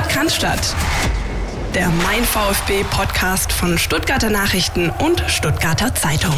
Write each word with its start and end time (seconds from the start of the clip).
Podcast 0.00 0.74
der 1.74 1.90
Mein 2.04 2.24
VfB 2.24 2.84
Podcast 2.90 3.52
von 3.52 3.76
Stuttgarter 3.76 4.30
Nachrichten 4.30 4.90
und 5.04 5.22
Stuttgarter 5.26 5.94
Zeitung. 5.94 6.34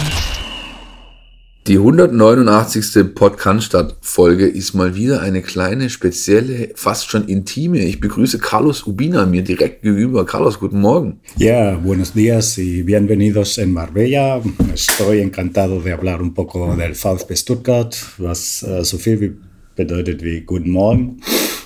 Die 1.68 1.76
189. 1.76 3.14
Podcast-Folge 3.14 4.46
ist 4.46 4.74
mal 4.74 4.96
wieder 4.96 5.20
eine 5.20 5.42
kleine, 5.42 5.90
spezielle, 5.90 6.70
fast 6.74 7.08
schon 7.08 7.28
intime. 7.28 7.78
Ich 7.84 8.00
begrüße 8.00 8.40
Carlos 8.40 8.84
Ubina 8.84 9.26
mir 9.26 9.42
direkt 9.42 9.82
gegenüber. 9.82 10.26
Carlos, 10.26 10.58
guten 10.58 10.80
Morgen. 10.80 11.20
Ja, 11.36 11.76
buenos 11.76 12.12
días 12.12 12.58
y 12.58 12.82
bienvenidos 12.82 13.58
en 13.58 13.72
Marbella. 13.72 14.42
Estoy 14.74 15.20
encantado 15.20 15.80
de 15.80 15.92
hablar 15.92 16.20
un 16.20 16.34
poco 16.34 16.74
del 16.74 16.96
VfB 16.96 17.36
Stuttgart, 17.36 17.96
was 18.18 18.64
uh, 18.64 18.82
so 18.82 18.98
viel 18.98 19.20
wie 19.20 19.32
bedeutet 19.76 20.22
wie 20.24 20.40
guten 20.40 20.70
Morgen. 20.70 21.20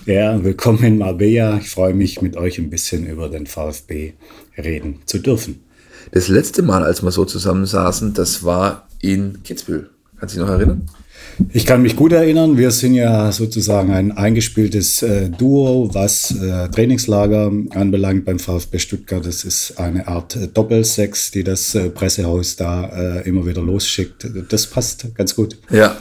Ja, 0.07 0.45
willkommen 0.45 0.85
in 0.85 0.99
Marbella. 0.99 1.59
Ich 1.59 1.69
freue 1.69 1.93
mich, 1.93 2.23
mit 2.23 2.37
euch 2.37 2.59
ein 2.59 2.71
bisschen 2.71 3.09
über 3.09 3.29
den 3.29 3.49
VfB 3.49 4.13
reden 4.57 5.01
zu 5.05 5.19
dürfen. 5.19 5.65
Das 6.13 6.29
letzte 6.29 6.63
Mal, 6.63 6.85
als 6.85 7.03
wir 7.03 7.11
so 7.11 7.25
zusammensaßen, 7.25 8.15
das 8.15 8.45
war 8.45 8.87
in 9.03 9.43
Kitzbühel. 9.43 9.91
Kannst 10.21 10.37
du 10.37 10.39
dich 10.39 10.47
noch 10.47 10.55
erinnern? 10.55 10.87
Ich 11.53 11.67
kann 11.67 11.83
mich 11.83 11.97
gut 11.97 12.13
erinnern. 12.13 12.57
Wir 12.57 12.71
sind 12.71 12.95
ja 12.95 13.33
sozusagen 13.33 13.93
ein 13.93 14.13
eingespieltes 14.13 15.03
äh, 15.03 15.29
Duo, 15.29 15.91
was 15.93 16.31
äh, 16.31 16.69
Trainingslager 16.69 17.51
anbelangt 17.71 18.27
beim 18.27 18.39
VfB 18.39 18.79
Stuttgart. 18.79 19.27
Das 19.27 19.43
ist 19.43 19.81
eine 19.81 20.07
Art 20.07 20.37
äh, 20.37 20.47
Doppelsex, 20.47 21.33
die 21.33 21.43
das 21.43 21.75
äh, 21.75 21.91
Pressehaus 21.91 22.55
da 22.55 22.87
äh, 22.87 23.29
immer 23.29 23.45
wieder 23.45 23.61
losschickt. 23.61 24.25
Das 24.51 24.69
passt 24.69 25.17
ganz 25.17 25.35
gut. 25.35 25.59
Ja, 25.69 25.97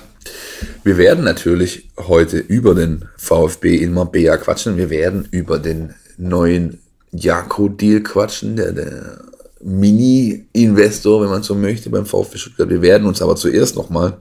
wir 0.84 0.98
werden 0.98 1.24
natürlich 1.24 1.90
heute 1.98 2.38
über 2.38 2.76
den 2.76 3.06
VfB 3.18 3.76
in 3.76 3.94
Marbella 3.94 4.38
quatschen. 4.38 4.78
Wir 4.78 4.90
werden 4.90 5.28
über 5.32 5.60
den 5.60 5.94
neuen 6.18 6.80
Jako-Deal 7.12 8.02
quatschen, 8.02 8.56
der, 8.56 8.72
der 8.72 9.20
Mini-Investor, 9.62 11.22
wenn 11.22 11.30
man 11.30 11.44
so 11.44 11.56
möchte, 11.56 11.90
beim 11.90 12.06
VfB 12.06 12.38
Stuttgart. 12.38 12.70
Wir 12.70 12.82
werden 12.82 13.08
uns 13.08 13.22
aber 13.22 13.36
zuerst 13.36 13.76
nochmal 13.76 14.18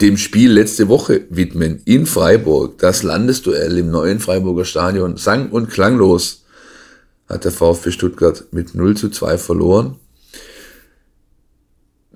dem 0.00 0.16
Spiel 0.16 0.52
letzte 0.52 0.88
Woche 0.88 1.22
widmen 1.30 1.80
in 1.84 2.06
Freiburg. 2.06 2.78
Das 2.78 3.02
Landesduell 3.02 3.78
im 3.78 3.90
neuen 3.90 4.20
Freiburger 4.20 4.64
Stadion. 4.64 5.16
Sang- 5.16 5.50
und 5.50 5.70
klanglos 5.70 6.44
hat 7.28 7.44
der 7.44 7.52
VfB 7.52 7.90
Stuttgart 7.90 8.44
mit 8.52 8.74
0 8.74 8.96
zu 8.96 9.08
2 9.08 9.38
verloren. 9.38 9.96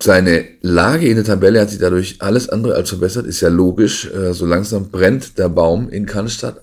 Seine 0.03 0.45
Lage 0.63 1.07
in 1.07 1.15
der 1.15 1.25
Tabelle 1.25 1.61
hat 1.61 1.71
sich 1.71 1.79
dadurch 1.79 2.17
alles 2.19 2.49
andere 2.49 2.75
als 2.75 2.89
verbessert, 2.89 3.25
ist 3.25 3.41
ja 3.41 3.49
logisch. 3.49 4.11
Äh, 4.13 4.35
so 4.35 4.47
langsam 4.47 4.91
brennt 4.91 5.39
der 5.39 5.49
Baum 5.49 5.91
in 5.91 6.07
Cannstatt. 6.07 6.61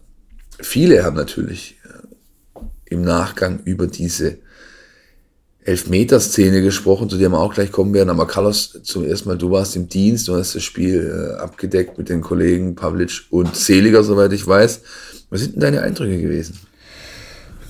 Viele 0.60 1.06
haben 1.06 1.16
natürlich 1.16 1.78
äh, 1.86 2.60
im 2.94 3.02
Nachgang 3.02 3.62
über 3.64 3.88
diese 3.88 4.40
Elfmeterszene 5.64 6.62
gesprochen, 6.62 7.10
zu 7.10 7.18
der 7.18 7.30
wir 7.30 7.40
auch 7.40 7.54
gleich 7.54 7.72
kommen 7.72 7.94
werden. 7.94 8.10
Aber 8.10 8.28
Carlos, 8.28 8.78
zum 8.84 9.06
ersten 9.06 9.30
Mal, 9.30 9.38
du 9.38 9.52
warst 9.52 9.78
im 9.78 9.88
Dienst, 9.88 10.28
du 10.28 10.36
hast 10.36 10.56
das 10.56 10.64
Spiel 10.64 11.10
äh, 11.10 11.40
abgedeckt 11.42 11.98
mit 11.98 12.10
den 12.10 12.20
Kollegen 12.20 12.76
Pavlic 12.76 13.22
und 13.30 13.56
Seliger, 13.56 14.04
soweit 14.04 14.34
ich 14.34 14.46
weiß. 14.46 14.82
Was 15.30 15.40
sind 15.40 15.54
denn 15.54 15.62
deine 15.62 15.82
Eindrücke 15.82 16.22
gewesen? 16.22 16.60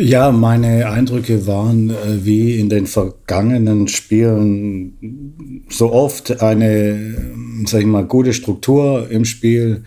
Ja, 0.02 0.32
meine 0.32 0.90
Eindrücke 0.90 1.46
waren 1.46 1.90
äh, 1.90 2.24
wie 2.24 2.58
in 2.58 2.70
den 2.70 2.88
vergangenen 2.88 3.90
Spielen 3.90 5.66
so 5.68 5.92
oft 5.92 6.42
eine, 6.42 7.34
sag 7.66 7.82
ich 7.82 7.86
mal, 7.86 8.06
gute 8.06 8.32
Struktur 8.32 9.10
im 9.12 9.26
Spiel, 9.26 9.84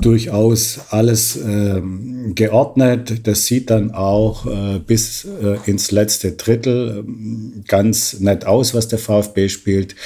durchaus 0.00 0.80
alles 0.90 1.36
äh, 1.36 1.80
geordnet. 2.34 3.26
Das 3.26 3.46
sieht 3.46 3.70
dann 3.70 3.92
auch 3.92 4.44
äh, 4.46 4.78
bis 4.78 5.24
äh, 5.24 5.56
ins 5.64 5.90
letzte 5.90 6.32
Drittel 6.32 7.04
äh, 7.06 7.62
ganz 7.66 8.20
nett 8.20 8.46
aus, 8.46 8.74
was 8.74 8.88
der 8.88 8.98
VfB 8.98 9.48
spielt. 9.48 9.96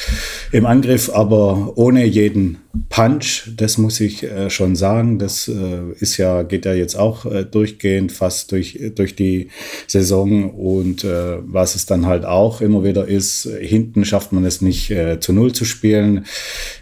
Im 0.53 0.65
Angriff 0.65 1.11
aber 1.11 1.73
ohne 1.77 2.05
jeden 2.05 2.59
Punch, 2.89 3.51
das 3.57 3.79
muss 3.79 3.99
ich 3.99 4.23
äh, 4.23 4.49
schon 4.49 4.77
sagen. 4.77 5.19
Das 5.19 5.49
äh, 5.49 5.81
ist 5.99 6.19
ja, 6.19 6.45
geht 6.45 6.67
ja 6.67 6.73
jetzt 6.73 6.95
auch 6.95 7.27
durchgehend 7.51 8.13
fast 8.13 8.53
durch, 8.53 8.79
durch 8.95 9.17
die 9.17 9.49
Saison. 9.89 10.51
Und 10.51 11.05
was 11.05 11.75
es 11.75 11.87
dann 11.87 12.07
halt 12.07 12.25
auch 12.25 12.61
immer 12.61 12.85
wieder 12.85 13.07
ist, 13.09 13.49
hinten 13.61 14.05
schafft 14.05 14.33
man 14.33 14.45
es 14.45 14.61
nicht 14.61 14.95
zu 15.21 15.33
Null 15.33 15.53
zu 15.53 15.65
spielen. 15.65 16.27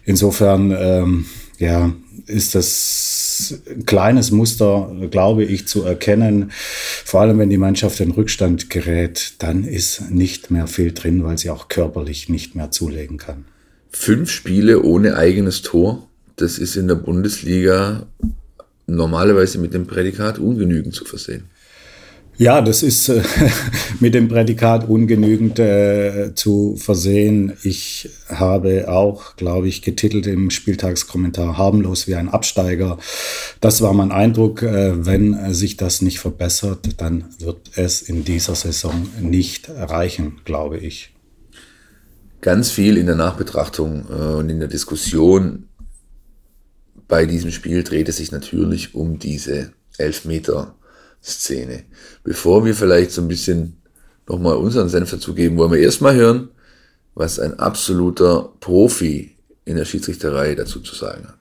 Insofern, 0.05 0.75
ähm, 0.77 1.27
ja, 1.59 1.93
ist 2.29 2.55
das 2.55 3.61
ein 3.69 3.87
kleines 3.87 4.31
Muster, 4.31 4.95
glaube 5.11 5.45
ich, 5.45 5.67
zu 5.67 5.83
erkennen. 5.83 6.51
Vor 7.05 7.21
allem, 7.21 7.39
wenn 7.39 7.51
die 7.51 7.59
Mannschaft 7.59 8.01
in 8.01 8.11
Rückstand 8.11 8.71
gerät, 8.71 9.35
dann 9.39 9.65
ist 9.65 10.11
nicht 10.11 10.51
mehr 10.51 10.67
viel 10.67 10.93
drin, 10.93 11.25
weil 11.25 11.39
sie 11.39 11.51
auch 11.51 11.69
körperlich 11.69 12.29
nicht 12.29 12.55
mehr 12.55 12.71
zulegen 12.71 13.17
kann. 13.17 13.45
Fünf 13.91 14.31
Spiele 14.31 14.83
ohne 14.83 15.17
eigenes 15.17 15.63
Tor, 15.63 16.09
das 16.37 16.59
ist 16.59 16.77
in 16.77 16.89
der 16.89 16.95
Bundesliga 16.97 18.07
normalerweise 18.87 19.59
mit 19.59 19.75
dem 19.75 19.87
Prädikat 19.87 20.39
ungenügend 20.39 20.95
zu 20.95 21.05
versehen. 21.05 21.45
Ja, 22.41 22.61
das 22.61 22.85
ist 22.85 23.09
äh, 23.09 23.21
mit 24.01 24.15
dem 24.15 24.29
Prädikat 24.29 24.89
ungenügend 24.89 25.59
äh, 25.59 26.33
zu 26.37 26.77
versehen. 26.77 27.55
Ich 27.65 28.11
habe 28.29 28.89
auch, 28.89 29.35
glaube 29.35 29.67
ich, 29.67 29.83
getitelt 29.83 30.29
im 30.29 30.51
Spieltagskommentar 30.51 31.59
harmlos 31.59 32.07
wie 32.07 32.15
ein 32.15 32.29
Absteiger. 32.29 32.97
Das 33.61 33.83
war 33.83 33.93
mein 33.93 34.13
Eindruck. 34.13 34.63
Äh, 34.63 35.05
wenn 35.05 35.53
sich 35.53 35.77
das 35.77 36.01
nicht 36.01 36.21
verbessert, 36.21 37.01
dann 37.01 37.25
wird 37.41 37.73
es 37.75 38.03
in 38.03 38.25
dieser 38.25 38.55
Saison 38.55 39.09
nicht 39.21 39.69
erreichen, 39.69 40.41
glaube 40.45 40.79
ich. 40.79 41.13
Ganz 42.41 42.71
viel 42.71 42.99
in 42.99 43.07
der 43.07 43.17
Nachbetrachtung 43.17 44.07
äh, 44.09 44.35
und 44.37 44.49
in 44.49 44.61
der 44.61 44.69
Diskussion 44.69 45.65
bei 47.09 47.27
diesem 47.27 47.51
Spiel 47.51 47.83
dreht 47.83 48.09
es 48.09 48.19
sich 48.19 48.31
natürlich 48.31 48.95
um 48.95 49.19
diese 49.19 49.73
Elfmeter 49.97 50.77
Szene. 51.23 51.85
Bevor 52.25 52.65
wir 52.65 52.75
vielleicht 52.75 53.13
so 53.13 53.23
ein 53.23 53.29
bisschen 53.29 53.83
nochmal 54.29 54.57
unseren 54.57 54.89
Senf 54.89 55.11
dazugeben, 55.11 55.59
wollen 55.59 55.73
wir 55.73 55.81
erstmal 55.81 56.15
hören, 56.15 56.51
was 57.15 57.39
ein 57.39 57.59
absoluter 57.59 58.53
Profi 58.61 59.37
in 59.65 59.77
der 59.77 59.85
Schiedsrichterei 59.85 60.55
dazu 60.55 60.81
zu 60.81 60.95
sagen 60.95 61.27
hat. 61.27 61.39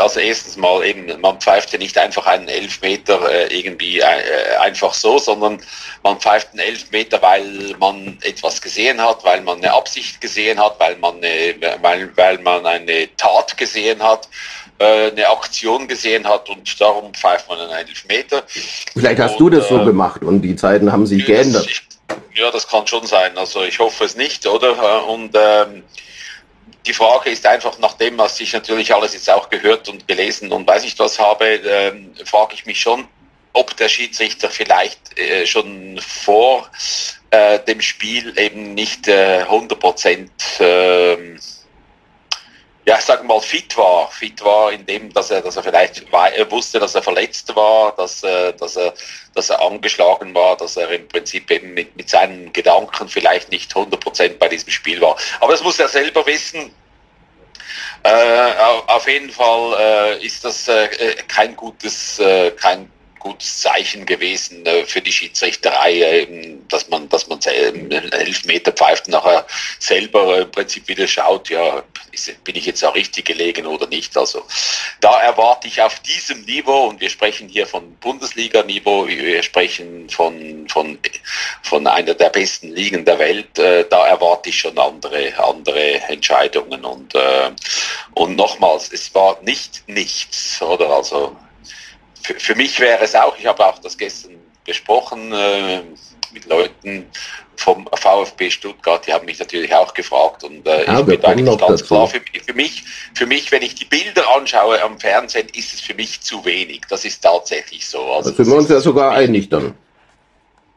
Also 0.00 0.20
erstens 0.20 0.56
mal 0.56 0.84
eben, 0.84 1.20
man 1.20 1.40
pfeift 1.40 1.72
ja 1.72 1.78
nicht 1.78 1.98
einfach 1.98 2.24
einen 2.26 2.46
Elfmeter 2.46 3.20
äh, 3.30 3.58
irgendwie 3.58 3.98
äh, 3.98 4.56
einfach 4.60 4.94
so, 4.94 5.18
sondern 5.18 5.60
man 6.04 6.20
pfeift 6.20 6.50
einen 6.52 6.60
Elfmeter, 6.60 7.20
weil 7.20 7.74
man 7.80 8.16
etwas 8.22 8.62
gesehen 8.62 9.00
hat, 9.00 9.24
weil 9.24 9.40
man 9.40 9.58
eine 9.58 9.72
Absicht 9.72 10.20
gesehen 10.20 10.60
hat, 10.60 10.78
weil 10.78 10.96
man 10.98 11.16
eine, 11.16 11.56
weil, 11.82 12.16
weil 12.16 12.38
man 12.38 12.64
eine 12.64 13.08
Tat 13.16 13.56
gesehen 13.56 14.00
hat 14.00 14.28
äh, 14.78 15.10
eine 15.10 15.28
Aktion 15.28 15.88
gesehen 15.88 16.26
hat 16.26 16.48
und 16.48 16.80
darum 16.80 17.12
pfeift 17.14 17.48
man 17.48 17.58
einen 17.60 17.86
Elfmeter. 17.86 18.42
Vielleicht 18.46 19.20
hast 19.20 19.32
und, 19.32 19.40
du 19.40 19.50
das 19.50 19.68
so 19.68 19.80
äh, 19.80 19.84
gemacht 19.84 20.22
und 20.22 20.42
die 20.42 20.56
Zeiten 20.56 20.92
haben 20.92 21.06
sich 21.06 21.24
geändert. 21.24 21.66
Ich, 21.66 21.82
ja, 22.34 22.50
das 22.50 22.66
kann 22.68 22.86
schon 22.86 23.06
sein. 23.06 23.36
Also 23.36 23.62
ich 23.62 23.78
hoffe 23.78 24.04
es 24.04 24.16
nicht, 24.16 24.46
oder? 24.46 25.06
Und 25.08 25.34
ähm, 25.34 25.82
die 26.86 26.92
Frage 26.92 27.30
ist 27.30 27.46
einfach, 27.46 27.78
nachdem 27.78 28.18
was 28.18 28.40
ich 28.40 28.52
natürlich 28.52 28.94
alles 28.94 29.12
jetzt 29.12 29.28
auch 29.30 29.50
gehört 29.50 29.88
und 29.88 30.08
gelesen 30.08 30.52
und 30.52 30.66
weiß 30.66 30.84
ich 30.84 30.98
was 30.98 31.18
habe, 31.18 31.44
ähm, 31.44 32.12
frage 32.24 32.54
ich 32.54 32.66
mich 32.66 32.80
schon, 32.80 33.06
ob 33.52 33.76
der 33.76 33.88
Schiedsrichter 33.88 34.48
vielleicht 34.48 35.18
äh, 35.18 35.46
schon 35.46 35.98
vor 35.98 36.68
äh, 37.30 37.58
dem 37.60 37.80
Spiel 37.80 38.32
eben 38.38 38.74
nicht 38.74 39.08
äh, 39.08 39.40
100 39.40 39.78
Prozent 39.78 40.30
äh, 40.60 41.16
ja, 42.88 42.96
ich 42.96 43.04
sage 43.04 43.22
mal, 43.24 43.38
fit 43.38 43.76
war. 43.76 44.10
Fit 44.10 44.42
war 44.42 44.72
in 44.72 44.86
dem, 44.86 45.12
dass 45.12 45.30
er, 45.30 45.42
dass 45.42 45.56
er 45.56 45.62
vielleicht 45.62 46.10
wusste, 46.50 46.78
dass 46.78 46.94
er 46.94 47.02
verletzt 47.02 47.54
war, 47.54 47.94
dass, 47.94 48.22
äh, 48.22 48.54
dass, 48.54 48.76
er, 48.76 48.94
dass 49.34 49.50
er 49.50 49.60
angeschlagen 49.60 50.34
war, 50.34 50.56
dass 50.56 50.78
er 50.78 50.88
im 50.90 51.06
Prinzip 51.06 51.50
eben 51.50 51.74
mit, 51.74 51.94
mit 51.98 52.08
seinen 52.08 52.50
Gedanken 52.50 53.06
vielleicht 53.10 53.50
nicht 53.50 53.74
100% 53.74 54.38
bei 54.38 54.48
diesem 54.48 54.70
Spiel 54.70 55.02
war. 55.02 55.18
Aber 55.40 55.52
das 55.52 55.62
muss 55.62 55.78
er 55.78 55.88
selber 55.88 56.24
wissen. 56.26 56.74
Äh, 58.04 58.52
auf 58.86 59.06
jeden 59.06 59.28
Fall 59.28 59.76
äh, 59.78 60.24
ist 60.24 60.46
das 60.46 60.66
äh, 60.68 60.88
kein 61.28 61.54
gutes, 61.56 62.18
äh, 62.20 62.52
kein 62.52 62.90
gutes 63.18 63.60
Zeichen 63.60 64.06
gewesen 64.06 64.64
äh, 64.66 64.84
für 64.84 65.00
die 65.00 65.12
Schiedsrichterei, 65.12 66.00
äh, 66.00 66.56
dass 66.68 66.88
man, 66.88 67.08
dass 67.08 67.28
man 67.28 67.40
Elfmeter 67.42 68.72
pfeift 68.72 69.08
nachher 69.08 69.46
selber 69.78 70.38
äh, 70.38 70.42
im 70.42 70.50
Prinzip 70.50 70.88
wieder 70.88 71.06
schaut, 71.06 71.48
ja, 71.50 71.82
bin 72.44 72.56
ich 72.56 72.66
jetzt 72.66 72.84
auch 72.84 72.94
richtig 72.94 73.26
gelegen 73.26 73.66
oder 73.66 73.86
nicht. 73.86 74.16
Also 74.16 74.44
da 75.00 75.20
erwarte 75.20 75.68
ich 75.68 75.80
auf 75.80 76.00
diesem 76.00 76.42
Niveau, 76.42 76.86
und 76.86 77.00
wir 77.00 77.10
sprechen 77.10 77.48
hier 77.48 77.66
von 77.66 77.94
Bundesliga-Niveau, 77.96 79.06
wir 79.06 79.42
sprechen 79.42 80.08
von, 80.08 80.66
von, 80.68 80.98
von 81.62 81.86
einer 81.86 82.14
der 82.14 82.30
besten 82.30 82.74
Ligen 82.74 83.04
der 83.04 83.18
Welt, 83.18 83.48
da 83.56 84.06
erwarte 84.06 84.48
ich 84.48 84.58
schon 84.58 84.78
andere, 84.78 85.32
andere 85.38 86.00
Entscheidungen. 86.08 86.84
Und, 86.84 87.14
und 88.14 88.36
nochmals, 88.36 88.92
es 88.92 89.14
war 89.14 89.40
nicht 89.42 89.82
nichts, 89.86 90.60
oder? 90.60 90.90
Also 90.90 91.36
für, 92.22 92.34
für, 92.34 92.54
mich 92.54 92.78
wäre 92.80 93.04
es 93.04 93.14
auch, 93.14 93.36
ich 93.38 93.46
habe 93.46 93.64
auch 93.64 93.78
das 93.78 93.96
gestern 93.96 94.36
besprochen 94.64 95.32
äh, 95.32 95.82
mit 96.32 96.46
Leuten 96.46 97.06
vom 97.56 97.88
VfB 97.92 98.50
Stuttgart, 98.50 99.04
die 99.06 99.12
haben 99.12 99.26
mich 99.26 99.38
natürlich 99.38 99.74
auch 99.74 99.92
gefragt 99.94 100.44
und 100.44 100.66
äh, 100.66 100.86
ja, 100.86 101.00
ich 101.00 101.06
bin 101.06 101.24
eigentlich 101.24 101.58
ganz 101.58 101.84
klar, 101.84 102.06
für, 102.06 102.20
für, 102.46 102.54
mich, 102.54 102.84
für 103.14 103.26
mich, 103.26 103.50
wenn 103.50 103.62
ich 103.62 103.74
die 103.74 103.84
Bilder 103.84 104.24
anschaue 104.36 104.80
am 104.82 105.00
Fernsehen, 105.00 105.48
ist 105.54 105.74
es 105.74 105.80
für 105.80 105.94
mich 105.94 106.20
zu 106.20 106.44
wenig. 106.44 106.82
Das 106.88 107.04
ist 107.04 107.20
tatsächlich 107.20 107.88
so. 107.88 108.00
Also, 108.12 108.30
da 108.30 108.36
sind 108.36 108.46
wir 108.46 108.56
uns 108.56 108.68
ja 108.68 108.80
sogar 108.80 109.12
einig 109.12 109.48
dann. 109.48 109.74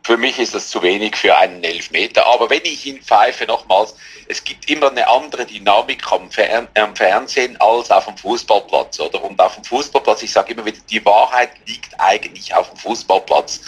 Für 0.04 0.18
mich 0.18 0.40
ist 0.40 0.56
das 0.56 0.70
zu 0.70 0.82
wenig 0.82 1.16
für 1.16 1.38
einen 1.38 1.64
Elfmeter. 1.64 2.26
Aber 2.26 2.50
wenn 2.50 2.64
ich 2.64 2.86
ihn 2.86 3.02
pfeife, 3.02 3.46
nochmals, 3.46 3.96
es 4.28 4.44
gibt 4.44 4.70
immer 4.70 4.90
eine 4.90 5.08
andere 5.08 5.46
Dynamik 5.46 6.12
am, 6.12 6.32
Fern 6.32 6.68
am 6.76 6.96
Fernsehen 6.96 7.56
als 7.62 7.92
auf 7.92 8.06
dem 8.06 8.18
Fußballplatz. 8.18 9.00
Oder? 9.00 9.24
Und 9.24 9.40
auf 9.40 9.56
dem 9.56 9.64
Fußballplatz, 9.64 10.24
ich 10.24 10.32
sage 10.32 10.54
immer 10.54 10.66
wieder, 10.66 10.80
die 10.90 11.06
Wahrheit 11.06 11.52
liegt 11.68 12.00
eigentlich 12.00 12.54
auf 12.54 12.70
dem 12.70 12.78
Fußballplatz 12.78 13.62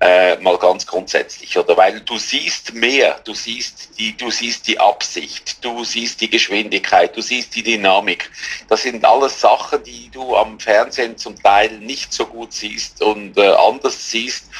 äh, 0.00 0.36
mal 0.36 0.58
ganz 0.58 0.86
grundsätzlich, 0.86 1.56
oder? 1.56 1.76
Weil 1.76 2.00
du 2.00 2.18
siehst 2.18 2.74
mehr, 2.74 3.18
du 3.24 3.34
siehst 3.34 3.98
die, 3.98 4.16
du 4.16 4.30
siehst 4.30 4.68
die 4.68 4.78
Absicht, 4.78 5.64
du 5.64 5.84
siehst 5.84 6.20
die 6.20 6.28
Geschwindigkeit, 6.28 7.16
du 7.16 7.22
siehst 7.22 7.54
die 7.56 7.62
Dynamik. 7.62 8.30
Das 8.68 8.82
sind 8.82 9.04
alles 9.04 9.40
Sachen, 9.40 9.82
die 9.84 10.10
du 10.10 10.36
am 10.36 10.60
Fernsehen 10.60 11.16
zum 11.16 11.40
Teil 11.42 11.78
nicht 11.78 12.12
so 12.12 12.26
gut 12.26 12.52
siehst 12.52 13.02
und 13.02 13.38
äh, 13.38 13.48
anders 13.48 14.10
siehst. 14.10 14.50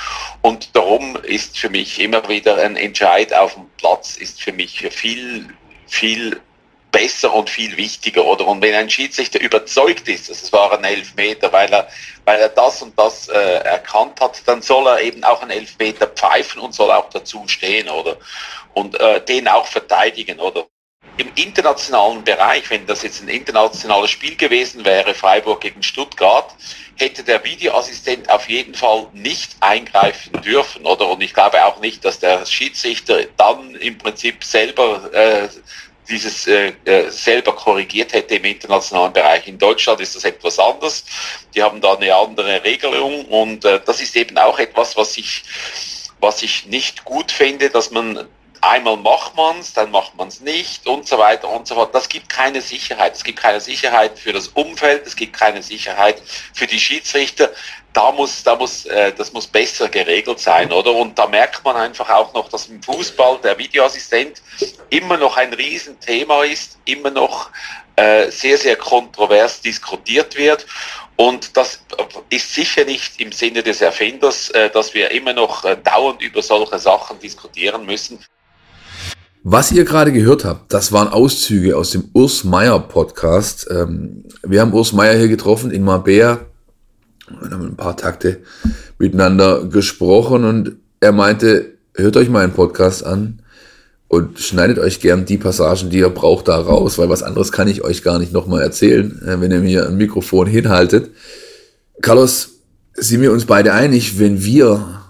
Und 0.41 0.75
darum 0.75 1.17
ist 1.17 1.59
für 1.59 1.69
mich 1.69 2.01
immer 2.01 2.27
wieder 2.29 2.57
ein 2.57 2.77
Entscheid 2.77 3.33
auf 3.35 3.55
dem 3.55 3.67
Platz 3.77 4.17
ist 4.17 4.43
für 4.43 4.53
mich 4.53 4.81
viel, 4.91 5.49
viel 5.87 6.41
besser 6.97 7.35
und 7.35 7.51
viel 7.51 7.77
wichtiger, 7.77 8.25
oder? 8.25 8.47
Und 8.47 8.63
wenn 8.63 8.75
ein 8.75 8.89
Schiedsrichter 8.89 9.39
überzeugt 9.39 10.09
ist, 10.09 10.31
dass 10.31 10.43
es 10.43 10.51
waren 10.51 10.83
Elfmeter, 10.83 11.53
weil 11.53 11.71
er, 11.71 11.89
weil 12.25 12.41
er 12.41 12.49
das 12.49 12.81
und 12.81 12.99
das 12.99 13.29
äh, 13.29 13.35
erkannt 13.35 14.19
hat, 14.19 14.41
dann 14.47 14.63
soll 14.63 14.87
er 14.87 15.03
eben 15.03 15.23
auch 15.23 15.43
einen 15.43 15.51
Elfmeter 15.51 16.07
pfeifen 16.07 16.63
und 16.63 16.73
soll 16.73 16.91
auch 16.91 17.11
dazu 17.11 17.47
stehen, 17.49 17.91
oder? 17.91 18.17
Und 18.73 18.99
äh, 18.99 19.23
den 19.23 19.47
auch 19.47 19.67
verteidigen, 19.67 20.41
oder? 20.41 20.65
Im 21.19 21.31
internationalen 21.35 22.25
Bereich, 22.25 22.71
wenn 22.71 22.87
das 22.87 23.03
jetzt 23.03 23.23
ein 23.23 23.29
internationales 23.29 24.11
Spiel 24.11 24.35
gewesen 24.35 24.87
wäre, 24.87 25.13
Freiburg 25.13 25.61
gegen 25.61 25.83
Stuttgart, 25.83 26.55
hätte 26.97 27.23
der 27.25 27.45
Videoassistent 27.45 28.31
auf 28.31 28.49
jeden 28.49 28.75
Fall 28.75 29.07
nicht 29.13 29.55
eingreifen 29.61 30.41
dürfen, 30.41 30.87
oder? 30.87 31.09
Und 31.09 31.23
ich 31.23 31.35
glaube 31.35 31.63
auch 31.63 31.79
nicht, 31.81 32.07
dass 32.07 32.21
der 32.21 32.47
Schiedsrichter 32.47 33.27
dann 33.37 33.75
im 33.75 33.99
Prinzip 33.99 34.43
selber 34.45 35.13
äh, 35.13 35.49
dieses 36.09 36.47
äh, 36.47 36.73
äh, 36.85 37.11
selber 37.11 37.53
korrigiert 37.55 38.13
hätte 38.13 38.37
im 38.37 38.45
internationalen 38.45 39.13
Bereich. 39.13 39.47
In 39.49 39.59
Deutschland 39.59 40.01
ist 40.01 40.15
das 40.17 40.25
etwas 40.25 40.59
anders. 40.59 41.05
Die 41.55 41.63
haben 41.63 41.81
da 41.81 41.95
eine 41.95 42.15
andere 42.15 42.63
Regelung 42.65 43.25
und 43.27 43.65
äh, 43.65 43.81
das 43.85 44.01
ist 44.01 44.17
eben 44.17 44.39
auch 44.39 44.59
etwas, 44.59 44.97
was 44.97 45.17
ich, 45.17 45.43
was 46.21 46.43
ich 46.43 46.67
nicht 46.67 47.05
gut 47.05 47.33
finde, 47.33 47.71
dass 47.71 47.91
man 47.91 48.27
einmal 48.61 48.97
macht 48.97 49.37
man 49.37 49.59
es, 49.59 49.73
dann 49.73 49.91
macht 49.91 50.17
man 50.17 50.29
es 50.29 50.41
nicht 50.41 50.87
und 50.87 51.07
so 51.07 51.19
weiter 51.19 51.49
und 51.49 51.67
so 51.67 51.75
fort. 51.75 51.95
Das 51.95 52.09
gibt 52.09 52.29
keine 52.29 52.61
Sicherheit. 52.61 53.15
Es 53.15 53.25
gibt 53.25 53.41
keine 53.41 53.61
Sicherheit 53.61 54.19
für 54.19 54.33
das 54.33 54.49
Umfeld, 54.49 55.07
es 55.07 55.17
gibt 55.17 55.35
keine 55.35 55.63
Sicherheit 55.63 56.23
für 56.53 56.67
die 56.67 56.81
Schiedsrichter 56.81 57.51
da 57.97 58.13
muss, 58.13 58.43
da 58.43 58.55
muss, 58.57 58.85
äh, 58.85 59.11
das 59.13 59.33
muss 59.33 59.47
besser 59.47 59.89
geregelt 59.89 60.39
sein, 60.39 60.71
oder? 60.71 60.93
Und 60.93 61.19
da 61.19 61.27
merkt 61.27 61.65
man 61.65 61.77
einfach 61.77 62.11
auch 62.11 62.35
noch, 62.35 62.51
dass 62.51 62.67
im 62.67 62.83
Fußball 62.83 63.39
der 63.43 63.57
Videoassistent 63.57 64.43
immer 64.91 65.17
noch 65.17 65.39
ein 65.39 65.55
Riesenthema 65.55 66.45
ist, 66.45 66.79
immer 66.85 67.11
noch 67.11 67.51
äh, 67.97 68.31
sehr, 68.31 68.59
sehr 68.59 68.77
kontrovers 68.77 69.63
diskutiert 69.63 70.37
wird. 70.37 70.67
Und 71.17 71.57
das 71.57 71.81
ist 72.29 72.55
sicher 72.55 72.85
nicht 72.85 73.19
im 73.19 73.33
Sinne 73.33 73.63
des 73.63 73.81
Erfinders, 73.81 74.51
äh, 74.51 74.69
dass 74.69 74.93
wir 74.93 75.11
immer 75.13 75.33
noch 75.33 75.65
äh, 75.65 75.79
dauernd 75.83 76.21
über 76.21 76.43
solche 76.43 76.79
Sachen 76.79 77.19
diskutieren 77.19 77.87
müssen. 77.87 78.23
Was 79.49 79.71
ihr 79.71 79.85
gerade 79.85 80.11
gehört 80.11 80.45
habt, 80.45 80.73
das 80.73 80.91
waren 80.91 81.07
Auszüge 81.07 81.77
aus 81.77 81.93
dem 81.93 82.07
Urs 82.15 82.43
Meier 82.43 82.81
Podcast. 82.81 83.69
Ähm, 83.71 84.25
wir 84.43 84.61
haben 84.61 84.73
Urs 84.73 84.93
Meier 84.93 85.17
hier 85.17 85.29
getroffen 85.29 85.71
in 85.71 85.85
Marbella 85.85 86.41
wir 87.29 87.51
haben 87.53 87.67
ein 87.67 87.77
paar 87.77 87.97
Takte 87.97 88.41
miteinander 88.99 89.65
gesprochen 89.67 90.45
und 90.45 90.77
er 90.99 91.13
meinte, 91.13 91.75
hört 91.95 92.17
euch 92.17 92.29
meinen 92.29 92.55
Podcast 92.55 93.07
an 93.07 93.41
und 94.09 94.41
schneidet 94.41 94.81
euch 94.81 94.99
gern 94.99 95.27
die 95.27 95.39
Passagen, 95.39 95.91
die 95.91 95.99
ihr 95.99 96.11
braucht, 96.11 96.49
da 96.49 96.59
raus, 96.59 96.99
weil 96.99 97.09
was 97.09 97.23
anderes 97.23 97.53
kann 97.53 97.69
ich 97.69 97.85
euch 97.85 98.03
gar 98.03 98.19
nicht 98.19 98.33
nochmal 98.33 98.63
erzählen, 98.63 99.23
äh, 99.25 99.41
wenn 99.41 99.53
ihr 99.53 99.61
mir 99.61 99.87
ein 99.87 99.97
Mikrofon 99.97 100.49
hinhaltet. 100.49 101.13
Carlos, 102.03 102.51
sind 102.95 103.21
wir 103.21 103.31
uns 103.31 103.47
beide 103.47 103.75
einig, 103.75 104.19
wenn 104.19 104.43
wir 104.43 105.03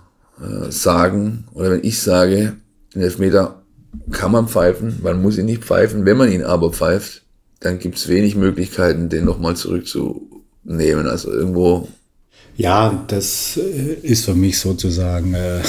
äh, 0.43 0.71
sagen, 0.71 1.47
oder 1.55 1.71
wenn 1.71 1.85
ich 1.85 2.03
sage, 2.03 2.57
den 2.95 3.01
Elfmeter 3.01 3.63
kann 4.11 4.33
man 4.33 4.49
pfeifen, 4.49 4.99
man 5.03 5.21
muss 5.23 5.39
ihn 5.39 5.47
nicht 5.47 5.65
pfeifen, 5.65 6.05
wenn 6.05 6.17
man 6.17 6.31
ihn 6.31 6.43
aber 6.43 6.73
pfeift, 6.73 7.23
dann 7.61 7.79
gibt 7.79 7.97
es 7.97 8.09
wenig 8.09 8.37
Möglichkeiten, 8.37 9.09
den 9.09 9.25
nochmal 9.25 9.57
zurückzunehmen. 9.57 11.07
Also 11.07 11.31
irgendwo 11.33 11.89
ja, 12.57 13.05
das 13.09 13.59
äh, 13.59 13.95
ist 14.03 14.25
für 14.25 14.35
mich 14.35 14.59
sozusagen, 14.59 15.35
äh, 15.35 15.61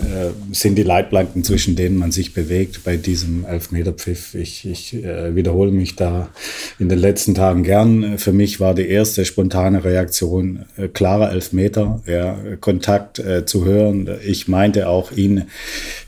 äh, 0.00 0.30
sind 0.52 0.76
die 0.76 0.82
Leitplanken, 0.82 1.44
zwischen 1.44 1.76
denen 1.76 1.96
man 1.96 2.12
sich 2.12 2.34
bewegt 2.34 2.84
bei 2.84 2.96
diesem 2.96 3.44
Elfmeterpfiff. 3.44 4.34
Ich, 4.34 4.66
ich 4.66 4.94
äh, 4.94 5.34
wiederhole 5.34 5.70
mich 5.70 5.96
da 5.96 6.30
in 6.78 6.88
den 6.88 6.98
letzten 6.98 7.34
Tagen 7.34 7.62
gern. 7.62 8.18
Für 8.18 8.32
mich 8.32 8.60
war 8.60 8.74
die 8.74 8.88
erste 8.88 9.24
spontane 9.24 9.84
Reaktion 9.84 10.64
äh, 10.76 10.88
klarer 10.88 11.32
Elfmeter, 11.32 12.02
ja, 12.06 12.38
Kontakt 12.60 13.18
äh, 13.18 13.44
zu 13.44 13.64
hören. 13.64 14.08
Ich 14.26 14.48
meinte 14.48 14.88
auch, 14.88 15.12
ihn 15.12 15.44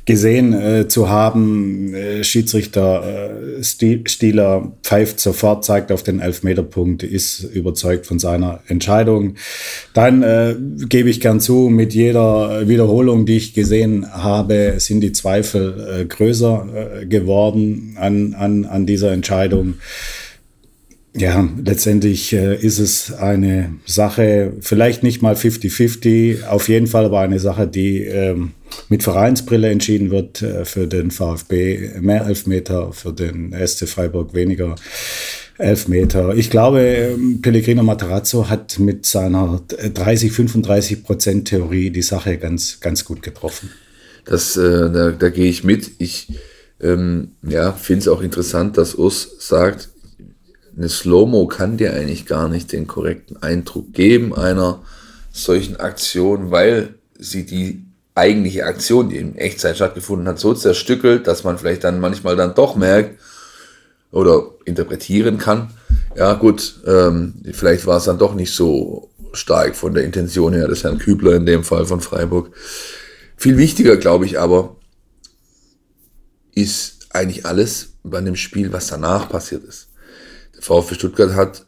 gesehen 0.04 0.52
äh, 0.52 0.88
zu 0.88 1.08
haben. 1.08 1.94
Schiedsrichter 2.22 3.30
Stieler 3.62 4.72
pfeift 4.82 5.20
sofort, 5.20 5.64
zeigt 5.64 5.92
auf 5.92 6.02
den 6.02 6.20
Elfmeterpunkt, 6.20 7.02
ist 7.02 7.44
überzeugt 7.44 8.06
von 8.06 8.18
seiner 8.18 8.60
Entscheidung. 8.66 9.34
Dann 9.94 10.88
gebe 10.88 11.10
ich 11.10 11.20
gern 11.20 11.40
zu, 11.40 11.68
mit 11.68 11.94
jeder 11.94 12.66
Wiederholung, 12.68 13.26
die 13.26 13.36
ich 13.36 13.54
gesehen 13.54 13.81
habe, 14.12 14.74
sind 14.78 15.00
die 15.00 15.12
Zweifel 15.12 16.00
äh, 16.00 16.04
größer 16.04 17.00
äh, 17.02 17.06
geworden 17.06 17.96
an, 17.98 18.34
an, 18.34 18.64
an 18.64 18.86
dieser 18.86 19.12
Entscheidung. 19.12 19.74
Ja, 21.14 21.46
letztendlich 21.62 22.32
äh, 22.32 22.56
ist 22.56 22.78
es 22.78 23.12
eine 23.12 23.74
Sache, 23.84 24.54
vielleicht 24.60 25.02
nicht 25.02 25.20
mal 25.20 25.34
50-50, 25.34 26.46
auf 26.46 26.70
jeden 26.70 26.86
Fall 26.86 27.04
aber 27.04 27.20
eine 27.20 27.38
Sache, 27.38 27.66
die 27.66 27.98
ähm, 28.04 28.52
mit 28.88 29.02
Vereinsbrille 29.02 29.68
entschieden 29.68 30.10
wird. 30.10 30.40
Äh, 30.40 30.64
für 30.64 30.86
den 30.86 31.10
VfB 31.10 32.00
mehr 32.00 32.24
Elfmeter, 32.26 32.92
für 32.92 33.12
den 33.12 33.54
SC 33.66 33.86
Freiburg 33.86 34.32
weniger 34.32 34.74
Elfmeter. 35.58 36.34
Ich 36.34 36.50
glaube, 36.50 36.80
ähm, 36.80 37.40
Pellegrino 37.42 37.82
Matarazzo 37.82 38.48
hat 38.48 38.78
mit 38.78 39.06
seiner 39.06 39.60
30-35 39.68 41.02
Prozent 41.04 41.48
Theorie 41.48 41.90
die 41.90 42.02
Sache 42.02 42.38
ganz, 42.38 42.80
ganz 42.80 43.04
gut 43.04 43.22
getroffen. 43.22 43.70
Das, 44.24 44.56
äh, 44.56 44.90
da, 44.90 45.10
da 45.10 45.28
gehe 45.28 45.48
ich 45.48 45.64
mit. 45.64 45.90
Ich 45.98 46.28
ähm, 46.80 47.32
ja, 47.42 47.72
finde 47.72 48.00
es 48.00 48.08
auch 48.08 48.22
interessant, 48.22 48.78
dass 48.78 48.94
Urs 48.94 49.28
sagt, 49.38 49.90
eine 50.76 50.88
Slow-Mo 50.88 51.46
kann 51.46 51.76
dir 51.76 51.92
eigentlich 51.92 52.26
gar 52.26 52.48
nicht 52.48 52.72
den 52.72 52.86
korrekten 52.86 53.42
Eindruck 53.42 53.92
geben 53.92 54.34
einer 54.34 54.80
solchen 55.30 55.76
Aktion, 55.76 56.50
weil 56.50 56.94
sie 57.18 57.44
die 57.44 57.84
eigentliche 58.14 58.64
Aktion, 58.64 59.10
die 59.10 59.16
in 59.16 59.36
Echtzeit 59.36 59.76
stattgefunden 59.76 60.28
hat, 60.28 60.38
so 60.38 60.54
zerstückelt, 60.54 61.26
dass 61.26 61.44
man 61.44 61.58
vielleicht 61.58 61.84
dann 61.84 62.00
manchmal 62.00 62.36
dann 62.36 62.54
doch 62.54 62.74
merkt 62.76 63.18
oder 64.12 64.44
interpretieren 64.64 65.38
kann. 65.38 65.70
Ja 66.14 66.34
gut, 66.34 66.80
ähm, 66.86 67.34
vielleicht 67.52 67.86
war 67.86 67.96
es 67.96 68.04
dann 68.04 68.18
doch 68.18 68.34
nicht 68.34 68.54
so 68.54 69.10
stark 69.32 69.74
von 69.74 69.94
der 69.94 70.04
Intention 70.04 70.52
her 70.52 70.68
des 70.68 70.84
Herrn 70.84 70.98
Kübler 70.98 71.34
in 71.34 71.46
dem 71.46 71.64
Fall 71.64 71.86
von 71.86 72.00
Freiburg. 72.00 72.54
Viel 73.36 73.56
wichtiger, 73.56 73.96
glaube 73.96 74.26
ich, 74.26 74.38
aber 74.38 74.76
ist 76.54 77.08
eigentlich 77.10 77.46
alles 77.46 77.94
bei 78.02 78.20
dem 78.20 78.36
Spiel, 78.36 78.72
was 78.72 78.86
danach 78.88 79.28
passiert 79.28 79.64
ist. 79.64 79.88
VfB 80.60 80.94
Stuttgart 80.94 81.34
hat 81.34 81.66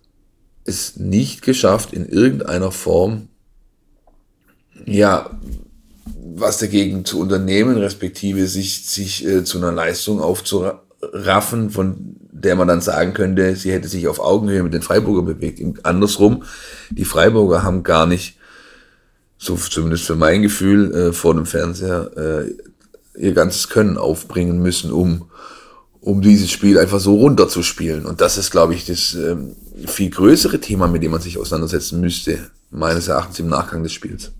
es 0.64 0.96
nicht 0.96 1.42
geschafft, 1.42 1.92
in 1.92 2.06
irgendeiner 2.06 2.70
Form, 2.70 3.28
ja, 4.84 5.38
was 6.36 6.58
dagegen 6.58 7.04
zu 7.04 7.20
unternehmen, 7.20 7.76
respektive 7.76 8.46
sich, 8.46 8.86
sich 8.86 9.26
äh, 9.26 9.44
zu 9.44 9.58
einer 9.58 9.72
Leistung 9.72 10.20
aufzuraffen, 10.20 11.70
von 11.70 12.13
der 12.44 12.56
man 12.56 12.68
dann 12.68 12.80
sagen 12.80 13.14
könnte, 13.14 13.56
sie 13.56 13.72
hätte 13.72 13.88
sich 13.88 14.06
auf 14.08 14.20
Augenhöhe 14.20 14.62
mit 14.62 14.74
den 14.74 14.82
Freiburger 14.82 15.22
bewegt. 15.22 15.60
Andersrum, 15.84 16.44
die 16.90 17.04
Freiburger 17.04 17.62
haben 17.62 17.82
gar 17.82 18.06
nicht, 18.06 18.38
so 19.38 19.56
zumindest 19.56 20.04
für 20.04 20.14
mein 20.14 20.42
Gefühl, 20.42 20.94
äh, 20.94 21.12
vor 21.12 21.34
dem 21.34 21.46
Fernseher 21.46 22.10
äh, 22.16 23.20
ihr 23.20 23.32
ganzes 23.32 23.68
Können 23.68 23.98
aufbringen 23.98 24.60
müssen, 24.60 24.92
um 24.92 25.26
um 26.00 26.20
dieses 26.20 26.50
Spiel 26.50 26.78
einfach 26.78 27.00
so 27.00 27.14
runterzuspielen. 27.14 28.04
Und 28.04 28.20
das 28.20 28.36
ist, 28.36 28.50
glaube 28.50 28.74
ich, 28.74 28.84
das 28.84 29.14
ähm, 29.14 29.56
viel 29.86 30.10
größere 30.10 30.60
Thema, 30.60 30.86
mit 30.86 31.02
dem 31.02 31.12
man 31.12 31.22
sich 31.22 31.38
auseinandersetzen 31.38 31.98
müsste. 31.98 32.50
meines 32.70 33.08
Erachtens 33.08 33.38
im 33.38 33.48
Nachgang 33.48 33.82
des 33.82 33.92
Spiels. 33.92 34.32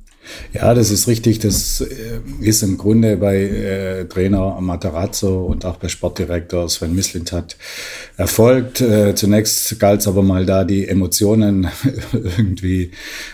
Ja, 0.52 0.74
das 0.74 0.90
ist 0.90 1.08
richtig. 1.08 1.38
Das 1.40 1.80
äh, 1.80 2.20
ist 2.40 2.62
im 2.62 2.78
Grunde 2.78 3.16
bei 3.16 3.36
äh, 3.36 4.04
Trainer 4.06 4.60
Matarazzo 4.60 5.44
und 5.44 5.64
auch 5.64 5.76
bei 5.76 5.88
Sportdirektor 5.88 6.68
Sven 6.68 6.94
Mislintat 6.94 7.56
erfolgt. 8.16 8.80
Äh, 8.80 9.14
zunächst 9.14 9.78
galt 9.78 10.00
es 10.00 10.08
aber 10.08 10.22
mal 10.22 10.46
da, 10.46 10.64
die 10.64 10.86
Emotionen 10.88 11.68
irgendwie 12.12 12.92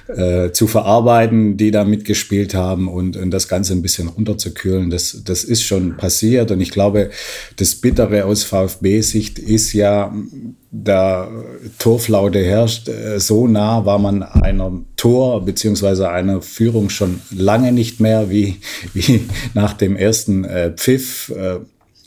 äh, 0.09 0.51
zu 0.53 0.67
verarbeiten, 0.67 1.57
die 1.57 1.71
da 1.71 1.85
mitgespielt 1.85 2.55
haben 2.55 2.89
und, 2.89 3.17
und 3.17 3.31
das 3.31 3.49
Ganze 3.49 3.75
ein 3.75 3.83
bisschen 3.83 4.09
runterzukühlen. 4.09 4.91
Das, 4.91 5.23
das 5.25 5.45
ist 5.45 5.63
schon 5.63 5.97
passiert 5.97 6.51
und 6.51 6.61
ich 6.61 6.71
glaube, 6.71 7.11
das 7.57 7.75
Bittere 7.75 8.25
aus 8.25 8.45
VfB-Sicht 8.45 9.39
ist 9.39 9.73
ja, 9.73 10.15
da 10.73 11.29
Torflaute 11.79 12.39
herrscht, 12.45 12.89
äh, 12.89 13.19
so 13.19 13.47
nah 13.47 13.85
war 13.85 13.99
man 13.99 14.23
einer 14.23 14.73
Tor 14.97 15.45
beziehungsweise 15.45 16.11
einer 16.11 16.43
Führung 16.43 16.91
schon 16.91 17.21
lange 17.31 17.73
nicht 17.73 18.01
mehr 18.01 18.31
wie, 18.31 18.57
wie 18.95 19.29
nach 19.55 19.73
dem 19.73 19.97
ersten 19.97 20.45
äh, 20.45 20.71
Pfiff. 20.71 21.33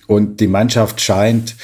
Und 0.07 0.39
die 0.39 0.47
Mannschaft 0.47 0.99
scheint 0.99 1.55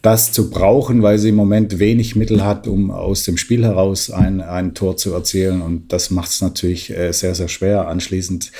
das 0.00 0.32
zu 0.32 0.50
brauchen, 0.50 1.02
weil 1.02 1.18
sie 1.18 1.28
im 1.28 1.36
Moment 1.36 1.78
wenig 1.78 2.16
Mittel 2.16 2.44
hat, 2.44 2.66
um 2.66 2.90
aus 2.90 3.22
dem 3.22 3.36
Spiel 3.36 3.64
heraus 3.64 4.10
ein, 4.10 4.40
ein 4.40 4.74
Tor 4.74 4.96
zu 4.96 5.12
erzielen. 5.12 5.62
Und 5.62 5.92
das 5.92 6.10
macht 6.10 6.30
es 6.30 6.40
natürlich 6.40 6.90
äh, 6.90 7.12
sehr, 7.12 7.34
sehr 7.34 7.48
schwer. 7.48 7.86
Anschließend, 7.86 8.50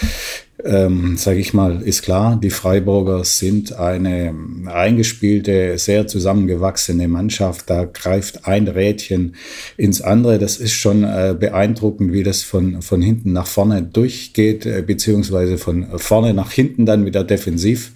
ähm, 0.65 1.17
sage 1.17 1.41
ich 1.41 1.55
mal, 1.55 1.83
ist 1.83 2.03
klar, 2.03 2.39
die 2.41 2.51
Freiburger 2.51 3.25
sind 3.25 3.73
eine 3.73 4.35
eingespielte, 4.67 5.79
sehr 5.79 6.07
zusammengewachsene 6.07 7.09
Mannschaft. 7.09 7.69
Da 7.71 7.87
greift 7.87 8.47
ein 8.47 8.69
Rädchen 8.69 9.35
ins 9.77 10.03
andere. 10.03 10.39
Das 10.39 10.59
ist 10.59 10.75
schon 10.75 11.03
äh, 11.03 11.35
beeindruckend, 11.39 12.13
wie 12.13 12.23
das 12.23 12.43
von, 12.43 12.83
von 12.83 13.03
hinten 13.03 13.33
nach 13.33 13.47
vorne 13.47 13.83
durchgeht, 13.83 14.67
äh, 14.67 14.83
beziehungsweise 14.87 15.59
von 15.59 15.99
vorne 15.99 16.35
nach 16.35 16.53
hinten 16.53 16.87
dann 16.87 17.07
wieder 17.07 17.25
defensiv. 17.25 17.93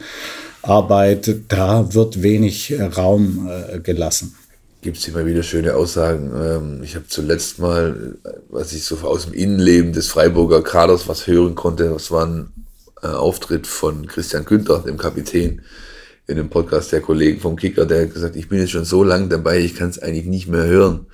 Arbeit, 0.69 1.35
da 1.49 1.95
wird 1.95 2.23
wenig 2.23 2.73
äh, 2.73 2.83
Raum 2.83 3.49
äh, 3.49 3.79
gelassen. 3.81 4.35
Gibt 4.83 4.99
es 4.99 5.09
immer 5.09 5.27
wieder 5.27 5.43
schöne 5.43 5.75
Aussagen. 5.75 6.33
Ähm, 6.35 6.83
ich 6.83 6.95
habe 6.95 7.07
zuletzt 7.09 7.59
mal, 7.59 8.17
äh, 8.25 8.29
was 8.51 8.73
ich 8.73 8.85
so 8.85 8.97
aus 8.99 9.27
dem 9.27 9.35
Innenleben 9.35 9.93
des 9.93 10.09
Freiburger 10.09 10.63
Kaders 10.63 11.09
was 11.09 11.27
hören 11.27 11.55
konnte, 11.55 11.89
das 11.89 12.11
war 12.11 12.27
ein 12.27 12.53
Auftritt 13.03 13.67
von 13.67 14.07
Christian 14.07 14.47
Günther, 14.47 14.83
dem 14.85 14.97
Kapitän, 14.97 15.61
in 16.27 16.37
dem 16.37 16.49
Podcast 16.49 16.91
der 16.91 17.03
Kollegen 17.03 17.41
vom 17.41 17.55
Kicker, 17.55 17.87
der 17.87 18.03
hat 18.03 18.15
gesagt, 18.15 18.35
ich 18.35 18.49
bin 18.49 18.59
jetzt 18.59 18.71
schon 18.71 18.87
so 18.87 19.05
lange 19.05 19.29
dabei, 19.29 19.61
ich 19.61 19.77
kann 19.77 19.91
es 19.91 20.01
eigentlich 20.01 20.25
nicht 20.25 20.49
mehr 20.49 20.65
hören, 20.65 21.07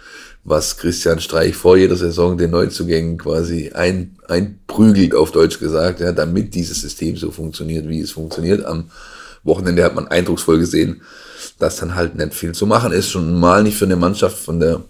was 0.44 0.78
Christian 0.78 1.21
Streich 1.21 1.54
vor 1.54 1.76
jeder 1.76 1.97
Saison 1.97 2.38
den 2.38 2.52
Neuzugängen 2.52 3.18
quasi 3.18 3.73
ein, 3.75 4.16
einprügelt, 4.26 5.14
auf 5.14 5.32
Deutsch 5.32 5.59
gesagt, 5.59 6.00
ja, 6.00 6.12
damit 6.12 6.54
dieses 6.54 6.80
System 6.80 7.16
so 7.16 7.30
funktioniert, 7.30 7.88
wie 7.88 8.00
es 8.00 8.12
funktioniert. 8.12 8.64
Am 8.64 8.90
Wochenende 9.44 9.84
hat 9.84 9.94
man 9.94 10.08
eindrucksvoll 10.08 10.58
gesehen, 10.58 11.02
dass 11.58 11.76
dann 11.76 11.94
halt 11.94 12.14
nicht 12.14 12.34
viel 12.34 12.52
zu 12.52 12.66
machen 12.66 12.92
ist. 12.92 13.11
Schon 13.11 13.38
mal 13.38 13.62
nicht 13.62 13.76
für 13.76 13.84
eine 13.84 13.96
Mannschaft 13.96 14.38
von 14.38 14.61
der 14.61 14.82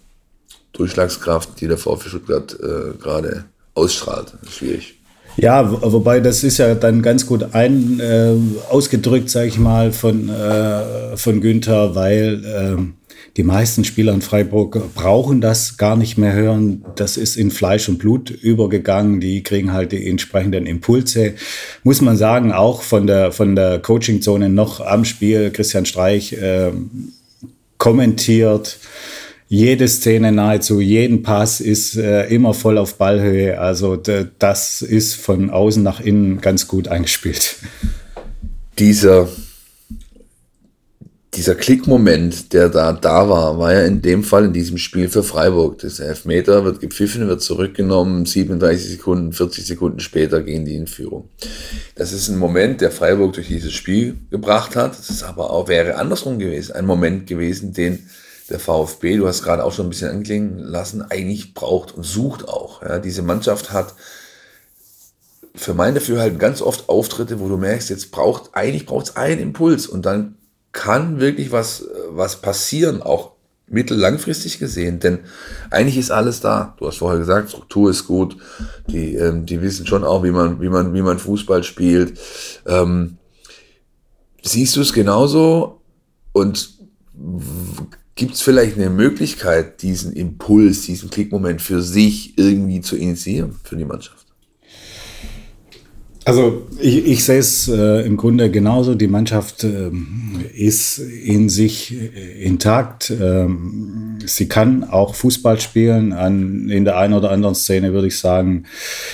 Durchschlagskraft, 0.73 1.61
die 1.61 1.69
der 1.69 1.79
VfB 1.79 2.09
Stuttgart 2.09 2.57
äh, 2.61 2.97
gerade 2.99 3.45
ausstrahlt. 3.75 4.33
Schwierig. 4.51 4.95
Ja, 5.37 5.71
wobei 5.71 6.21
das 6.21 6.45
ist 6.45 6.59
ja 6.59 6.75
dann 6.75 7.01
ganz 7.01 7.27
gut 7.27 7.55
ein, 7.55 8.01
äh, 8.01 8.35
ausgedrückt, 8.69 9.31
sage 9.31 9.49
ich 9.49 9.59
mal, 9.59 9.93
von, 9.93 10.29
äh, 10.29 11.17
von 11.17 11.41
Günther, 11.41 11.95
weil 11.95 12.45
äh, 12.45 13.02
die 13.37 13.45
meisten 13.45 13.85
Spieler 13.85 14.13
in 14.13 14.21
Freiburg 14.21 14.95
brauchen 14.95 15.41
das 15.41 15.79
gar 15.79 15.97
nicht 15.97 16.19
mehr 16.19 16.35
hören. 16.35 16.85
Das 16.97 17.17
ist 17.17 17.37
in 17.37 17.51
Fleisch 17.51 17.89
und 17.89 17.99
Blut 17.99 18.31
übergegangen. 18.31 19.21
Die 19.21 19.43
kriegen 19.43 19.73
halt 19.73 19.93
die 19.93 20.07
entsprechenden 20.07 20.67
Impulse. 20.67 21.35
Muss 21.83 22.03
man 22.03 22.19
sagen, 22.19 22.53
auch 22.53 22.83
von 22.83 23.07
der, 23.07 23.33
von 23.33 23.57
der 23.57 23.79
Coachingzone 23.79 24.51
noch 24.51 24.81
am 24.81 25.07
Spiel. 25.07 25.51
Christian 25.51 25.87
Streich 25.87 26.35
äh, 26.35 26.73
kommentiert 27.79 28.79
jede 29.49 29.87
Szene 29.87 30.33
nahezu, 30.33 30.81
jeden 30.81 31.23
Pass 31.23 31.61
ist 31.61 31.97
äh, 31.97 32.27
immer 32.29 32.55
voll 32.55 32.79
auf 32.79 32.97
Ballhöhe. 32.97 33.61
Also 33.61 33.97
das 33.97 34.81
ist 34.81 35.15
von 35.15 35.51
außen 35.51 35.83
nach 35.83 36.01
innen 36.01 36.41
ganz 36.41 36.69
gut 36.69 36.89
eingespielt. 36.89 37.57
Dieser 38.79 39.29
dieser 41.35 41.55
Klickmoment, 41.55 42.53
der 42.53 42.69
da 42.69 42.93
da 42.93 43.29
war, 43.29 43.59
war 43.59 43.73
ja 43.73 43.83
in 43.85 44.03
dem 44.03 44.23
Fall 44.23 44.45
in 44.45 44.53
diesem 44.53 44.77
Spiel 44.77 45.09
für 45.09 45.23
Freiburg. 45.23 45.79
Das 45.79 45.99
Elfmeter 45.99 46.65
wird 46.65 46.81
gepfiffen, 46.81 47.27
wird 47.27 47.41
zurückgenommen, 47.41 48.27
37 48.27 48.91
Sekunden, 48.91 49.33
40 49.33 49.67
Sekunden 49.67 50.01
später 50.01 50.43
gehen 50.43 50.67
die 50.67 50.77
in 50.77 50.87
Führung. 50.87 51.31
Das 51.95 52.13
ist 52.13 52.29
ein 52.29 52.37
Moment, 52.37 52.83
der 52.83 52.91
Freiburg 52.91 53.33
durch 53.33 53.49
dieses 53.49 53.73
Spiel 53.73 54.19
gebracht 54.31 54.77
hat. 54.77 54.99
Das 54.99 55.09
ist 55.09 55.23
aber 55.23 55.51
auch, 55.51 55.69
wäre 55.69 55.95
andersrum 55.95 56.39
gewesen. 56.39 56.73
Ein 56.73 56.85
Moment 56.85 57.27
gewesen, 57.27 57.73
den 57.73 58.11
der 58.51 58.59
VfB, 58.59 59.17
du 59.17 59.27
hast 59.27 59.43
gerade 59.43 59.65
auch 59.65 59.73
schon 59.73 59.87
ein 59.87 59.91
bisschen 59.91 60.11
anklingen 60.11 60.59
lassen, 60.59 61.01
eigentlich 61.01 61.55
braucht 61.55 61.95
und 61.95 62.03
sucht 62.03 62.47
auch. 62.47 62.83
Ja, 62.83 62.99
diese 62.99 63.23
Mannschaft 63.23 63.73
hat 63.73 63.95
für 65.55 65.73
mein 65.73 65.95
Dafür 65.95 66.21
halt 66.21 66.39
ganz 66.39 66.61
oft 66.61 66.91
Auftritte, 66.91 67.41
wo 67.41 67.49
du 67.49 67.57
merkst, 67.57 67.89
jetzt 67.89 68.11
braucht, 68.11 68.51
eigentlich 68.53 68.85
braucht 68.85 69.07
es 69.07 69.17
einen 69.17 69.41
Impuls 69.41 69.87
und 69.87 70.05
dann 70.05 70.37
kann 70.73 71.21
wirklich 71.21 71.53
was, 71.53 71.87
was 72.09 72.41
passieren, 72.41 73.03
auch 73.03 73.33
mittellangfristig 73.69 74.59
gesehen, 74.59 75.01
denn 75.01 75.21
eigentlich 75.71 75.97
ist 75.97 76.11
alles 76.11 76.41
da. 76.41 76.75
Du 76.79 76.87
hast 76.87 76.99
vorher 76.99 77.19
gesagt, 77.19 77.51
Struktur 77.51 77.91
ist 77.91 78.07
gut, 78.07 78.37
die, 78.89 79.15
ähm, 79.15 79.47
die 79.47 79.63
wissen 79.63 79.87
schon 79.87 80.05
auch, 80.05 80.23
wie 80.23 80.31
man, 80.31 80.61
wie 80.61 80.69
man, 80.69 80.93
wie 80.93 81.03
man 81.03 81.19
Fußball 81.19 81.65
spielt. 81.65 82.19
Ähm, 82.67 83.17
siehst 84.43 84.77
du 84.77 84.83
es 84.83 84.93
genauso 84.93 85.81
und 86.33 86.71
gibt 88.15 88.35
es 88.35 88.43
vielleicht 88.43 88.77
eine 88.77 88.91
Möglichkeit, 88.91 89.83
diesen 89.83 90.13
Impuls, 90.13 90.83
diesen 90.83 91.09
Klickmoment 91.09 91.63
für 91.63 91.83
sich 91.83 92.37
irgendwie 92.37 92.83
zu 92.83 92.97
initiieren 92.97 93.57
für 93.65 93.77
die 93.77 93.85
Mannschaft? 93.85 94.27
Also 96.25 96.63
ich, 96.79 97.05
ich 97.05 97.25
sehe 97.25 97.39
es 97.39 97.69
äh, 97.69 98.07
im 98.07 98.17
Grunde 98.17 98.51
genauso. 98.51 98.95
Die 98.95 99.09
Mannschaft 99.09 99.65
äh, 99.65 99.91
ist 100.55 100.99
in 100.99 101.49
sich 101.49 101.93
äh, 101.93 102.45
intakt. 102.45 103.11
Ähm, 103.11 104.19
sie 104.25 104.47
kann 104.47 104.85
auch 104.85 105.17
Fußball 105.17 105.61
spielen. 105.61 106.13
An, 106.13 106.69
in 106.71 106.85
der 106.85 106.97
einen 106.97 107.15
oder 107.15 107.33
anderen 107.33 107.57
Szene 107.57 107.93
würde 107.93 108.07
ich 108.07 108.19
sagen, 108.19 108.65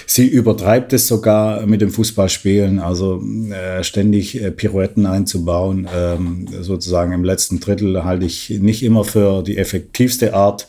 sie 0.06 0.26
übertreibt 0.26 0.92
es 0.92 1.06
sogar 1.06 1.64
mit 1.66 1.80
dem 1.80 1.90
Fußballspielen. 1.90 2.78
Also 2.78 3.22
äh, 3.50 3.82
ständig 3.84 4.42
äh, 4.42 4.50
Pirouetten 4.50 5.06
einzubauen, 5.06 5.88
ähm, 5.96 6.46
sozusagen 6.60 7.12
im 7.12 7.24
letzten 7.24 7.58
Drittel 7.58 8.04
halte 8.04 8.26
ich 8.26 8.50
nicht 8.50 8.82
immer 8.82 9.04
für 9.04 9.42
die 9.42 9.56
effektivste 9.56 10.34
Art 10.34 10.66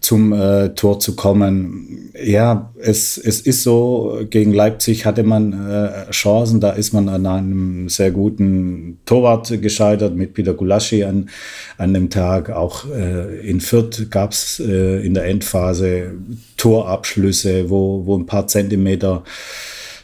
zum 0.00 0.32
äh, 0.32 0.70
Tor 0.70 1.00
zu 1.00 1.16
kommen. 1.16 2.10
Ja, 2.22 2.72
es, 2.80 3.18
es 3.18 3.40
ist 3.40 3.62
so, 3.62 4.20
gegen 4.30 4.52
Leipzig 4.52 5.04
hatte 5.04 5.22
man 5.22 5.52
äh, 5.52 6.10
Chancen, 6.10 6.60
da 6.60 6.70
ist 6.70 6.92
man 6.92 7.08
an 7.08 7.26
einem 7.26 7.88
sehr 7.88 8.10
guten 8.10 8.98
Torwart 9.06 9.60
gescheitert 9.60 10.14
mit 10.14 10.34
Peter 10.34 10.54
Gulaschi 10.54 11.04
an, 11.04 11.28
an 11.76 11.94
dem 11.94 12.10
Tag. 12.10 12.50
Auch 12.50 12.84
äh, 12.90 13.40
in 13.48 13.60
Fürth 13.60 14.10
gab 14.10 14.32
es 14.32 14.60
äh, 14.60 15.04
in 15.04 15.14
der 15.14 15.24
Endphase 15.24 16.12
Torabschlüsse, 16.56 17.70
wo, 17.70 18.04
wo 18.06 18.16
ein 18.16 18.26
paar 18.26 18.46
Zentimeter 18.46 19.24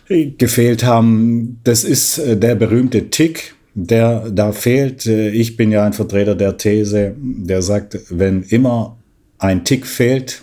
gefehlt 0.09 0.85
haben. 0.85 1.61
Das 1.65 1.85
ist 1.85 2.19
äh, 2.19 2.37
der 2.37 2.55
berühmte 2.55 3.11
Tick, 3.11 3.55
der 3.75 4.31
da 4.31 4.53
fehlt. 4.53 5.07
Äh, 5.07 5.31
ich 5.31 5.57
bin 5.57 5.73
ja 5.73 5.85
ein 5.85 5.93
Vertreter 5.93 6.35
der 6.35 6.57
These, 6.57 7.15
der 7.19 7.63
sagt, 7.63 7.99
wenn 8.11 8.43
immer 8.43 8.99
ein 9.38 9.64
Tick 9.64 9.87
fehlt, 9.87 10.43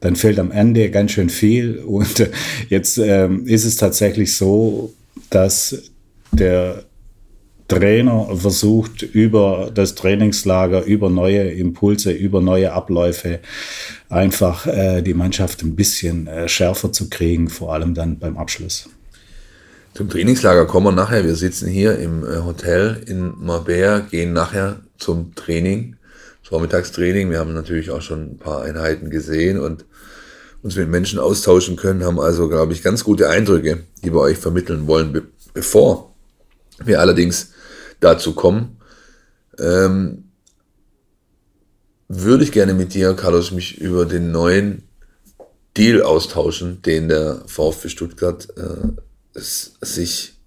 dann 0.00 0.16
fehlt 0.16 0.38
am 0.38 0.50
Ende 0.50 0.90
ganz 0.90 1.12
schön 1.12 1.28
viel. 1.28 1.78
Und 1.86 2.20
äh, 2.20 2.30
jetzt 2.68 2.98
ähm, 2.98 3.46
ist 3.46 3.64
es 3.64 3.76
tatsächlich 3.76 4.36
so, 4.36 4.92
dass 5.30 5.90
der 6.32 6.84
Trainer 7.70 8.36
versucht, 8.36 9.02
über 9.02 9.70
das 9.72 9.94
Trainingslager, 9.94 10.84
über 10.84 11.08
neue 11.08 11.50
Impulse, 11.52 12.10
über 12.10 12.40
neue 12.40 12.72
Abläufe 12.72 13.38
einfach 14.08 14.66
äh, 14.66 15.02
die 15.02 15.14
Mannschaft 15.14 15.62
ein 15.62 15.76
bisschen 15.76 16.26
äh, 16.26 16.48
schärfer 16.48 16.92
zu 16.92 17.08
kriegen, 17.08 17.48
vor 17.48 17.72
allem 17.72 17.94
dann 17.94 18.18
beim 18.18 18.36
Abschluss. 18.36 18.88
Zum 19.94 20.08
Trainingslager 20.08 20.66
kommen 20.66 20.86
wir 20.86 20.92
nachher. 20.92 21.24
Wir 21.24 21.36
sitzen 21.36 21.68
hier 21.68 21.96
im 21.98 22.24
äh, 22.24 22.42
Hotel 22.44 23.04
in 23.06 23.34
Marbella, 23.38 24.00
gehen 24.00 24.32
nachher 24.32 24.80
zum 24.98 25.34
Training 25.36 25.94
Vormittagstraining. 26.50 27.30
Wir 27.30 27.38
haben 27.38 27.54
natürlich 27.54 27.90
auch 27.90 28.02
schon 28.02 28.32
ein 28.32 28.36
paar 28.36 28.62
Einheiten 28.62 29.08
gesehen 29.08 29.60
und 29.60 29.84
uns 30.62 30.74
mit 30.74 30.88
Menschen 30.88 31.20
austauschen 31.20 31.76
können, 31.76 32.04
haben 32.04 32.18
also, 32.18 32.48
glaube 32.48 32.72
ich, 32.72 32.82
ganz 32.82 33.04
gute 33.04 33.28
Eindrücke, 33.28 33.84
die 34.04 34.12
wir 34.12 34.20
euch 34.20 34.36
vermitteln 34.36 34.86
wollen. 34.86 35.12
Be 35.12 35.22
bevor 35.54 36.14
wir 36.84 37.00
allerdings 37.00 37.52
dazu 38.00 38.34
kommen, 38.34 38.78
ähm, 39.58 40.24
würde 42.08 42.44
ich 42.44 42.52
gerne 42.52 42.74
mit 42.74 42.94
dir, 42.94 43.14
Carlos, 43.14 43.52
mich 43.52 43.78
über 43.78 44.04
den 44.04 44.32
neuen 44.32 44.88
Deal 45.76 46.02
austauschen, 46.02 46.82
den 46.82 47.08
der 47.08 47.42
VfB 47.46 47.88
Stuttgart 47.88 48.48
äh, 48.56 49.40
sich 49.40 50.39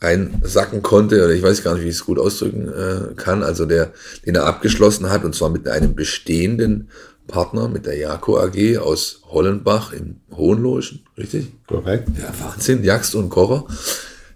einsacken 0.00 0.82
konnte, 0.82 1.24
oder 1.24 1.32
ich 1.32 1.42
weiß 1.42 1.62
gar 1.62 1.74
nicht, 1.74 1.84
wie 1.84 1.88
ich 1.88 1.96
es 1.96 2.04
gut 2.04 2.18
ausdrücken 2.18 2.68
äh, 2.68 3.14
kann, 3.14 3.42
also 3.42 3.66
der, 3.66 3.92
den 4.24 4.34
er 4.34 4.44
abgeschlossen 4.44 5.08
hat, 5.08 5.24
und 5.24 5.34
zwar 5.34 5.50
mit 5.50 5.66
einem 5.68 5.94
bestehenden 5.94 6.90
Partner, 7.26 7.68
mit 7.68 7.86
der 7.86 7.96
Jako 7.96 8.38
AG 8.38 8.78
aus 8.78 9.22
Hollenbach 9.24 9.92
im 9.92 10.20
Hohenloischen, 10.30 11.04
richtig? 11.16 11.52
Korrekt. 11.66 12.08
Ja, 12.18 12.32
Wahnsinn, 12.38 12.84
Jagst 12.84 13.14
und 13.14 13.30
Kocher. 13.30 13.66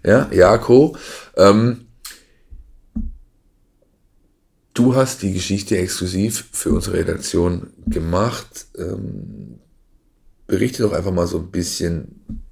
Ja, 0.03 0.27
Jako. 0.31 0.97
Ähm, 1.35 1.85
du 4.73 4.95
hast 4.95 5.21
die 5.21 5.33
Geschichte 5.33 5.77
exklusiv 5.77 6.49
für 6.51 6.71
unsere 6.71 6.97
Redaktion 6.97 7.67
gemacht. 7.87 8.65
Ähm, 8.77 9.59
berichte 10.47 10.83
doch 10.83 10.91
einfach 10.91 11.13
mal 11.13 11.27
so 11.27 11.37
ein 11.37 11.51
bisschen 11.51 12.43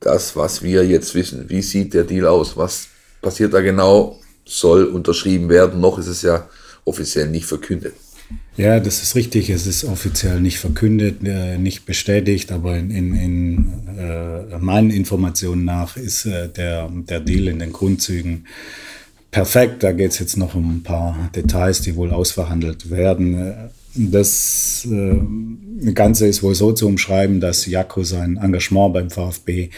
das, 0.00 0.34
was 0.34 0.62
wir 0.62 0.86
jetzt 0.86 1.14
wissen. 1.14 1.48
Wie 1.48 1.62
sieht 1.62 1.94
der 1.94 2.04
Deal 2.04 2.26
aus? 2.26 2.56
Was 2.56 2.88
passiert 3.20 3.54
da 3.54 3.60
genau? 3.60 4.18
Soll 4.44 4.84
unterschrieben 4.84 5.48
werden. 5.48 5.80
Noch 5.80 5.98
ist 5.98 6.08
es 6.08 6.22
ja 6.22 6.48
offiziell 6.84 7.28
nicht 7.28 7.46
verkündet. 7.46 7.94
Ja, 8.56 8.80
das 8.80 9.02
ist 9.02 9.14
richtig. 9.14 9.50
Es 9.50 9.66
ist 9.66 9.84
offiziell 9.84 10.40
nicht 10.40 10.58
verkündet, 10.58 11.18
äh, 11.24 11.58
nicht 11.58 11.86
bestätigt, 11.86 12.52
aber 12.52 12.76
in, 12.76 12.90
in, 12.90 13.14
in 13.14 13.72
äh, 13.98 14.58
meinen 14.58 14.90
Informationen 14.90 15.64
nach 15.64 15.96
ist 15.96 16.26
äh, 16.26 16.48
der, 16.48 16.88
der 16.90 17.20
Deal 17.20 17.48
in 17.48 17.58
den 17.58 17.72
Grundzügen 17.72 18.46
perfekt. 19.30 19.82
Da 19.82 19.92
geht 19.92 20.12
es 20.12 20.18
jetzt 20.18 20.36
noch 20.36 20.54
um 20.54 20.76
ein 20.76 20.82
paar 20.82 21.30
Details, 21.34 21.80
die 21.82 21.96
wohl 21.96 22.12
ausverhandelt 22.12 22.90
werden. 22.90 23.70
Das 23.94 24.86
äh, 24.88 25.92
Ganze 25.92 26.28
ist 26.28 26.42
wohl 26.42 26.54
so 26.54 26.72
zu 26.72 26.86
umschreiben, 26.86 27.40
dass 27.40 27.66
Jako 27.66 28.04
sein 28.04 28.36
Engagement 28.36 28.94
beim 28.94 29.10
VfB 29.10 29.70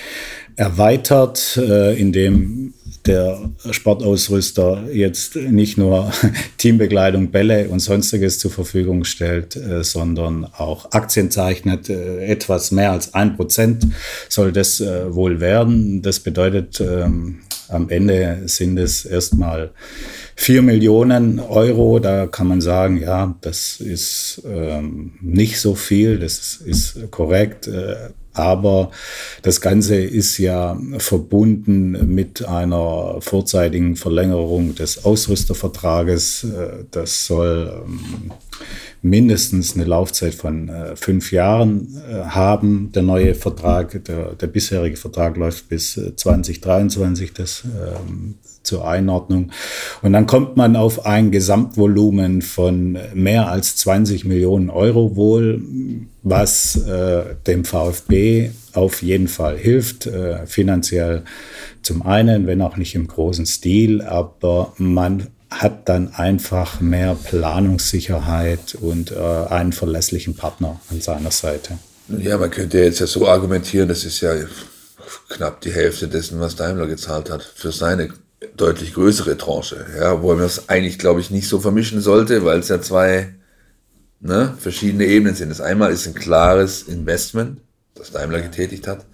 erweitert, 0.56 1.56
äh, 1.56 1.98
indem 1.98 2.74
der 3.06 3.50
Sportausrüster 3.70 4.84
jetzt 4.92 5.36
nicht 5.36 5.78
nur 5.78 6.12
Teambekleidung, 6.58 7.30
Bälle 7.30 7.68
und 7.68 7.80
sonstiges 7.80 8.38
zur 8.38 8.50
Verfügung 8.50 9.04
stellt, 9.04 9.56
äh, 9.56 9.82
sondern 9.82 10.44
auch 10.44 10.92
Aktien 10.92 11.30
zeichnet. 11.30 11.88
Etwas 11.88 12.70
mehr 12.70 12.92
als 12.92 13.14
ein 13.14 13.36
Prozent 13.36 13.86
soll 14.28 14.52
das 14.52 14.80
wohl 14.80 15.40
werden. 15.40 16.02
Das 16.02 16.20
bedeutet, 16.20 16.80
ähm, 16.80 17.40
am 17.72 17.88
Ende 17.88 18.42
sind 18.46 18.78
es 18.78 19.04
erstmal 19.04 19.70
vier 20.36 20.62
Millionen 20.62 21.40
Euro. 21.40 21.98
Da 21.98 22.26
kann 22.26 22.48
man 22.48 22.60
sagen, 22.60 23.00
ja, 23.00 23.34
das 23.40 23.80
ist 23.80 24.42
ähm, 24.46 25.12
nicht 25.20 25.60
so 25.60 25.74
viel, 25.74 26.18
das 26.18 26.56
ist 26.56 27.10
korrekt. 27.10 27.66
Äh, 27.66 28.10
aber 28.34 28.90
das 29.42 29.60
Ganze 29.60 29.96
ist 29.96 30.38
ja 30.38 30.78
verbunden 30.98 32.14
mit 32.14 32.46
einer 32.46 33.16
vorzeitigen 33.20 33.96
Verlängerung 33.96 34.74
des 34.74 35.04
Ausrüstervertrages. 35.04 36.44
Äh, 36.44 36.84
das 36.90 37.26
soll 37.26 37.84
ähm, 37.84 38.32
mindestens 39.02 39.74
eine 39.74 39.84
Laufzeit 39.84 40.34
von 40.34 40.68
äh, 40.68 40.96
fünf 40.96 41.32
Jahren 41.32 42.00
äh, 42.08 42.22
haben. 42.22 42.90
Der 42.92 43.02
neue 43.02 43.34
Vertrag, 43.34 44.04
der, 44.04 44.34
der 44.34 44.46
bisherige 44.46 44.96
Vertrag 44.96 45.36
läuft 45.36 45.68
bis 45.68 46.00
2023. 46.16 47.32
Das 47.34 47.64
ähm, 47.64 48.36
zur 48.62 48.86
Einordnung. 48.86 49.50
Und 50.02 50.12
dann 50.12 50.26
kommt 50.26 50.56
man 50.56 50.76
auf 50.76 51.04
ein 51.04 51.30
Gesamtvolumen 51.30 52.42
von 52.42 52.98
mehr 53.14 53.48
als 53.48 53.76
20 53.76 54.24
Millionen 54.24 54.70
Euro 54.70 55.16
wohl, 55.16 55.60
was 56.22 56.76
äh, 56.76 57.34
dem 57.46 57.64
VfB 57.64 58.50
auf 58.72 59.02
jeden 59.02 59.28
Fall 59.28 59.58
hilft, 59.58 60.06
äh, 60.06 60.46
finanziell 60.46 61.24
zum 61.82 62.02
einen, 62.02 62.46
wenn 62.46 62.62
auch 62.62 62.76
nicht 62.76 62.94
im 62.94 63.08
großen 63.08 63.46
Stil, 63.46 64.00
aber 64.02 64.72
man 64.78 65.26
hat 65.60 65.88
dann 65.88 66.14
einfach 66.14 66.80
mehr 66.80 67.14
Planungssicherheit 67.14 68.74
und 68.74 69.12
äh, 69.12 69.16
einen 69.16 69.72
verlässlichen 69.72 70.34
Partner 70.34 70.80
an 70.90 71.00
seiner 71.00 71.30
Seite. 71.30 71.78
Ja, 72.08 72.38
man 72.38 72.50
könnte 72.50 72.78
jetzt 72.78 73.00
ja 73.00 73.06
so 73.06 73.26
argumentieren, 73.28 73.88
das 73.88 74.04
ist 74.04 74.20
ja 74.20 74.34
knapp 75.28 75.60
die 75.60 75.72
Hälfte 75.72 76.08
dessen, 76.08 76.40
was 76.40 76.56
Daimler 76.56 76.86
gezahlt 76.86 77.30
hat 77.30 77.42
für 77.42 77.72
seine 77.72 78.10
deutlich 78.56 78.94
größere 78.94 79.36
Tranche, 79.36 79.86
ja, 79.98 80.20
wo 80.22 80.28
man 80.28 80.40
das 80.40 80.68
eigentlich, 80.68 80.98
glaube 80.98 81.20
ich, 81.20 81.30
nicht 81.30 81.48
so 81.48 81.60
vermischen 81.60 82.00
sollte, 82.00 82.44
weil 82.44 82.58
es 82.58 82.68
ja 82.68 82.80
zwei 82.80 83.34
ne, 84.20 84.54
verschiedene 84.58 85.06
Ebenen 85.06 85.34
sind. 85.34 85.50
Das 85.50 85.60
einmal 85.60 85.92
ist 85.92 86.06
ein 86.06 86.14
klares 86.14 86.82
Investment, 86.82 87.60
das 87.94 88.10
Daimler 88.10 88.40
getätigt 88.40 88.86
hat. 88.86 89.04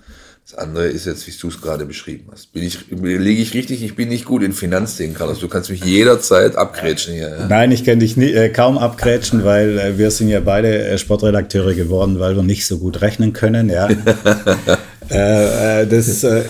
Das 0.51 0.59
andere 0.59 0.87
ist 0.87 1.05
jetzt, 1.05 1.27
wie 1.27 1.33
du 1.39 1.49
es 1.49 1.61
gerade 1.61 1.85
beschrieben 1.85 2.31
hast. 2.33 2.55
Bin 2.55 2.63
ich, 2.63 2.87
liege 2.91 3.43
ich 3.43 3.53
richtig? 3.53 3.83
Ich 3.83 3.97
bin 3.97 4.09
nicht 4.09 4.25
gut 4.25 4.43
in 4.43 4.55
Finanzdingen, 4.55 5.15
Carlos. 5.15 5.41
Du 5.41 5.49
kannst 5.49 5.69
mich 5.69 5.85
jederzeit 5.85 6.57
abgrätschen 6.57 7.13
hier. 7.13 7.29
Ja? 7.29 7.49
Nein, 7.49 7.71
ich 7.71 7.85
kann 7.85 8.01
dich 8.01 8.17
nie, 8.17 8.33
äh, 8.33 8.49
kaum 8.49 8.79
abgrätschen, 8.79 9.45
weil 9.45 9.79
äh, 9.79 9.99
wir 9.99 10.11
sind 10.11 10.29
ja 10.29 10.41
beide 10.41 10.87
äh, 10.87 10.97
Sportredakteure 10.97 11.75
geworden, 11.75 12.19
weil 12.19 12.35
wir 12.35 12.43
nicht 12.43 12.67
so 12.67 12.79
gut 12.79 13.03
rechnen 13.03 13.35
können. 13.35 13.69
Ja. 13.69 13.91
Äh, 15.11 15.83
äh, 15.83 15.87
das 15.87 16.23
äh, 16.23 16.43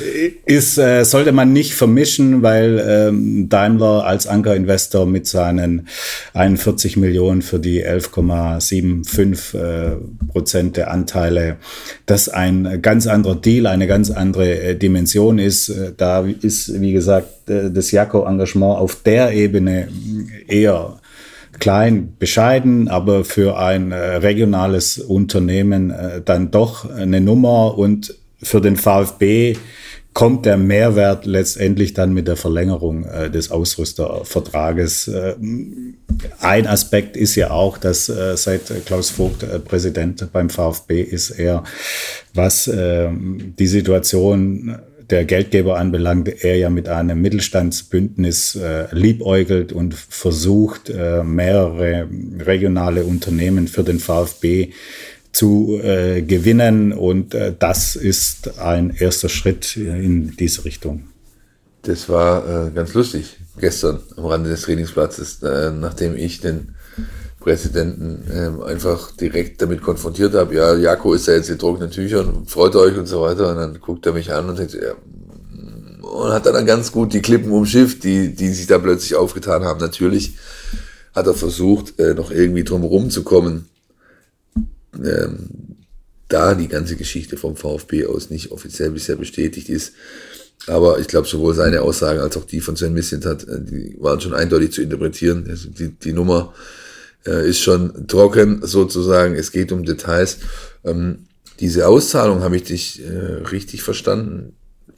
ist, 0.47 0.79
äh, 0.79 1.05
sollte 1.05 1.33
man 1.33 1.53
nicht 1.53 1.75
vermischen, 1.75 2.43
weil 2.43 2.85
ähm, 2.87 3.49
Daimler 3.49 4.05
als 4.05 4.27
Ankerinvestor 4.27 5.07
mit 5.07 5.27
seinen 5.27 5.87
41 6.35 6.97
Millionen 6.97 7.43
für 7.43 7.61
die 7.61 7.85
11,75 7.85 9.57
äh, 9.57 9.97
Prozent 10.33 10.77
der 10.77 10.91
Anteile, 10.91 11.57
das 12.07 12.29
ein 12.29 12.83
ganz 12.83 13.07
anderer 13.07 13.37
Deal, 13.37 13.67
eine 13.67 13.87
ganz 13.87 14.11
andere 14.11 14.75
Dimension 14.75 15.39
ist. 15.39 15.73
Da 15.97 16.27
ist, 16.41 16.81
wie 16.81 16.93
gesagt, 16.93 17.29
das 17.47 17.91
Jaco-Engagement 17.91 18.79
auf 18.79 19.03
der 19.03 19.33
Ebene 19.33 19.89
eher 20.47 20.99
klein, 21.59 22.15
bescheiden, 22.19 22.89
aber 22.89 23.25
für 23.25 23.59
ein 23.59 23.93
regionales 23.93 24.99
Unternehmen 24.99 25.93
dann 26.25 26.51
doch 26.51 26.89
eine 26.91 27.21
Nummer 27.21 27.77
und 27.77 28.15
für 28.43 28.61
den 28.61 28.77
VfB 28.77 29.57
kommt 30.15 30.47
der 30.47 30.57
Mehrwert 30.57 31.27
letztendlich 31.27 31.95
dann 31.95 32.13
mit 32.13 32.27
der 32.27 32.37
Verlängerung 32.37 33.05
äh, 33.05 33.31
des 33.31 33.53
Ausrüstervertrages. 33.53 35.07
Äh, 35.09 35.37
ein 36.41 36.67
Aspekt 36.67 37.17
ist 37.17 37.37
ja 37.37 37.51
auch, 37.51 37.79
dass 37.79 38.09
äh, 38.09 38.37
seit 38.37 38.85
Klaus 38.85 39.11
Vogt 39.11 39.45
äh, 39.45 39.61
Präsident 39.61 40.33
beim 40.33 40.51
VfB 40.51 41.03
ist, 41.03 41.31
er, 41.31 41.63
was 42.35 42.67
ähm, 42.67 43.55
die 43.59 43.69
Situation 43.69 44.77
der 45.11 45.25
Geldgeber 45.25 45.79
anbelangt, 45.79 46.45
er 46.45 46.57
ja 46.57 46.69
mit 46.69 46.89
einem 46.89 47.23
Mittelstandsbündnis 47.23 48.57
äh, 48.57 48.87
liebäugelt 48.91 49.73
und 49.73 49.95
versucht, 49.95 50.91
äh, 50.91 51.23
mehrere 51.23 52.09
regionale 52.41 53.05
Unternehmen 53.05 53.69
für 53.69 53.85
den 53.85 54.01
VfB 54.01 54.73
zu 55.33 55.79
äh, 55.83 56.23
gewinnen. 56.23 56.93
Und 56.93 57.35
äh, 57.35 57.55
das 57.59 57.97
ist 57.97 58.59
ein 58.59 58.91
erster 58.91 59.29
Schritt 59.29 59.77
in 59.77 60.37
diese 60.37 60.65
Richtung. 60.65 61.05
Das 61.83 62.09
war 62.09 62.67
äh, 62.67 62.71
ganz 62.71 62.95
lustig 62.95 63.39
gestern 63.59 64.01
am 64.17 64.27
Rande 64.27 64.51
des 64.51 64.63
Trainingsplatzes, 64.63 65.43
äh, 65.43 65.71
nachdem 65.71 66.17
ich 66.17 66.41
den 66.41 66.75
Präsidenten 67.41 68.25
ähm, 68.33 68.63
einfach 68.63 69.13
direkt 69.13 69.63
damit 69.63 69.81
konfrontiert 69.81 70.35
habe. 70.35 70.55
Ja, 70.55 70.75
Jako 70.75 71.15
ist 71.15 71.29
ja 71.29 71.35
jetzt 71.35 71.49
in 71.49 71.59
trockenen 71.59 71.91
Tüchern, 71.91 72.45
freut 72.47 72.75
euch 72.75 72.97
und 72.99 73.07
so 73.07 73.23
weiter. 73.23 73.51
Und 73.51 73.57
dann 73.57 73.81
guckt 73.81 74.05
er 74.07 74.13
mich 74.13 74.33
an 74.33 74.49
und 74.49 74.57
sagt, 74.57 74.75
ja, 74.75 74.95
und 76.03 76.33
hat 76.33 76.47
dann 76.47 76.67
ganz 76.67 76.91
gut 76.91 77.13
die 77.13 77.23
Klippen 77.23 77.53
umschifft, 77.53 78.03
die, 78.03 78.35
die 78.35 78.49
sich 78.49 78.67
da 78.67 78.79
plötzlich 78.79 79.15
aufgetan 79.15 79.63
haben. 79.63 79.79
Natürlich 79.79 80.37
hat 81.15 81.27
er 81.27 81.35
versucht, 81.35 81.99
äh, 82.01 82.15
noch 82.15 82.31
irgendwie 82.31 82.65
drum 82.65 83.11
zu 83.11 83.23
kommen 83.23 83.67
ähm, 85.05 85.49
da 86.29 86.55
die 86.55 86.69
ganze 86.69 86.97
Geschichte 86.97 87.37
vom 87.37 87.57
VfB 87.57 88.07
aus 88.07 88.31
nicht 88.31 88.51
offiziell 88.51 88.91
bisher 88.91 89.17
bestätigt 89.17 89.69
ist. 89.69 89.93
Aber 90.67 90.99
ich 90.99 91.09
glaube, 91.09 91.27
sowohl 91.27 91.55
seine 91.55 91.83
Aussagen 91.83 92.21
als 92.21 92.37
auch 92.37 92.45
die 92.45 92.61
von 92.61 92.77
Sven 92.77 92.93
Missentat, 92.93 93.45
äh, 93.49 93.61
die 93.61 93.97
waren 94.01 94.21
schon 94.21 94.35
eindeutig 94.35 94.73
zu 94.73 94.83
interpretieren. 94.83 95.47
Also 95.49 95.71
die, 95.71 95.91
die 95.91 96.13
Nummer 96.13 96.53
äh, 97.27 97.49
ist 97.49 97.61
schon 97.61 98.07
trocken 98.07 98.61
sozusagen. 98.63 99.35
Es 99.35 99.53
geht 99.53 99.73
um 99.73 99.85
Details. 99.85 100.39
Ähm, 100.85 101.27
diese 101.61 101.89
Auszahlung 101.89 102.43
habe 102.43 102.57
ich 102.57 102.65
dich 102.65 103.03
äh, 103.03 103.43
richtig 103.51 103.83
verstanden. 103.83 104.55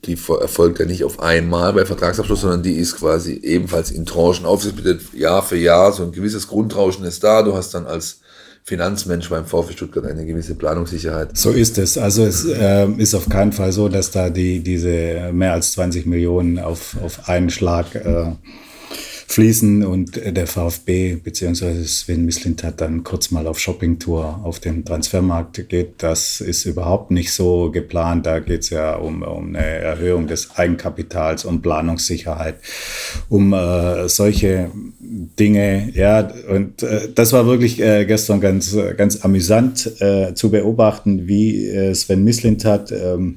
Die 0.06 0.14
erfolgt 0.40 0.78
ja 0.78 0.86
nicht 0.86 1.04
auf 1.04 1.20
einmal 1.20 1.74
bei 1.74 1.84
Vertragsabschluss, 1.84 2.40
sondern 2.40 2.62
die 2.62 2.76
ist 2.76 2.96
quasi 2.96 3.34
ebenfalls 3.34 3.90
in 3.90 4.06
Tranchen 4.06 4.46
aufgesplittet, 4.46 5.12
Jahr 5.12 5.42
für 5.42 5.56
Jahr. 5.56 5.92
So 5.92 6.04
ein 6.04 6.12
gewisses 6.12 6.48
Grundrauschen 6.48 7.04
ist 7.04 7.22
da. 7.22 7.42
Du 7.42 7.54
hast 7.54 7.74
dann 7.74 7.86
als 7.86 8.20
Finanzmensch 8.70 9.28
beim 9.28 9.46
VfB 9.46 9.72
Stuttgart 9.72 10.06
eine 10.06 10.24
gewisse 10.24 10.54
Planungssicherheit. 10.54 11.36
So 11.36 11.50
ist 11.50 11.76
es. 11.76 11.98
Also 11.98 12.24
es 12.24 12.44
äh, 12.44 12.86
ist 12.98 13.16
auf 13.16 13.28
keinen 13.28 13.50
Fall 13.50 13.72
so, 13.72 13.88
dass 13.88 14.12
da 14.12 14.30
die, 14.30 14.60
diese 14.60 15.32
mehr 15.32 15.54
als 15.54 15.72
20 15.72 16.06
Millionen 16.06 16.60
auf, 16.60 16.96
auf 17.02 17.28
einen 17.28 17.50
Schlag 17.50 17.96
äh, 17.96 18.26
fließen 19.30 19.84
und 19.86 20.16
der 20.16 20.48
VfB 20.48 21.14
bzw. 21.14 21.84
Sven 21.84 22.24
Mislint 22.24 22.64
hat 22.64 22.80
dann 22.80 23.04
kurz 23.04 23.30
mal 23.30 23.46
auf 23.46 23.60
Shoppingtour 23.60 24.40
auf 24.42 24.58
den 24.58 24.84
Transfermarkt 24.84 25.68
geht. 25.68 26.02
Das 26.02 26.40
ist 26.40 26.64
überhaupt 26.64 27.12
nicht 27.12 27.32
so 27.32 27.70
geplant. 27.70 28.26
Da 28.26 28.40
geht 28.40 28.62
es 28.62 28.70
ja 28.70 28.96
um, 28.96 29.22
um 29.22 29.54
eine 29.54 29.64
Erhöhung 29.64 30.26
des 30.26 30.56
Eigenkapitals, 30.56 31.44
um 31.44 31.62
Planungssicherheit, 31.62 32.56
um 33.28 33.52
äh, 33.52 34.08
solche 34.08 34.72
Dinge. 34.98 35.92
Ja, 35.94 36.28
und 36.48 36.82
äh, 36.82 37.08
das 37.14 37.32
war 37.32 37.46
wirklich 37.46 37.80
äh, 37.80 38.06
gestern 38.06 38.40
ganz, 38.40 38.76
ganz 38.96 39.24
amüsant 39.24 40.00
äh, 40.00 40.34
zu 40.34 40.50
beobachten, 40.50 41.28
wie 41.28 41.68
äh, 41.68 41.94
Sven 41.94 42.24
Mislint 42.24 42.64
hat. 42.64 42.90
Ähm, 42.90 43.36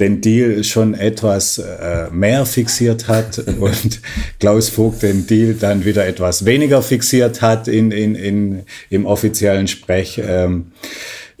den 0.00 0.20
Deal 0.20 0.64
schon 0.64 0.94
etwas 0.94 1.58
äh, 1.58 2.08
mehr 2.10 2.46
fixiert 2.46 3.08
hat 3.08 3.38
und 3.60 4.00
Klaus 4.40 4.68
Vogt 4.68 5.02
den 5.02 5.26
Deal 5.26 5.54
dann 5.54 5.84
wieder 5.84 6.06
etwas 6.06 6.44
weniger 6.44 6.82
fixiert 6.82 7.42
hat 7.42 7.68
in, 7.68 7.90
in, 7.90 8.14
in, 8.14 8.62
im 8.90 9.06
offiziellen 9.06 9.68
Sprech. 9.68 10.20
Ähm, 10.24 10.72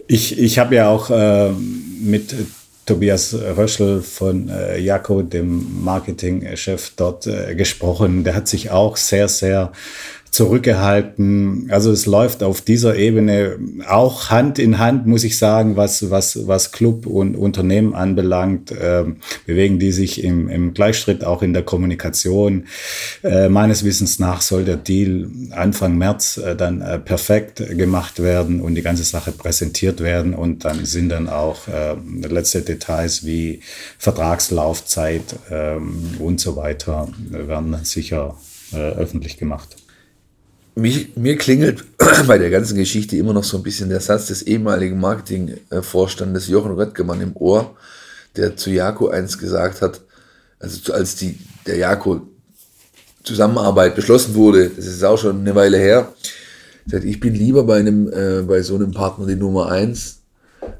ich 0.06 0.38
ich 0.38 0.58
habe 0.58 0.74
ja 0.76 0.88
auch 0.88 1.10
äh, 1.10 1.50
mit 2.00 2.34
Tobias 2.86 3.34
Röschel 3.34 4.02
von 4.02 4.50
äh, 4.50 4.78
Jako, 4.78 5.22
dem 5.22 5.82
Marketingchef 5.82 6.92
dort, 6.96 7.26
äh, 7.26 7.54
gesprochen. 7.54 8.24
Der 8.24 8.34
hat 8.34 8.46
sich 8.46 8.70
auch 8.70 8.98
sehr, 8.98 9.28
sehr 9.28 9.72
zurückgehalten. 10.34 11.68
Also 11.70 11.92
es 11.92 12.06
läuft 12.06 12.42
auf 12.42 12.60
dieser 12.60 12.96
Ebene 12.96 13.56
auch 13.88 14.30
Hand 14.30 14.58
in 14.58 14.80
Hand, 14.80 15.06
muss 15.06 15.22
ich 15.22 15.38
sagen, 15.38 15.76
was, 15.76 16.10
was, 16.10 16.48
was 16.48 16.72
Club 16.72 17.06
und 17.06 17.36
Unternehmen 17.36 17.94
anbelangt, 17.94 18.72
äh, 18.72 19.04
bewegen 19.46 19.78
die 19.78 19.92
sich 19.92 20.24
im, 20.24 20.48
im 20.48 20.74
Gleichschritt 20.74 21.22
auch 21.22 21.42
in 21.42 21.52
der 21.52 21.62
Kommunikation. 21.62 22.64
Äh, 23.22 23.48
meines 23.48 23.84
Wissens 23.84 24.18
nach 24.18 24.40
soll 24.40 24.64
der 24.64 24.76
Deal 24.76 25.28
Anfang 25.52 25.96
März 25.96 26.38
äh, 26.38 26.56
dann 26.56 26.80
äh, 26.80 26.98
perfekt 26.98 27.62
gemacht 27.78 28.20
werden 28.20 28.60
und 28.60 28.74
die 28.74 28.82
ganze 28.82 29.04
Sache 29.04 29.30
präsentiert 29.30 30.00
werden 30.00 30.34
und 30.34 30.64
dann 30.64 30.84
sind 30.84 31.10
dann 31.10 31.28
auch 31.28 31.68
äh, 31.68 31.94
letzte 32.26 32.62
Details 32.62 33.24
wie 33.24 33.60
Vertragslaufzeit 33.98 35.36
ähm, 35.48 36.16
und 36.18 36.40
so 36.40 36.56
weiter 36.56 37.06
werden 37.30 37.76
sicher 37.84 38.36
äh, 38.72 38.76
öffentlich 38.76 39.36
gemacht. 39.36 39.83
Mich, 40.76 41.16
mir 41.16 41.36
klingelt 41.36 41.84
bei 42.26 42.36
der 42.36 42.50
ganzen 42.50 42.76
Geschichte 42.76 43.16
immer 43.16 43.32
noch 43.32 43.44
so 43.44 43.58
ein 43.58 43.62
bisschen 43.62 43.88
der 43.88 44.00
Satz 44.00 44.26
des 44.26 44.42
ehemaligen 44.42 44.98
Marketingvorstandes 44.98 46.48
Jochen 46.48 46.72
Röttgemann 46.72 47.20
im 47.20 47.36
Ohr, 47.36 47.76
der 48.36 48.56
zu 48.56 48.70
Jako 48.70 49.08
eins 49.08 49.38
gesagt 49.38 49.82
hat, 49.82 50.00
also 50.58 50.92
als 50.92 51.14
die, 51.16 51.38
der 51.66 51.76
Jako 51.76 52.22
Zusammenarbeit 53.22 53.94
beschlossen 53.94 54.34
wurde, 54.34 54.68
das 54.68 54.86
ist 54.86 55.04
auch 55.04 55.16
schon 55.16 55.40
eine 55.40 55.54
Weile 55.54 55.78
her, 55.78 56.12
sagt, 56.86 57.04
ich 57.04 57.20
bin 57.20 57.34
lieber 57.34 57.62
bei 57.62 57.78
einem, 57.78 58.08
äh, 58.12 58.42
bei 58.42 58.60
so 58.62 58.74
einem 58.74 58.90
Partner 58.90 59.26
die 59.26 59.36
Nummer 59.36 59.70
eins, 59.70 60.18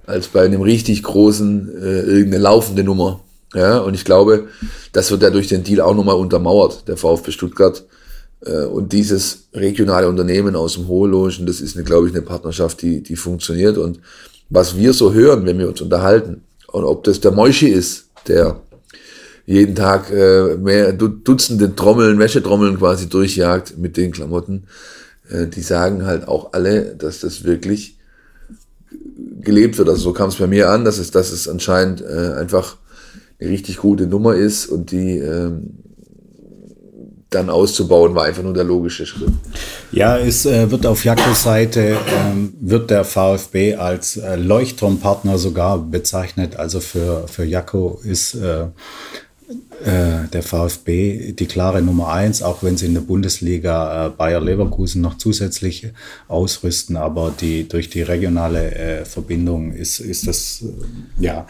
als 0.07 0.27
bei 0.29 0.45
einem 0.45 0.63
richtig 0.63 1.05
großen, 1.05 1.69
äh, 1.83 2.01
irgendeine 2.01 2.43
laufende 2.43 2.83
Nummer. 2.83 3.21
Ja, 3.55 3.79
und 3.79 3.95
ich 3.95 4.05
glaube, 4.05 4.49
das 4.93 5.13
wird 5.13 5.23
ja 5.23 5.31
durch 5.31 5.47
den 5.47 5.63
Deal 5.63 5.81
auch 5.81 5.95
nochmal 5.95 6.17
untermauert. 6.17 6.89
Der 6.89 6.97
VfB 6.97 7.31
Stuttgart 7.31 7.85
und 8.51 8.93
dieses 8.93 9.49
regionale 9.55 10.09
Unternehmen 10.09 10.55
aus 10.55 10.75
dem 10.75 10.87
Hohlogen, 10.89 11.47
das 11.47 11.61
ist, 11.61 11.77
eine, 11.77 11.85
glaube 11.85 12.09
ich, 12.09 12.15
eine 12.15 12.23
Partnerschaft, 12.23 12.83
die, 12.83 13.03
die 13.03 13.17
funktioniert. 13.17 13.79
Und 13.79 14.01
was 14.51 14.77
wir 14.77 14.93
so 14.93 15.15
hören, 15.15 15.47
wenn 15.47 15.59
wir 15.59 15.69
uns 15.69 15.81
unterhalten, 15.81 16.43
und 16.75 16.85
ob 16.85 17.05
das 17.05 17.21
der 17.21 17.31
Moischi 17.31 17.69
ist, 17.69 18.07
der 18.27 18.61
jeden 19.47 19.75
Tag 19.77 20.11
äh, 20.11 20.57
mehr 20.57 20.93
Dutzende 20.93 21.77
Trommeln, 21.77 22.19
Wäschetrommeln 22.19 22.79
quasi 22.79 23.09
durchjagt 23.09 23.79
mit 23.79 23.97
den 23.97 24.11
Klamotten, 24.11 24.65
äh, 25.31 25.47
die 25.47 25.61
sagen 25.61 26.05
halt 26.05 26.27
auch 26.27 26.53
alle, 26.53 26.97
dass 26.97 27.21
das 27.21 27.45
wirklich 27.45 27.97
gelebt 29.41 29.79
wird. 29.79 29.89
Also 29.89 30.03
so 30.03 30.13
kam 30.13 30.31
es 30.31 30.37
bei 30.37 30.47
mir 30.47 30.71
an, 30.71 30.85
dass 30.85 30.99
es, 30.99 31.11
dass 31.11 31.31
es 31.31 31.49
anscheinend 31.49 32.01
äh, 32.01 32.33
einfach 32.39 32.77
eine 33.39 33.51
richtig 33.51 33.77
gute 33.77 34.07
Nummer 34.07 34.35
ist 34.35 34.67
und 34.67 34.91
die 34.91 35.19
ähm, 35.19 35.84
dann 37.31 37.51
auszubauen, 37.51 38.15
war 38.15 38.25
einfach 38.25 38.43
nur 38.43 38.55
der 38.55 38.65
logische 38.65 39.07
Schritt. 39.07 39.33
Ja, 39.93 40.19
es 40.19 40.47
äh, 40.47 40.71
wird 40.71 40.87
auf 40.87 41.05
Jakobs 41.05 41.43
Seite, 41.43 41.97
ähm, 42.15 42.55
wird 42.61 42.91
der 42.91 43.05
VfB 43.05 43.75
als 43.77 44.17
äh, 44.17 44.37
Leuchtturmpartner 44.37 45.39
sogar 45.39 45.79
bezeichnet. 45.79 46.57
Also 46.57 46.81
für, 46.81 47.27
für 47.29 47.45
Jakko 47.45 48.01
ist 48.05 48.35
äh, 48.35 48.65
äh 49.85 50.29
der 50.33 50.43
VfB 50.43 51.33
die 51.33 51.47
klare 51.47 51.83
Nummer 51.83 52.13
eins, 52.13 52.43
auch 52.43 52.63
wenn 52.63 52.77
sie 52.77 52.87
in 52.87 52.95
der 52.95 53.03
Bundesliga 53.03 54.07
äh, 54.07 54.11
Bayer 54.11 54.41
Leverkusen 54.41 55.03
noch 55.03 55.19
zusätzlich 55.19 55.89
ausrüsten. 56.29 56.97
Aber 56.97 57.33
die, 57.39 57.69
durch 57.69 57.91
die 57.91 58.03
regionale 58.03 58.75
äh, 58.75 59.05
Verbindung 59.05 59.73
ist, 59.73 59.99
ist 60.01 60.27
das, 60.27 60.65
ja, 61.19 61.47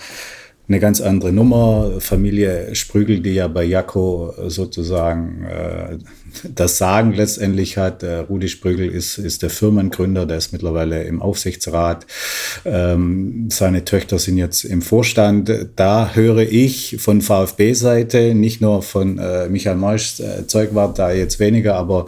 eine 0.68 0.80
ganz 0.80 1.00
andere 1.00 1.32
Nummer. 1.32 1.92
Familie 1.98 2.74
Sprügel, 2.74 3.20
die 3.20 3.34
ja 3.34 3.48
bei 3.48 3.64
Jakko 3.64 4.34
sozusagen 4.46 5.44
äh, 5.44 5.98
das 6.42 6.78
Sagen 6.78 7.12
letztendlich 7.12 7.76
hat. 7.76 8.02
Äh, 8.02 8.18
Rudi 8.18 8.48
Sprügel 8.48 8.88
ist, 8.88 9.18
ist 9.18 9.42
der 9.42 9.50
Firmengründer, 9.50 10.26
der 10.26 10.38
ist 10.38 10.52
mittlerweile 10.52 11.04
im 11.04 11.22
Aufsichtsrat. 11.22 12.06
Ähm, 12.64 13.48
seine 13.50 13.84
Töchter 13.84 14.18
sind 14.18 14.38
jetzt 14.38 14.64
im 14.64 14.82
Vorstand. 14.82 15.50
Da 15.76 16.14
höre 16.14 16.40
ich 16.40 16.96
von 16.98 17.20
VfB-Seite, 17.20 18.34
nicht 18.34 18.60
nur 18.60 18.82
von 18.82 19.18
äh, 19.18 19.48
Michael 19.48 19.76
Meusch, 19.76 20.20
äh, 20.20 20.46
Zeug 20.46 20.74
war 20.74 20.92
da 20.92 21.12
jetzt 21.12 21.40
weniger, 21.40 21.76
aber 21.76 22.06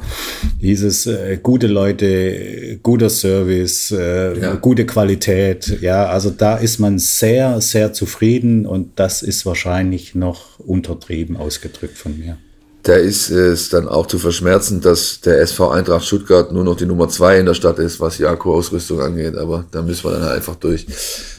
dieses 0.60 1.06
äh, 1.06 1.38
gute 1.42 1.66
Leute, 1.66 2.78
guter 2.82 3.10
Service, 3.10 3.90
äh, 3.90 4.38
ja. 4.38 4.54
gute 4.54 4.86
Qualität. 4.86 5.78
Ja, 5.80 6.06
also 6.06 6.30
da 6.30 6.56
ist 6.56 6.78
man 6.78 6.98
sehr, 6.98 7.60
sehr 7.60 7.92
zufrieden 7.92 8.66
und 8.66 8.98
das 8.98 9.22
ist 9.22 9.46
wahrscheinlich 9.46 10.14
noch 10.14 10.58
untertrieben 10.60 11.36
ausgedrückt 11.36 11.98
von 11.98 12.18
mir 12.18 12.38
da 12.86 12.94
ist 12.94 13.30
es 13.30 13.68
dann 13.68 13.88
auch 13.88 14.06
zu 14.06 14.16
verschmerzen, 14.16 14.80
dass 14.80 15.20
der 15.20 15.40
SV 15.40 15.70
Eintracht 15.70 16.06
Stuttgart 16.06 16.52
nur 16.52 16.62
noch 16.62 16.76
die 16.76 16.86
Nummer 16.86 17.08
zwei 17.08 17.40
in 17.40 17.46
der 17.46 17.54
Stadt 17.54 17.80
ist, 17.80 17.98
was 17.98 18.18
Jako-Ausrüstung 18.18 19.00
angeht. 19.00 19.36
Aber 19.36 19.64
da 19.72 19.82
müssen 19.82 20.04
wir 20.04 20.12
dann 20.12 20.22
halt 20.22 20.36
einfach 20.36 20.54
durch. 20.54 20.86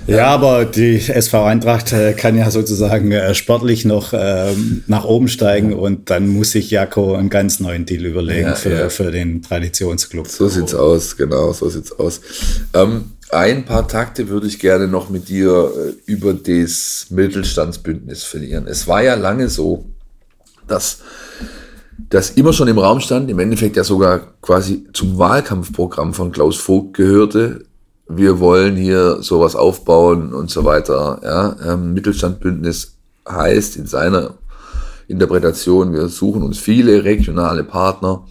Ja, 0.08 0.28
aber 0.28 0.66
die 0.66 0.98
SV 0.98 1.46
Eintracht 1.46 1.94
äh, 1.94 2.12
kann 2.12 2.38
ja 2.38 2.52
sozusagen 2.52 3.14
äh, 3.14 3.34
sportlich 3.34 3.86
noch 3.86 4.14
ähm, 4.14 4.84
nach 4.88 5.06
oben 5.06 5.30
steigen 5.30 5.74
und 5.74 6.10
dann 6.10 6.28
muss 6.28 6.52
sich 6.52 6.70
Jako 6.70 7.16
einen 7.16 7.30
ganz 7.30 7.62
neuen 7.62 7.86
Deal 7.86 8.06
überlegen 8.06 8.50
ja, 8.50 8.56
für, 8.56 8.74
ja. 8.74 8.90
für 8.90 9.12
den 9.12 9.42
Traditionsclub. 9.42 10.28
So 10.28 10.50
sieht's 10.50 10.76
aus, 10.76 11.16
genau, 11.16 11.54
so 11.54 11.70
sieht's 11.70 11.98
aus. 11.98 12.20
Ähm, 12.74 13.14
ein 13.30 13.64
paar 13.64 13.88
Takte 13.88 14.28
würde 14.28 14.48
ich 14.48 14.60
gerne 14.60 14.90
noch 14.90 15.10
mit 15.10 15.30
dir 15.30 15.72
äh, 15.74 16.12
über 16.12 16.34
das 16.34 17.08
Mittelstandsbündnis 17.10 18.24
verlieren. 18.24 18.68
Es 18.68 18.86
war 18.86 19.02
ja 19.02 19.16
lange 19.16 19.48
so, 19.48 19.86
dass 20.68 21.00
das 22.10 22.32
immer 22.32 22.54
schon 22.54 22.68
im 22.68 22.78
Raum 22.78 23.00
stand, 23.00 23.30
im 23.30 23.40
Endeffekt 23.40 23.76
ja 23.76 23.84
sogar 23.84 24.34
quasi 24.42 24.88
zum 24.94 25.18
Wahlkampfprogramm 25.18 26.14
von 26.14 26.32
Klaus 26.32 26.58
Vogt 26.58 26.96
gehörte. 26.96 27.66
Wir 28.08 28.40
wollen 28.40 28.76
hier 28.76 29.22
sowas 29.22 29.56
aufbauen 29.56 30.34
und 30.34 30.50
so 30.50 30.64
weiter. 30.64 31.20
Ja, 31.24 31.74
ähm, 31.74 31.94
Mittelstandbündnis 31.94 32.98
heißt 33.28 33.76
in 33.76 33.88
seiner 33.88 34.36
Interpretation, 35.08 35.94
wir 35.94 36.08
suchen 36.08 36.44
uns 36.44 36.58
viele 36.58 37.04
regionale 37.04 37.64
Partner, 37.64 38.26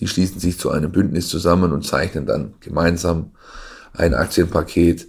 die 0.00 0.08
schließen 0.08 0.40
sich 0.40 0.58
zu 0.58 0.70
einem 0.70 0.90
Bündnis 0.90 1.28
zusammen 1.28 1.72
und 1.72 1.86
zeichnen 1.86 2.26
dann 2.26 2.54
gemeinsam 2.60 3.32
ein 3.92 4.14
Aktienpaket. 4.14 5.08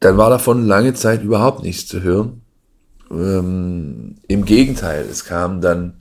Dann 0.00 0.16
war 0.16 0.30
davon 0.30 0.66
lange 0.66 0.94
Zeit 0.94 1.22
überhaupt 1.22 1.62
nichts 1.62 1.88
zu 1.88 2.02
hören. 2.02 2.42
Ähm, 3.10 4.16
Im 4.28 4.44
Gegenteil, 4.44 5.06
es 5.10 5.24
kamen 5.24 5.60
dann 5.60 5.94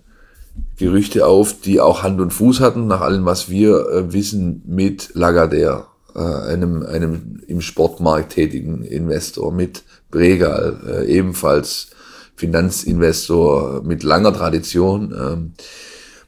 Gerüchte 0.78 1.26
auf, 1.26 1.60
die 1.62 1.80
auch 1.82 2.04
Hand 2.04 2.20
und 2.22 2.32
Fuß 2.32 2.60
hatten, 2.60 2.88
nach 2.88 3.02
allem, 3.02 3.26
was 3.26 3.50
wir 3.50 3.90
äh, 3.90 4.14
wissen, 4.14 4.62
mit 4.66 5.14
Lagardère, 5.14 5.86
äh, 6.16 6.20
einem, 6.20 6.86
einem 6.86 7.42
im 7.48 7.62
Sportmarkt 7.62 8.34
tätigen 8.34 8.84
Investor, 8.84 9.52
mit 9.52 9.84
Bregal, 10.12 10.80
äh, 10.88 11.06
ebenfalls 11.06 11.90
Finanzinvestor 12.36 13.84
mit 13.84 14.04
langer 14.04 14.34
Tradition. 14.34 15.14
Ähm, 15.18 15.54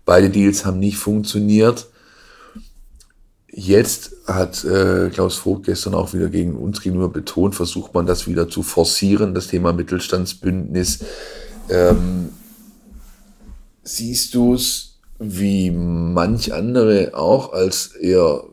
beide 0.05 0.29
Deals 0.29 0.65
haben 0.65 0.79
nicht 0.79 0.97
funktioniert. 0.97 1.87
Jetzt 3.59 4.11
hat 4.27 4.63
äh, 4.65 5.09
Klaus 5.09 5.37
Vogt 5.37 5.65
gestern 5.65 5.95
auch 5.95 6.13
wieder 6.13 6.29
gegen 6.29 6.55
uns 6.55 6.79
gegenüber 6.79 7.09
betont, 7.09 7.55
versucht 7.55 7.91
man 7.91 8.05
das 8.05 8.27
wieder 8.27 8.47
zu 8.47 8.61
forcieren, 8.61 9.33
das 9.33 9.47
Thema 9.47 9.73
Mittelstandsbündnis. 9.73 10.99
Ähm, 11.67 12.29
siehst 13.81 14.35
du 14.35 14.53
es 14.53 14.99
wie 15.17 15.71
manch 15.71 16.53
andere 16.53 17.13
auch 17.15 17.51
als 17.51 17.95
eher 17.95 18.43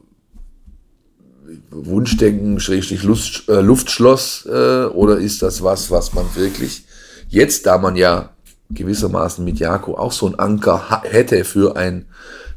Wunschdenken, 1.70 2.58
Schrägstrich 2.58 3.02
Lust, 3.02 3.46
äh, 3.50 3.60
Luftschloss, 3.60 4.46
äh, 4.46 4.86
oder 4.86 5.18
ist 5.18 5.42
das 5.42 5.62
was, 5.62 5.90
was 5.90 6.14
man 6.14 6.24
wirklich 6.34 6.86
jetzt, 7.28 7.66
da 7.66 7.76
man 7.76 7.96
ja 7.96 8.30
gewissermaßen 8.70 9.44
mit 9.44 9.58
Jako 9.58 9.98
auch 9.98 10.12
so 10.12 10.26
ein 10.28 10.38
Anker 10.38 11.02
hätte 11.02 11.44
für 11.44 11.76
ein 11.76 12.06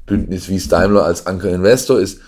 Bündnis 0.06 0.48
wie 0.48 0.60
Daimler 0.60 1.04
als 1.04 1.28
Anker-Investor 1.28 2.00
ist. 2.00 2.22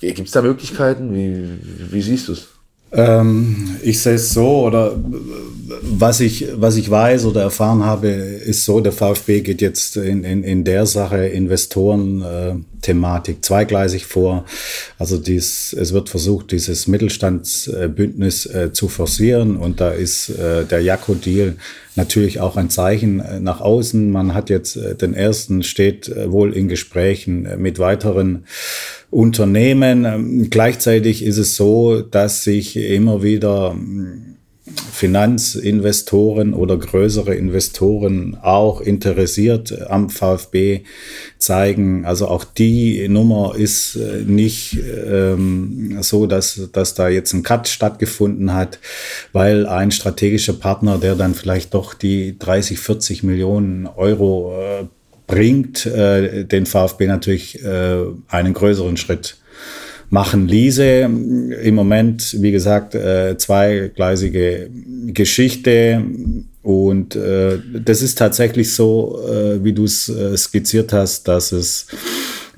Gibt 0.00 0.20
es 0.20 0.32
da 0.32 0.42
Möglichkeiten? 0.42 1.14
Wie, 1.14 1.92
wie 1.92 2.02
siehst 2.02 2.28
du 2.28 2.32
es? 2.32 2.48
Ähm, 2.92 3.76
ich 3.82 4.00
sehe 4.00 4.14
es 4.14 4.30
so, 4.30 4.66
oder 4.66 4.96
was 5.82 6.18
ich, 6.20 6.48
was 6.54 6.76
ich 6.76 6.90
weiß 6.90 7.26
oder 7.26 7.42
erfahren 7.42 7.84
habe, 7.84 8.08
ist 8.08 8.64
so, 8.64 8.80
der 8.80 8.92
VfB 8.92 9.42
geht 9.42 9.60
jetzt 9.60 9.96
in, 9.96 10.24
in, 10.24 10.42
in 10.42 10.64
der 10.64 10.86
Sache 10.86 11.26
Investoren-Thematik 11.26 13.36
äh, 13.36 13.40
zweigleisig 13.40 14.06
vor. 14.06 14.44
Also 14.98 15.18
dies, 15.18 15.72
es 15.72 15.92
wird 15.92 16.08
versucht, 16.08 16.50
dieses 16.50 16.88
Mittelstandsbündnis 16.88 18.46
äh, 18.46 18.72
zu 18.72 18.88
forcieren 18.88 19.56
und 19.56 19.80
da 19.80 19.90
ist 19.90 20.30
äh, 20.30 20.64
der 20.64 20.80
Jaco-Deal 20.80 21.54
natürlich 21.94 22.40
auch 22.40 22.56
ein 22.56 22.70
Zeichen 22.70 23.20
äh, 23.20 23.38
nach 23.38 23.60
außen. 23.60 24.10
Man 24.10 24.34
hat 24.34 24.50
jetzt 24.50 24.76
äh, 24.76 24.96
den 24.96 25.14
ersten, 25.14 25.62
steht 25.62 26.08
äh, 26.08 26.32
wohl 26.32 26.52
in 26.52 26.66
Gesprächen 26.68 27.46
mit 27.58 27.78
weiteren 27.78 28.46
Unternehmen. 29.10 30.04
Ähm, 30.04 30.50
gleichzeitig 30.50 31.24
ist 31.24 31.38
es 31.38 31.56
so, 31.56 32.00
dass 32.00 32.44
sich 32.44 32.76
immer 32.76 33.22
wieder 33.22 33.72
hm, 33.72 34.30
Finanzinvestoren 34.92 36.54
oder 36.54 36.76
größere 36.76 37.34
Investoren 37.34 38.36
auch 38.40 38.80
interessiert 38.80 39.90
am 39.90 40.10
VfB 40.10 40.82
zeigen. 41.38 42.04
Also 42.04 42.28
auch 42.28 42.44
die 42.44 43.08
Nummer 43.08 43.54
ist 43.56 43.96
äh, 43.96 44.22
nicht 44.24 44.78
ähm, 45.06 45.98
so, 46.02 46.26
dass, 46.26 46.68
dass 46.72 46.94
da 46.94 47.08
jetzt 47.08 47.32
ein 47.32 47.42
Cut 47.42 47.66
stattgefunden 47.66 48.54
hat, 48.54 48.78
weil 49.32 49.66
ein 49.66 49.90
strategischer 49.90 50.52
Partner, 50.52 50.98
der 50.98 51.16
dann 51.16 51.34
vielleicht 51.34 51.74
doch 51.74 51.94
die 51.94 52.38
30, 52.38 52.78
40 52.78 53.22
Millionen 53.22 53.86
Euro 53.86 54.54
äh, 54.60 54.84
bringt, 55.30 55.86
äh, 55.86 56.44
den 56.44 56.66
VfB 56.66 57.06
natürlich 57.06 57.62
äh, 57.64 58.04
einen 58.28 58.52
größeren 58.52 58.96
Schritt 58.96 59.36
machen 60.10 60.48
ließe. 60.48 61.02
Im 61.02 61.74
Moment, 61.74 62.36
wie 62.40 62.50
gesagt, 62.50 62.94
äh, 62.94 63.36
zweigleisige 63.38 64.68
Geschichte. 65.06 66.04
Und 66.62 67.16
äh, 67.16 67.58
das 67.84 68.02
ist 68.02 68.18
tatsächlich 68.18 68.74
so, 68.74 69.20
äh, 69.26 69.64
wie 69.64 69.72
du 69.72 69.84
es 69.84 70.08
äh, 70.08 70.36
skizziert 70.36 70.92
hast, 70.92 71.26
dass 71.28 71.52
es 71.52 71.86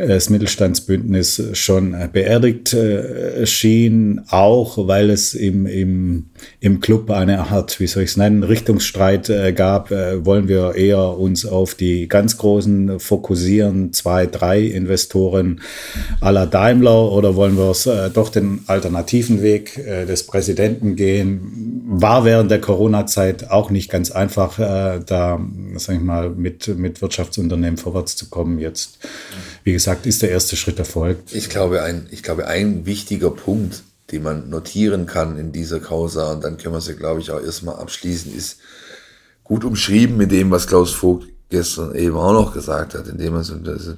das 0.07 0.31
Mittelstandsbündnis 0.31 1.43
schon 1.53 1.95
beerdigt 2.13 2.75
äh, 2.75 3.47
schien, 3.47 4.23
auch 4.29 4.89
weil 4.89 5.11
es 5.11 5.35
im, 5.35 5.67
im, 5.67 6.27
im 6.61 6.81
Club 6.81 7.11
eine 7.11 7.51
Art, 7.51 7.79
wie 7.79 7.87
soll 7.87 8.03
ich 8.03 8.11
es 8.11 8.17
nennen, 8.17 8.43
Richtungsstreit 8.43 9.31
äh, 9.31 9.53
gab. 9.53 9.91
Äh, 9.91 10.25
wollen 10.25 10.49
wir 10.49 10.75
eher 10.75 11.19
uns 11.19 11.47
auf 11.47 11.75
die 11.75 12.09
ganz 12.09 12.37
Großen 12.37 12.99
fokussieren, 12.99 13.93
zwei, 13.93 14.27
drei 14.27 14.63
Investoren 14.63 15.61
à 16.21 16.33
la 16.33 16.47
Daimler 16.47 17.13
oder 17.13 17.37
wollen 17.37 17.57
wir 17.57 17.71
es 17.71 17.89
doch 18.15 18.29
den 18.29 18.61
alternativen 18.67 19.43
Weg 19.43 19.75
des 19.75 20.27
Präsidenten 20.27 20.97
gehen? 20.97 21.83
War 21.87 22.25
während 22.25 22.51
der 22.51 22.61
Corona-Zeit 22.61 23.51
auch 23.51 23.71
nicht 23.71 23.91
ganz 23.91 24.11
einfach, 24.11 24.59
da, 24.59 25.41
sag 25.77 25.97
ich 25.97 26.03
mal, 26.03 26.31
mit, 26.31 26.69
mit 26.79 27.03
Wirtschaftsunternehmen 27.03 27.77
vorwärts 27.77 28.17
zu 28.17 28.29
kommen 28.29 28.59
jetzt 28.59 28.99
wie 29.65 29.73
gesagt, 29.73 30.07
ist 30.07 30.23
der 30.23 30.31
erste 30.31 30.57
Schritt 30.57 30.79
erfolgt. 30.79 31.35
Ich 31.35 31.49
glaube, 31.49 31.83
ein, 31.83 32.09
ich 32.11 32.23
glaube, 32.23 32.47
ein 32.47 32.85
wichtiger 32.85 33.31
Punkt, 33.31 33.83
den 34.11 34.23
man 34.23 34.51
notieren 34.51 35.07
kann 35.07 35.39
in 35.39 35.53
dieser 35.53 35.81
Causa, 35.81 36.33
und 36.33 36.43
dann 36.45 36.59
können 36.59 36.75
wir 36.75 36.81
sie, 36.81 36.97
glaube 36.97 37.21
ich, 37.21 37.31
auch 37.31 37.41
erstmal 37.41 37.77
abschließen, 37.77 38.35
ist 38.35 38.59
gut 39.45 39.65
umschrieben 39.65 40.17
mit 40.17 40.33
dem, 40.33 40.51
was 40.51 40.67
Klaus 40.67 40.93
Vogt 40.93 41.29
gestern 41.49 41.95
eben 41.95 42.17
auch 42.17 42.33
noch 42.33 42.55
gesagt 42.55 42.95
hat, 42.95 43.07
indem 43.09 43.35
er 43.35 43.45
so, 43.45 43.55
dass, 43.57 43.95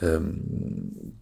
ähm, 0.00 1.14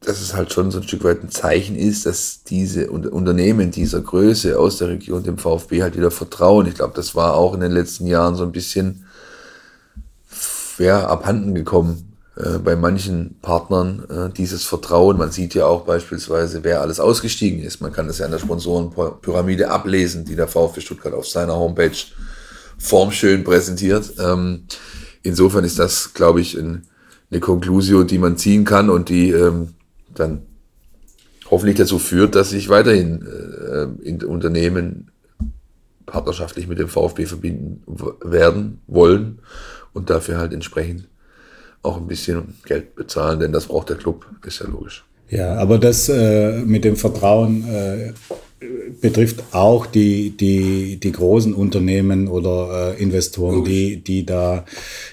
dass 0.00 0.20
es 0.20 0.34
halt 0.34 0.52
schon 0.52 0.70
so 0.70 0.78
ein 0.78 0.84
Stück 0.84 1.04
weit 1.04 1.22
ein 1.22 1.30
Zeichen 1.30 1.76
ist, 1.76 2.06
dass 2.06 2.42
diese 2.44 2.90
Unternehmen 2.90 3.70
dieser 3.70 4.00
Größe 4.00 4.58
aus 4.58 4.78
der 4.78 4.88
Region 4.88 5.22
dem 5.22 5.38
VfB 5.38 5.82
halt 5.82 5.96
wieder 5.96 6.10
vertrauen. 6.10 6.66
Ich 6.66 6.74
glaube, 6.74 6.94
das 6.96 7.14
war 7.14 7.34
auch 7.34 7.54
in 7.54 7.60
den 7.60 7.72
letzten 7.72 8.06
Jahren 8.06 8.34
so 8.34 8.42
ein 8.42 8.52
bisschen 8.52 9.04
ja, 10.78 11.06
abhanden 11.06 11.54
gekommen 11.54 12.09
äh, 12.42 12.58
bei 12.58 12.76
manchen 12.76 13.36
Partnern 13.42 14.04
äh, 14.08 14.32
dieses 14.32 14.64
Vertrauen. 14.64 15.18
Man 15.18 15.30
sieht 15.30 15.54
ja 15.54 15.66
auch 15.66 15.84
beispielsweise, 15.84 16.64
wer 16.64 16.80
alles 16.80 17.00
ausgestiegen 17.00 17.60
ist. 17.60 17.80
Man 17.80 17.92
kann 17.92 18.06
das 18.06 18.18
ja 18.18 18.24
an 18.24 18.30
der 18.30 18.38
Sponsorenpyramide 18.38 19.70
ablesen, 19.70 20.24
die 20.24 20.36
der 20.36 20.48
VfB 20.48 20.80
Stuttgart 20.80 21.14
auf 21.14 21.28
seiner 21.28 21.56
Homepage 21.56 21.96
formschön 22.78 23.44
präsentiert. 23.44 24.14
Ähm, 24.18 24.64
insofern 25.22 25.64
ist 25.64 25.78
das, 25.78 26.14
glaube 26.14 26.40
ich, 26.40 26.56
ein, 26.56 26.86
eine 27.30 27.40
Konklusion, 27.40 28.06
die 28.06 28.18
man 28.18 28.36
ziehen 28.36 28.64
kann 28.64 28.90
und 28.90 29.08
die 29.08 29.30
ähm, 29.30 29.74
dann 30.14 30.42
hoffentlich 31.50 31.76
dazu 31.76 31.98
führt, 31.98 32.34
dass 32.34 32.50
sich 32.50 32.68
weiterhin 32.68 33.26
äh, 33.26 34.08
in 34.08 34.22
Unternehmen 34.24 35.10
partnerschaftlich 36.06 36.66
mit 36.66 36.78
dem 36.78 36.88
VfB 36.88 37.26
verbinden 37.26 37.82
werden 38.24 38.80
wollen 38.86 39.40
und 39.92 40.10
dafür 40.10 40.38
halt 40.38 40.52
entsprechend 40.52 41.08
auch 41.82 41.96
ein 41.96 42.06
bisschen 42.06 42.54
Geld 42.66 42.94
bezahlen, 42.94 43.40
denn 43.40 43.52
das 43.52 43.66
braucht 43.66 43.88
der 43.88 43.96
Club, 43.96 44.26
ist 44.44 44.60
ja 44.60 44.66
logisch. 44.66 45.04
Ja, 45.30 45.54
aber 45.54 45.78
das 45.78 46.08
äh, 46.08 46.60
mit 46.64 46.84
dem 46.84 46.96
Vertrauen 46.96 47.64
äh, 47.68 48.12
betrifft 49.00 49.42
auch 49.52 49.86
die, 49.86 50.30
die, 50.30 50.98
die 50.98 51.12
großen 51.12 51.54
Unternehmen 51.54 52.28
oder 52.28 52.96
äh, 52.98 53.02
Investoren, 53.02 53.64
die, 53.64 53.98
die 53.98 54.26
da 54.26 54.64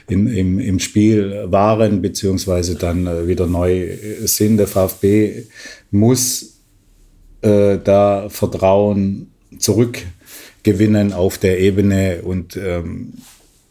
in, 0.09 0.27
im, 0.27 0.59
im 0.59 0.79
Spiel 0.79 1.45
waren, 1.45 2.01
beziehungsweise 2.01 2.75
dann 2.75 3.07
äh, 3.07 3.27
wieder 3.27 3.47
neu 3.47 3.89
sind. 4.21 4.57
Der 4.57 4.67
VfB 4.67 5.43
muss 5.91 6.57
äh, 7.41 7.77
da 7.81 8.27
Vertrauen 8.29 9.31
zurückgewinnen 9.59 11.13
auf 11.13 11.37
der 11.37 11.59
Ebene 11.59 12.21
und 12.23 12.57
ähm, 12.57 13.13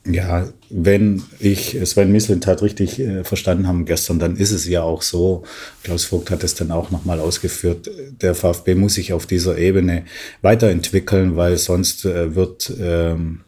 ja, 0.08 0.48
wenn 0.70 1.22
ich 1.38 1.78
Sven 1.84 2.12
Mislintat 2.12 2.62
richtig 2.62 2.98
äh, 2.98 3.24
verstanden 3.24 3.66
habe 3.66 3.84
gestern, 3.84 4.18
dann 4.18 4.36
ist 4.36 4.52
es 4.52 4.66
ja 4.66 4.82
auch 4.82 5.02
so, 5.02 5.44
Klaus 5.82 6.04
Vogt 6.04 6.30
hat 6.30 6.44
es 6.44 6.54
dann 6.54 6.70
auch 6.70 6.90
nochmal 6.90 7.20
ausgeführt, 7.20 7.90
der 8.20 8.34
VfB 8.34 8.74
muss 8.74 8.94
sich 8.94 9.12
auf 9.12 9.26
dieser 9.26 9.58
Ebene 9.58 10.04
weiterentwickeln, 10.42 11.36
weil 11.36 11.56
sonst 11.56 12.04
äh, 12.04 12.34
wird 12.34 12.72
ähm, 12.80 13.40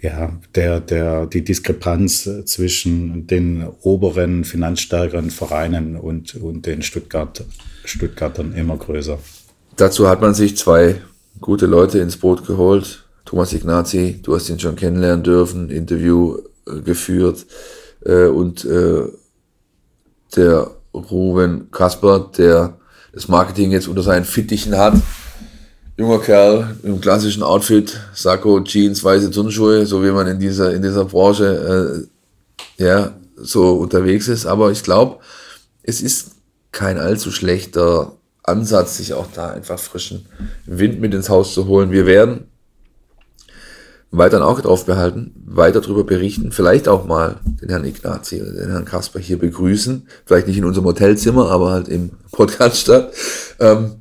ja, 0.00 0.36
der, 0.56 0.80
der, 0.80 1.26
die 1.26 1.44
Diskrepanz 1.44 2.28
zwischen 2.44 3.26
den 3.28 3.66
oberen, 3.82 4.44
finanzstärkeren 4.44 5.30
Vereinen 5.30 5.96
und, 5.96 6.34
und 6.34 6.66
den 6.66 6.82
Stuttgart, 6.82 7.44
Stuttgartern 7.84 8.52
immer 8.54 8.76
größer. 8.76 9.18
Dazu 9.76 10.08
hat 10.08 10.20
man 10.20 10.34
sich 10.34 10.56
zwei 10.56 10.96
gute 11.40 11.66
Leute 11.66 12.00
ins 12.00 12.16
Boot 12.16 12.46
geholt. 12.46 13.04
Thomas 13.32 13.54
Ignazi, 13.54 14.20
du 14.22 14.34
hast 14.34 14.50
ihn 14.50 14.60
schon 14.60 14.76
kennenlernen 14.76 15.22
dürfen, 15.24 15.70
Interview 15.70 16.36
äh, 16.68 16.82
geführt 16.82 17.46
äh, 18.04 18.26
und 18.26 18.62
äh, 18.66 19.04
der 20.36 20.70
Ruben 20.92 21.70
Kasper, 21.70 22.30
der 22.36 22.76
das 23.14 23.28
Marketing 23.28 23.70
jetzt 23.70 23.88
unter 23.88 24.02
seinen 24.02 24.26
Fittichen 24.26 24.76
hat. 24.76 24.96
Junger 25.96 26.18
Kerl 26.18 26.76
im 26.82 27.00
klassischen 27.00 27.42
Outfit, 27.42 27.98
Sakko, 28.12 28.60
Jeans, 28.64 29.02
weiße 29.02 29.30
Turnschuhe, 29.30 29.86
so 29.86 30.04
wie 30.04 30.10
man 30.10 30.26
in 30.26 30.38
dieser, 30.38 30.74
in 30.74 30.82
dieser 30.82 31.06
Branche 31.06 32.06
äh, 32.78 32.84
ja, 32.84 33.14
so 33.36 33.76
unterwegs 33.76 34.28
ist. 34.28 34.44
Aber 34.44 34.70
ich 34.72 34.82
glaube, 34.82 35.20
es 35.82 36.02
ist 36.02 36.32
kein 36.70 36.98
allzu 36.98 37.30
schlechter 37.30 38.12
Ansatz, 38.42 38.98
sich 38.98 39.14
auch 39.14 39.28
da 39.34 39.52
einfach 39.52 39.78
frischen 39.78 40.26
Wind 40.66 41.00
mit 41.00 41.14
ins 41.14 41.30
Haus 41.30 41.54
zu 41.54 41.66
holen. 41.66 41.92
Wir 41.92 42.04
werden 42.04 42.51
weiter 44.12 44.36
ein 44.36 44.42
Auge 44.42 44.62
drauf 44.62 44.84
behalten, 44.84 45.32
weiter 45.46 45.80
darüber 45.80 46.04
berichten, 46.04 46.52
vielleicht 46.52 46.86
auch 46.86 47.06
mal 47.06 47.40
den 47.60 47.70
Herrn 47.70 47.86
Ignazi 47.86 48.42
oder 48.42 48.52
den 48.52 48.70
Herrn 48.70 48.84
Kasper 48.84 49.18
hier 49.18 49.38
begrüßen, 49.38 50.06
vielleicht 50.26 50.46
nicht 50.46 50.58
in 50.58 50.66
unserem 50.66 50.86
Hotelzimmer, 50.86 51.50
aber 51.50 51.70
halt 51.70 51.88
im 51.88 52.10
Podcast 52.30 52.76
statt. 52.76 53.12
Ähm, 53.58 53.96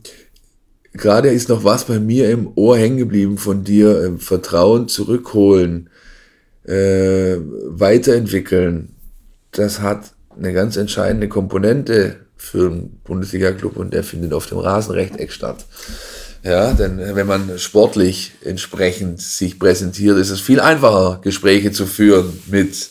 Gerade 0.94 1.30
ist 1.30 1.48
noch 1.48 1.64
was 1.64 1.86
bei 1.86 2.00
mir 2.00 2.30
im 2.30 2.52
Ohr 2.56 2.78
hängen 2.78 2.98
geblieben 2.98 3.38
von 3.38 3.64
dir, 3.64 4.04
ähm, 4.04 4.20
Vertrauen 4.20 4.90
zurückholen, 4.90 5.90
äh, 6.66 7.38
weiterentwickeln. 7.66 8.90
Das 9.52 9.80
hat 9.80 10.12
eine 10.38 10.52
ganz 10.52 10.76
entscheidende 10.76 11.30
Komponente 11.30 12.18
für 12.36 12.68
einen 12.68 13.00
Bundesliga-Club 13.06 13.78
und 13.78 13.94
der 13.94 14.04
findet 14.04 14.34
auf 14.34 14.48
dem 14.48 14.58
Rasenrechteck 14.58 15.32
statt. 15.32 15.66
Ja, 16.44 16.74
denn 16.74 17.16
wenn 17.16 17.28
man 17.28 17.60
sportlich 17.60 18.32
entsprechend 18.44 19.22
sich 19.22 19.60
präsentiert, 19.60 20.18
ist 20.18 20.32
es 20.32 20.42
viel 20.42 20.60
einfacher, 20.60 21.20
Gespräche 21.22 21.72
zu 21.72 21.86
führen 21.86 22.42
mit 22.48 22.90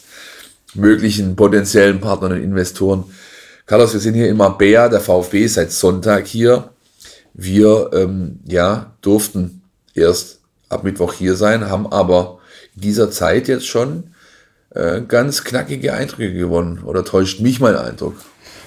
möglichen 0.74 1.34
potenziellen 1.34 2.00
Partnern 2.00 2.32
und 2.32 2.42
Investoren. 2.42 3.04
Carlos, 3.66 3.92
wir 3.92 4.00
sind 4.00 4.14
hier 4.14 4.28
in 4.28 4.36
Marbella, 4.36 4.88
der 4.88 5.00
VfB 5.00 5.44
ist 5.44 5.54
seit 5.54 5.72
Sonntag 5.72 6.26
hier. 6.26 6.70
Wir 7.34 7.90
ähm, 7.92 8.40
ja, 8.46 8.94
durften 9.00 9.62
erst 9.94 10.40
ab 10.68 10.84
Mittwoch 10.84 11.12
hier 11.12 11.34
sein, 11.34 11.68
haben 11.68 11.90
aber 11.90 12.38
in 12.76 12.82
dieser 12.82 13.10
Zeit 13.10 13.48
jetzt 13.48 13.66
schon 13.66 14.14
äh, 14.70 15.00
ganz 15.02 15.42
knackige 15.42 15.92
Eindrücke 15.92 16.32
gewonnen. 16.32 16.82
Oder 16.84 17.04
täuscht 17.04 17.40
mich 17.40 17.58
mein 17.60 17.74
Eindruck? 17.74 18.14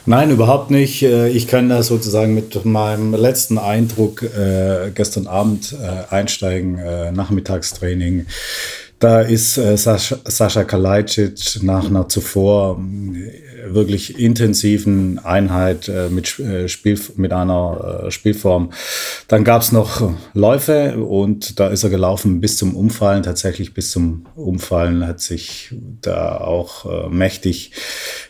Nein, 0.06 0.32
überhaupt 0.32 0.70
nicht. 0.70 1.02
Äh, 1.04 1.30
ich 1.30 1.48
kann 1.48 1.70
da 1.70 1.82
sozusagen 1.82 2.36
mit 2.36 2.66
meinem 2.66 3.14
letzten 3.14 3.58
Eindruck 3.58 4.22
äh, 4.22 4.92
gestern 4.94 5.28
Abend 5.28 5.74
äh, 5.74 6.14
einsteigen, 6.14 7.14
Nachmittagstraining. 7.14 8.26
Da 9.00 9.22
ist 9.22 9.56
Sascha, 9.56 10.18
Sascha 10.24 10.64
Kalajdzic 10.64 11.62
nach 11.62 11.88
einer 11.88 12.08
zuvor 12.08 12.80
wirklich 13.66 14.20
intensiven 14.20 15.20
Einheit 15.20 15.88
äh, 15.88 16.10
mit, 16.10 16.40
äh, 16.40 16.68
Spiel, 16.68 17.00
mit 17.16 17.34
einer 17.34 18.04
äh, 18.06 18.12
Spielform. 18.12 18.72
Dann 19.28 19.44
gab 19.44 19.62
es 19.62 19.72
noch 19.72 20.14
Läufe 20.34 20.98
und 20.98 21.60
da 21.60 21.68
ist 21.68 21.84
er 21.84 21.90
gelaufen 21.90 22.42
bis 22.42 22.58
zum 22.58 22.76
Umfallen, 22.76 23.24
tatsächlich 23.24 23.74
bis 23.74 23.92
zum 23.92 24.26
Umfallen 24.36 25.08
hat 25.08 25.20
sich 25.20 25.74
da 26.02 26.38
auch 26.38 26.86
äh, 26.86 27.10
mächtig 27.10 27.72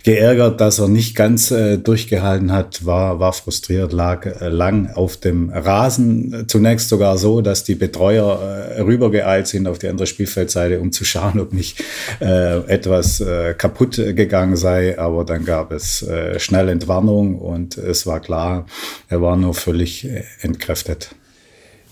geärgert, 0.03 0.61
dass 0.61 0.79
er 0.79 0.87
nicht 0.87 1.15
ganz 1.15 1.51
äh, 1.51 1.77
durchgehalten 1.77 2.51
hat, 2.51 2.85
war, 2.85 3.19
war 3.19 3.33
frustriert, 3.33 3.93
lag 3.93 4.25
äh, 4.25 4.49
lang 4.49 4.91
auf 4.93 5.17
dem 5.17 5.49
Rasen. 5.49 6.45
Zunächst 6.47 6.89
sogar 6.89 7.17
so, 7.17 7.41
dass 7.41 7.63
die 7.63 7.75
Betreuer 7.75 8.77
rübergeeilt 8.79 9.47
sind 9.47 9.67
auf 9.67 9.79
die 9.79 9.87
andere 9.87 10.07
Spielfeldseite, 10.07 10.79
um 10.79 10.91
zu 10.91 11.05
schauen, 11.05 11.39
ob 11.39 11.53
nicht 11.53 11.83
etwas 12.19 13.23
kaputt 13.57 13.95
gegangen 13.95 14.55
sei. 14.55 14.97
Aber 14.99 15.22
dann 15.23 15.45
gab 15.45 15.71
es 15.71 16.01
äh, 16.03 16.39
schnell 16.39 16.69
Entwarnung 16.69 17.39
und 17.39 17.77
es 17.77 18.05
war 18.05 18.19
klar, 18.19 18.65
er 19.09 19.21
war 19.21 19.35
nur 19.35 19.53
völlig 19.53 20.05
äh, 20.05 20.23
entkräftet. 20.41 21.15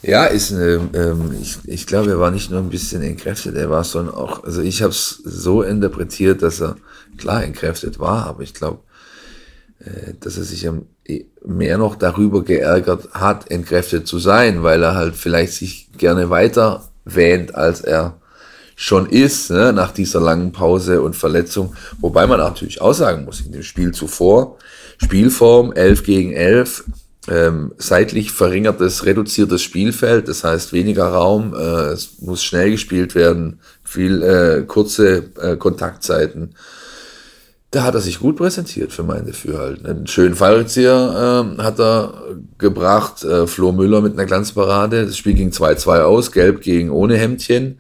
Ja, 0.04 0.26
ist 0.26 0.52
eine, 0.52 0.89
ähm, 0.94 1.36
ich, 1.39 1.58
ich 1.65 1.86
glaube, 1.86 2.10
er 2.10 2.20
war 2.20 2.32
nicht 2.32 2.50
nur 2.50 2.60
ein 2.60 2.70
bisschen 2.70 3.04
entkräftet, 3.04 3.56
er 3.56 3.70
war 3.70 3.84
schon 3.84 4.10
auch, 4.10 4.44
also 4.44 4.62
ich 4.62 4.82
habe 4.82 4.91
es 4.91 5.22
so 5.24 5.62
interpretiert, 5.62 6.41
dass 6.41 6.60
er 6.60 6.76
klar 7.17 7.44
entkräftet 7.44 8.00
war, 8.00 8.26
aber 8.26 8.41
ich 8.41 8.56
glaube, 8.56 8.80
äh, 9.80 10.13
dass 10.20 10.38
er 10.38 10.44
sich 10.44 10.67
mehr 11.46 11.78
noch 11.78 11.96
darüber 11.96 12.44
geärgert 12.44 13.13
hat, 13.13 13.52
entkräftet 13.52 14.08
zu 14.08 14.17
sein, 14.17 14.63
weil 14.63 14.82
er 14.84 14.96
halt 14.96 15.15
vielleicht 15.15 15.54
sich 15.54 15.89
gerne 15.98 16.30
weiter 16.30 16.89
wähnt, 17.06 17.56
als 17.56 17.82
er 17.82 18.20
schon 18.82 19.06
ist, 19.06 19.52
ne, 19.52 19.72
nach 19.74 19.91
dieser 19.91 20.20
langen 20.20 20.52
Pause 20.52 21.04
und 21.04 21.15
Verletzung. 21.15 21.76
Wobei 22.00 22.26
man 22.26 22.39
natürlich 22.39 22.82
auch 22.82 22.94
sagen 22.94 23.26
muss, 23.26 23.41
in 23.41 23.52
dem 23.52 23.62
Spiel 23.62 23.91
zuvor, 23.91 24.58
Spielform 24.98 25.72
11 25.72 26.04
gegen 26.04 26.34
11, 26.34 26.86
ähm, 27.30 27.74
seitlich 27.78 28.32
verringertes, 28.32 29.06
reduziertes 29.06 29.62
Spielfeld, 29.62 30.28
das 30.28 30.44
heißt 30.44 30.74
weniger 30.74 31.06
Raum, 31.06 31.54
äh, 31.54 31.91
es 31.91 32.22
muss 32.22 32.44
schnell 32.44 32.72
gespielt 32.72 33.13
werden, 33.13 33.60
viel 33.84 34.24
äh, 34.24 34.63
kurze 34.65 35.26
äh, 35.39 35.58
Kontaktzeiten. 35.58 36.56
Da 37.70 37.84
hat 37.84 37.94
er 37.94 38.02
sich 38.02 38.20
gut 38.20 38.38
präsentiert 38.38 38.91
für 38.91 39.04
mein 39.04 39.28
Dafürhalten. 39.28 39.86
Einen 39.86 40.08
schönen 40.08 40.34
Fallrückzieher 40.34 41.56
äh, 41.60 41.62
hat 41.62 41.80
er 41.80 42.15
gebracht, 42.58 43.24
äh, 43.24 43.46
Flo 43.46 43.74
Müller 43.74 44.02
mit 44.02 44.13
einer 44.13 44.26
Glanzparade. 44.26 45.06
Das 45.06 45.17
Spiel 45.17 45.36
ging 45.36 45.52
2-2 45.52 46.02
aus, 46.02 46.32
gelb 46.32 46.62
gegen 46.62 46.89
ohne 46.89 47.15
Hemdchen. 47.15 47.78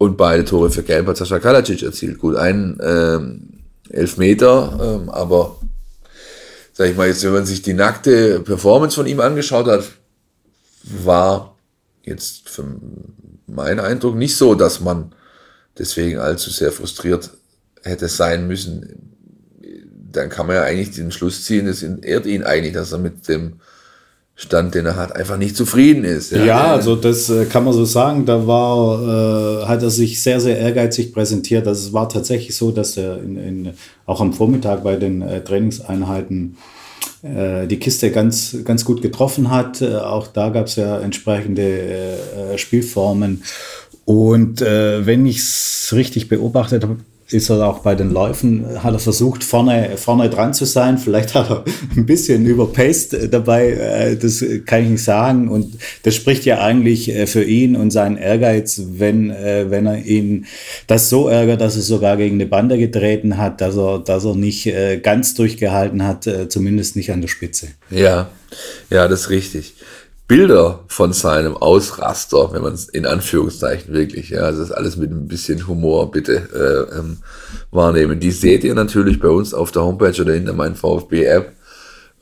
Und 0.00 0.16
beide 0.16 0.46
Tore 0.46 0.70
für 0.70 0.82
Gelb 0.82 1.08
hat 1.08 1.18
Sascha 1.18 1.40
Kalacic 1.40 1.82
erzielt. 1.82 2.20
Gut, 2.20 2.34
ein 2.34 2.78
ähm, 2.82 3.60
Elfmeter, 3.90 4.78
ähm, 5.02 5.10
aber 5.10 5.60
sag 6.72 6.88
ich 6.88 6.96
mal, 6.96 7.08
jetzt, 7.08 7.22
wenn 7.22 7.34
man 7.34 7.44
sich 7.44 7.60
die 7.60 7.74
nackte 7.74 8.40
Performance 8.40 8.94
von 8.94 9.06
ihm 9.06 9.20
angeschaut 9.20 9.66
hat, 9.66 9.84
war 10.84 11.54
jetzt 12.02 12.48
für 12.48 12.64
meinen 13.46 13.80
Eindruck 13.80 14.16
nicht 14.16 14.38
so, 14.38 14.54
dass 14.54 14.80
man 14.80 15.14
deswegen 15.78 16.18
allzu 16.18 16.48
sehr 16.48 16.72
frustriert 16.72 17.28
hätte 17.82 18.08
sein 18.08 18.46
müssen. 18.46 19.12
Dann 20.10 20.30
kann 20.30 20.46
man 20.46 20.56
ja 20.56 20.62
eigentlich 20.62 20.92
den 20.92 21.12
Schluss 21.12 21.44
ziehen, 21.44 21.66
es 21.66 21.82
ehrt 21.82 22.24
ihn 22.24 22.42
eigentlich, 22.42 22.72
dass 22.72 22.92
er 22.92 22.98
mit 23.00 23.28
dem 23.28 23.60
Stand, 24.40 24.74
den 24.74 24.86
er 24.86 24.96
hat, 24.96 25.14
einfach 25.14 25.36
nicht 25.36 25.54
zufrieden 25.54 26.02
ist. 26.02 26.32
Ja, 26.32 26.44
ja 26.46 26.72
also 26.72 26.96
das 26.96 27.28
äh, 27.28 27.44
kann 27.44 27.62
man 27.62 27.74
so 27.74 27.84
sagen. 27.84 28.24
Da 28.24 28.46
war, 28.46 29.02
äh, 29.02 29.66
hat 29.66 29.82
er 29.82 29.90
sich 29.90 30.22
sehr, 30.22 30.40
sehr 30.40 30.58
ehrgeizig 30.58 31.12
präsentiert. 31.12 31.66
Also 31.66 31.88
es 31.88 31.92
war 31.92 32.08
tatsächlich 32.08 32.56
so, 32.56 32.70
dass 32.70 32.96
er 32.96 33.22
in, 33.22 33.36
in, 33.36 33.70
auch 34.06 34.22
am 34.22 34.32
Vormittag 34.32 34.82
bei 34.82 34.96
den 34.96 35.20
äh, 35.20 35.44
Trainingseinheiten 35.44 36.56
äh, 37.22 37.66
die 37.66 37.78
Kiste 37.78 38.10
ganz, 38.10 38.56
ganz 38.64 38.86
gut 38.86 39.02
getroffen 39.02 39.50
hat. 39.50 39.82
Äh, 39.82 39.96
auch 39.96 40.26
da 40.26 40.48
gab 40.48 40.68
es 40.68 40.76
ja 40.76 40.98
entsprechende 41.00 41.62
äh, 41.62 42.56
Spielformen. 42.56 43.42
Und 44.06 44.60
wenn 44.60 45.24
ich 45.24 45.38
es 45.38 45.92
richtig 45.92 46.28
beobachtet 46.28 46.82
habe, 46.82 46.96
ist 47.32 47.48
er 47.50 47.66
auch 47.66 47.80
bei 47.80 47.94
den 47.94 48.10
Läufen, 48.10 48.82
hat 48.82 48.92
er 48.92 48.98
versucht, 48.98 49.44
vorne, 49.44 49.96
vorne 49.96 50.28
dran 50.30 50.54
zu 50.54 50.64
sein. 50.64 50.98
Vielleicht 50.98 51.34
hat 51.34 51.50
er 51.50 51.64
ein 51.96 52.06
bisschen 52.06 52.44
überpaced 52.46 53.32
dabei, 53.32 53.70
äh, 53.70 54.16
das 54.16 54.44
kann 54.66 54.82
ich 54.82 54.90
nicht 54.90 55.04
sagen. 55.04 55.48
Und 55.48 55.78
das 56.02 56.14
spricht 56.14 56.44
ja 56.44 56.60
eigentlich 56.60 57.10
äh, 57.10 57.26
für 57.26 57.44
ihn 57.44 57.76
und 57.76 57.90
seinen 57.90 58.16
Ehrgeiz, 58.16 58.82
wenn, 58.92 59.30
äh, 59.30 59.70
wenn 59.70 59.86
er 59.86 60.04
ihn 60.04 60.46
das 60.86 61.08
so 61.08 61.28
ärgert, 61.28 61.60
dass 61.60 61.76
er 61.76 61.82
sogar 61.82 62.16
gegen 62.16 62.36
eine 62.36 62.46
Bande 62.46 62.78
getreten 62.78 63.36
hat, 63.36 63.60
dass 63.60 63.76
er, 63.76 63.98
dass 63.98 64.24
er 64.24 64.34
nicht 64.34 64.70
ganz 65.02 65.34
durchgehalten 65.34 66.06
hat, 66.06 66.28
zumindest 66.48 66.96
nicht 66.96 67.12
an 67.12 67.20
der 67.20 67.28
Spitze. 67.28 67.68
Ja, 67.90 68.30
ja, 68.90 69.08
das 69.08 69.22
ist 69.22 69.30
richtig. 69.30 69.74
Bilder 70.30 70.84
von 70.86 71.12
seinem 71.12 71.56
Ausraster, 71.56 72.52
wenn 72.52 72.62
man 72.62 72.74
es 72.74 72.88
in 72.88 73.04
Anführungszeichen 73.04 73.92
wirklich, 73.92 74.30
ja, 74.30 74.42
also 74.42 74.60
das 74.60 74.70
alles 74.70 74.96
mit 74.96 75.10
ein 75.10 75.26
bisschen 75.26 75.66
Humor 75.66 76.12
bitte 76.12 76.36
äh, 76.54 76.98
ähm, 77.00 77.16
wahrnehmen. 77.72 78.20
Die 78.20 78.30
seht 78.30 78.62
ihr 78.62 78.76
natürlich 78.76 79.18
bei 79.18 79.26
uns 79.26 79.52
auf 79.52 79.72
der 79.72 79.82
Homepage 79.82 80.22
oder 80.22 80.36
in 80.36 80.44
der 80.44 80.54
Mein 80.54 80.76
VfB 80.76 81.24
App. 81.24 81.52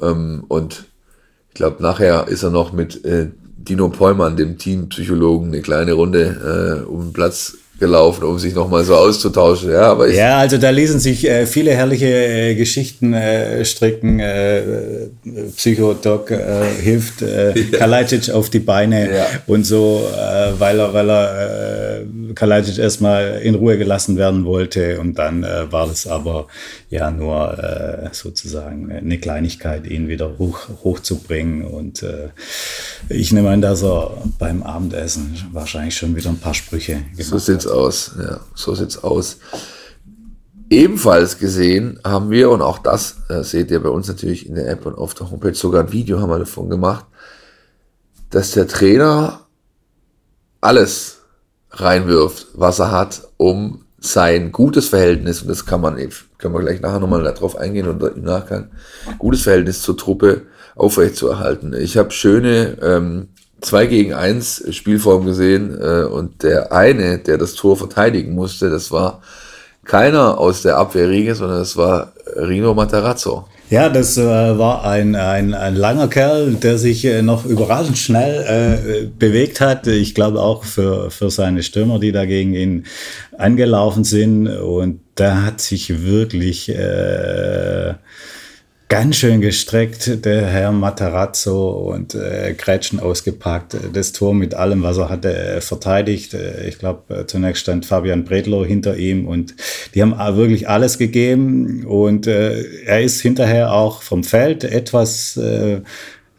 Ähm, 0.00 0.42
und 0.48 0.86
ich 1.50 1.54
glaube, 1.56 1.82
nachher 1.82 2.28
ist 2.28 2.42
er 2.42 2.48
noch 2.48 2.72
mit 2.72 3.04
äh, 3.04 3.28
Dino 3.58 3.90
Pollmann, 3.90 4.38
dem 4.38 4.56
Teampsychologen, 4.56 5.48
eine 5.48 5.60
kleine 5.60 5.92
Runde 5.92 6.84
äh, 6.86 6.88
um 6.88 7.08
den 7.08 7.12
Platz 7.12 7.58
gelaufen, 7.78 8.24
um 8.24 8.38
sich 8.38 8.54
nochmal 8.54 8.84
so 8.84 8.94
auszutauschen. 8.94 9.70
Ja, 9.70 9.82
aber 9.82 10.08
ja, 10.08 10.38
also 10.38 10.58
da 10.58 10.70
lesen 10.70 10.98
sich 10.98 11.28
äh, 11.28 11.46
viele 11.46 11.70
herrliche 11.72 12.06
äh, 12.06 12.54
Geschichten 12.54 13.14
äh, 13.14 13.64
stricken. 13.64 14.18
Äh, 14.18 14.62
Psychodoc 15.56 16.30
äh, 16.30 16.38
hilft 16.82 17.22
äh, 17.22 17.54
ja. 17.78 18.34
Auf 18.34 18.50
die 18.50 18.58
Beine 18.58 19.14
ja. 19.14 19.26
und 19.46 19.64
so, 19.64 20.08
äh, 20.12 20.58
weil 20.58 20.78
er, 20.78 20.92
weil 20.92 21.10
er 21.10 21.67
äh, 22.00 22.32
Kalajdzic 22.34 22.78
erstmal 22.78 23.40
in 23.42 23.54
Ruhe 23.54 23.78
gelassen 23.78 24.16
werden 24.16 24.44
wollte 24.44 25.00
und 25.00 25.18
dann 25.18 25.44
äh, 25.44 25.70
war 25.72 25.86
das 25.86 26.06
aber 26.06 26.46
ja 26.90 27.10
nur 27.10 27.58
äh, 27.58 28.08
sozusagen 28.12 28.90
eine 28.90 29.18
Kleinigkeit, 29.18 29.86
ihn 29.86 30.08
wieder 30.08 30.38
hoch, 30.38 30.68
hochzubringen 30.82 31.64
und 31.64 32.02
äh, 32.02 32.28
ich 33.08 33.32
nehme 33.32 33.50
an, 33.50 33.60
dass 33.60 33.82
er 33.82 34.10
beim 34.38 34.62
Abendessen 34.62 35.36
wahrscheinlich 35.52 35.96
schon 35.96 36.16
wieder 36.16 36.30
ein 36.30 36.38
paar 36.38 36.54
Sprüche 36.54 37.02
gemacht 37.16 37.40
so 37.40 37.54
hat 37.54 37.66
aus. 37.66 38.12
Ja, 38.18 38.40
so 38.54 38.74
sieht's 38.74 39.02
aus. 39.02 39.38
Ebenfalls 40.70 41.38
gesehen 41.38 41.98
haben 42.04 42.30
wir, 42.30 42.50
und 42.50 42.60
auch 42.60 42.78
das 42.78 43.16
äh, 43.30 43.42
seht 43.42 43.70
ihr 43.70 43.82
bei 43.82 43.88
uns 43.88 44.06
natürlich 44.08 44.46
in 44.46 44.54
der 44.54 44.68
App 44.68 44.84
und 44.84 44.98
auf 44.98 45.14
der 45.14 45.30
Homepage, 45.30 45.54
sogar 45.54 45.84
ein 45.84 45.92
Video 45.92 46.20
haben 46.20 46.30
wir 46.30 46.38
davon 46.38 46.68
gemacht, 46.68 47.06
dass 48.30 48.50
der 48.50 48.68
Trainer 48.68 49.46
alles 50.60 51.17
reinwirft, 51.80 52.48
was 52.54 52.78
er 52.78 52.90
hat, 52.90 53.22
um 53.36 53.84
sein 54.00 54.52
gutes 54.52 54.88
Verhältnis, 54.88 55.42
und 55.42 55.48
das 55.48 55.66
kann 55.66 55.80
man, 55.80 55.96
können 56.38 56.54
wir 56.54 56.60
gleich 56.60 56.80
nachher 56.80 57.00
nochmal 57.00 57.24
darauf 57.24 57.56
eingehen 57.56 57.88
und 57.88 58.02
im 58.02 58.22
Nachgang, 58.22 58.70
gutes 59.18 59.42
Verhältnis 59.42 59.82
zur 59.82 59.96
Truppe 59.96 60.42
aufrechtzuerhalten. 60.76 61.74
Ich 61.74 61.96
habe 61.96 62.12
schöne 62.12 62.78
ähm, 62.80 63.28
2 63.60 63.86
gegen 63.86 64.14
1 64.14 64.66
Spielform 64.70 65.26
gesehen 65.26 65.76
äh, 65.80 66.04
und 66.04 66.42
der 66.44 66.72
eine, 66.72 67.18
der 67.18 67.38
das 67.38 67.54
Tor 67.54 67.76
verteidigen 67.76 68.34
musste, 68.34 68.70
das 68.70 68.92
war 68.92 69.20
keiner 69.84 70.38
aus 70.38 70.62
der 70.62 70.76
Abwehrriege, 70.76 71.34
sondern 71.34 71.58
das 71.58 71.76
war 71.76 72.12
Rino 72.36 72.74
Matarazzo. 72.74 73.48
Ja, 73.70 73.90
das 73.90 74.16
äh, 74.16 74.22
war 74.22 74.84
ein, 74.84 75.14
ein, 75.14 75.52
ein 75.52 75.76
langer 75.76 76.08
Kerl, 76.08 76.54
der 76.54 76.78
sich 76.78 77.04
äh, 77.04 77.20
noch 77.20 77.44
überraschend 77.44 77.98
schnell 77.98 79.04
äh, 79.04 79.06
bewegt 79.06 79.60
hat. 79.60 79.86
Ich 79.86 80.14
glaube 80.14 80.40
auch 80.40 80.64
für, 80.64 81.10
für 81.10 81.30
seine 81.30 81.62
Stürmer, 81.62 81.98
die 81.98 82.10
da 82.10 82.24
gegen 82.24 82.54
ihn 82.54 82.86
angelaufen 83.36 84.04
sind. 84.04 84.48
Und 84.48 85.00
der 85.18 85.44
hat 85.44 85.60
sich 85.60 86.02
wirklich 86.02 86.70
äh, 86.70 87.94
ganz 88.88 89.16
schön 89.16 89.42
gestreckt, 89.42 90.24
der 90.24 90.46
Herr 90.46 90.72
Matarazzo 90.72 91.70
und 91.92 92.14
äh, 92.14 92.54
Gretchen 92.56 93.00
ausgepackt, 93.00 93.76
das 93.92 94.12
Tor 94.12 94.34
mit 94.34 94.54
allem, 94.54 94.82
was 94.82 94.96
er 94.96 95.10
hatte, 95.10 95.36
äh, 95.36 95.60
verteidigt. 95.60 96.32
Äh, 96.32 96.66
ich 96.66 96.78
glaube, 96.78 97.14
äh, 97.14 97.26
zunächst 97.26 97.62
stand 97.62 97.84
Fabian 97.84 98.24
Bredlow 98.24 98.64
hinter 98.64 98.96
ihm 98.96 99.28
und 99.28 99.54
die 99.94 100.02
haben 100.02 100.16
wirklich 100.36 100.68
alles 100.68 100.96
gegeben 100.96 101.84
und 101.84 102.26
äh, 102.26 102.62
er 102.84 103.02
ist 103.02 103.20
hinterher 103.20 103.72
auch 103.72 104.02
vom 104.02 104.24
Feld 104.24 104.64
etwas 104.64 105.36
äh, 105.36 105.82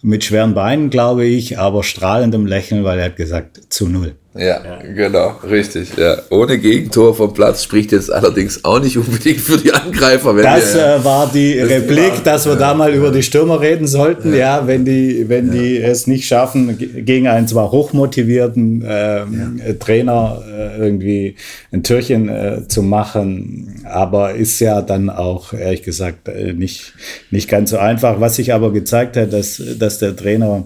mit 0.02 0.24
schweren 0.24 0.56
Beinen, 0.56 0.90
glaube 0.90 1.26
ich, 1.26 1.60
aber 1.60 1.84
strahlendem 1.84 2.46
Lächeln, 2.48 2.84
weil 2.84 3.00
er 3.00 3.06
hat 3.06 3.16
gesagt, 3.16 3.62
zu 3.70 3.88
null. 3.88 4.16
Ja, 4.40 4.62
ja, 4.64 4.80
genau, 4.96 5.34
richtig. 5.50 5.98
Ja. 5.98 6.18
Ohne 6.30 6.58
Gegentor 6.60 7.14
vom 7.14 7.34
Platz 7.34 7.62
spricht 7.62 7.92
jetzt 7.92 8.12
allerdings 8.12 8.64
auch 8.64 8.80
nicht 8.80 8.98
unbedingt 8.98 9.42
für 9.42 9.58
die 9.58 9.74
Angreifer. 9.74 10.34
das 10.34 10.76
wir, 10.76 10.96
äh, 10.96 11.04
war 11.04 11.30
die 11.34 11.58
das 11.58 11.70
Replik, 11.70 12.14
war, 12.14 12.24
dass 12.24 12.46
wir 12.46 12.54
ja, 12.54 12.60
da 12.60 12.74
mal 12.74 12.94
über 12.94 13.12
die 13.12 13.22
Stürmer 13.22 13.60
reden 13.60 13.86
sollten. 13.86 14.34
Ja, 14.34 14.66
wenn 14.66 14.86
die, 14.86 15.28
wenn 15.28 15.52
die 15.52 15.78
es 15.78 16.08
nicht 16.08 16.26
schaffen, 16.26 16.78
gegen 16.78 17.28
einen 17.28 17.50
zwar 17.50 17.72
hochmotivierten 17.72 18.86
ähm, 18.88 19.62
Trainer 19.80 20.42
äh, 20.48 20.78
irgendwie 20.78 21.36
ein 21.74 21.84
Türchen 21.84 22.30
äh, 22.30 22.66
zu 22.66 22.82
machen, 22.82 23.84
aber 23.84 24.36
ist 24.36 24.62
ja 24.62 24.82
dann 24.82 25.10
auch 25.10 25.52
ehrlich 25.52 25.84
gesagt 25.84 26.30
äh, 26.30 26.54
nicht, 26.54 26.94
nicht 27.30 27.50
ganz 27.50 27.72
so 27.72 27.78
einfach. 27.78 28.22
Was 28.22 28.38
sich 28.38 28.54
aber 28.54 28.72
gezeigt 28.72 29.18
hat, 29.18 29.34
dass, 29.34 29.62
dass 29.78 30.00
der 30.00 30.16
Trainer 30.16 30.66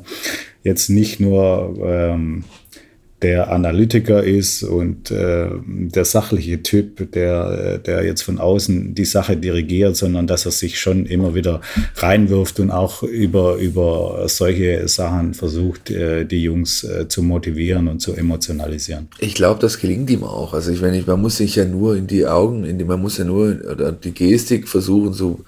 jetzt 0.63 0.89
nicht 0.89 1.19
nur 1.19 1.75
ähm, 1.83 2.43
der 3.23 3.51
Analytiker 3.51 4.23
ist 4.23 4.63
und 4.63 5.09
äh, 5.09 5.47
der 5.65 6.05
sachliche 6.05 6.61
Typ, 6.61 7.11
der, 7.13 7.77
der 7.77 8.03
jetzt 8.03 8.21
von 8.21 8.37
außen 8.37 8.93
die 8.93 9.05
Sache 9.05 9.37
dirigiert, 9.37 9.95
sondern 9.95 10.27
dass 10.27 10.45
er 10.45 10.51
sich 10.51 10.79
schon 10.79 11.05
immer 11.05 11.33
wieder 11.33 11.61
reinwirft 11.95 12.59
und 12.59 12.69
auch 12.69 13.01
über, 13.01 13.55
über 13.55 14.25
solche 14.27 14.87
Sachen 14.87 15.33
versucht, 15.33 15.89
äh, 15.89 16.25
die 16.25 16.43
Jungs 16.43 16.83
äh, 16.83 17.07
zu 17.07 17.23
motivieren 17.23 17.87
und 17.87 17.99
zu 17.99 18.13
emotionalisieren. 18.13 19.07
Ich 19.19 19.33
glaube, 19.33 19.61
das 19.61 19.79
gelingt 19.79 20.09
ihm 20.09 20.23
auch. 20.23 20.53
Also 20.53 20.71
ich 20.71 20.81
meine, 20.81 21.01
man 21.07 21.21
muss 21.21 21.37
sich 21.37 21.55
ja 21.55 21.65
nur 21.65 21.95
in 21.95 22.07
die 22.07 22.27
Augen, 22.27 22.65
in 22.65 22.77
die, 22.77 22.83
man 22.83 23.01
muss 23.01 23.17
ja 23.17 23.23
nur 23.23 23.57
oder 23.71 23.93
die 23.93 24.11
Gestik 24.11 24.67
versuchen, 24.67 25.13
so 25.13 25.39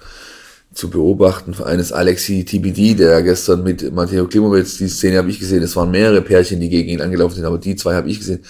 zu 0.76 0.90
beobachten 0.90 1.54
eines 1.62 1.90
Alexi 1.90 2.44
TBD, 2.44 2.94
der 2.94 3.22
gestern 3.22 3.62
mit 3.62 3.92
Matteo 3.92 4.26
Klimowitz, 4.28 4.76
die 4.76 4.88
Szene 4.88 5.18
habe 5.18 5.30
ich 5.30 5.40
gesehen, 5.40 5.62
es 5.62 5.74
waren 5.74 5.90
mehrere 5.90 6.20
Pärchen, 6.20 6.60
die 6.60 6.68
gegen 6.68 6.90
ihn 6.90 7.00
angelaufen 7.00 7.34
sind, 7.34 7.46
aber 7.46 7.58
die 7.58 7.76
zwei 7.76 7.94
habe 7.94 8.10
ich 8.10 8.18
gesehen, 8.18 8.44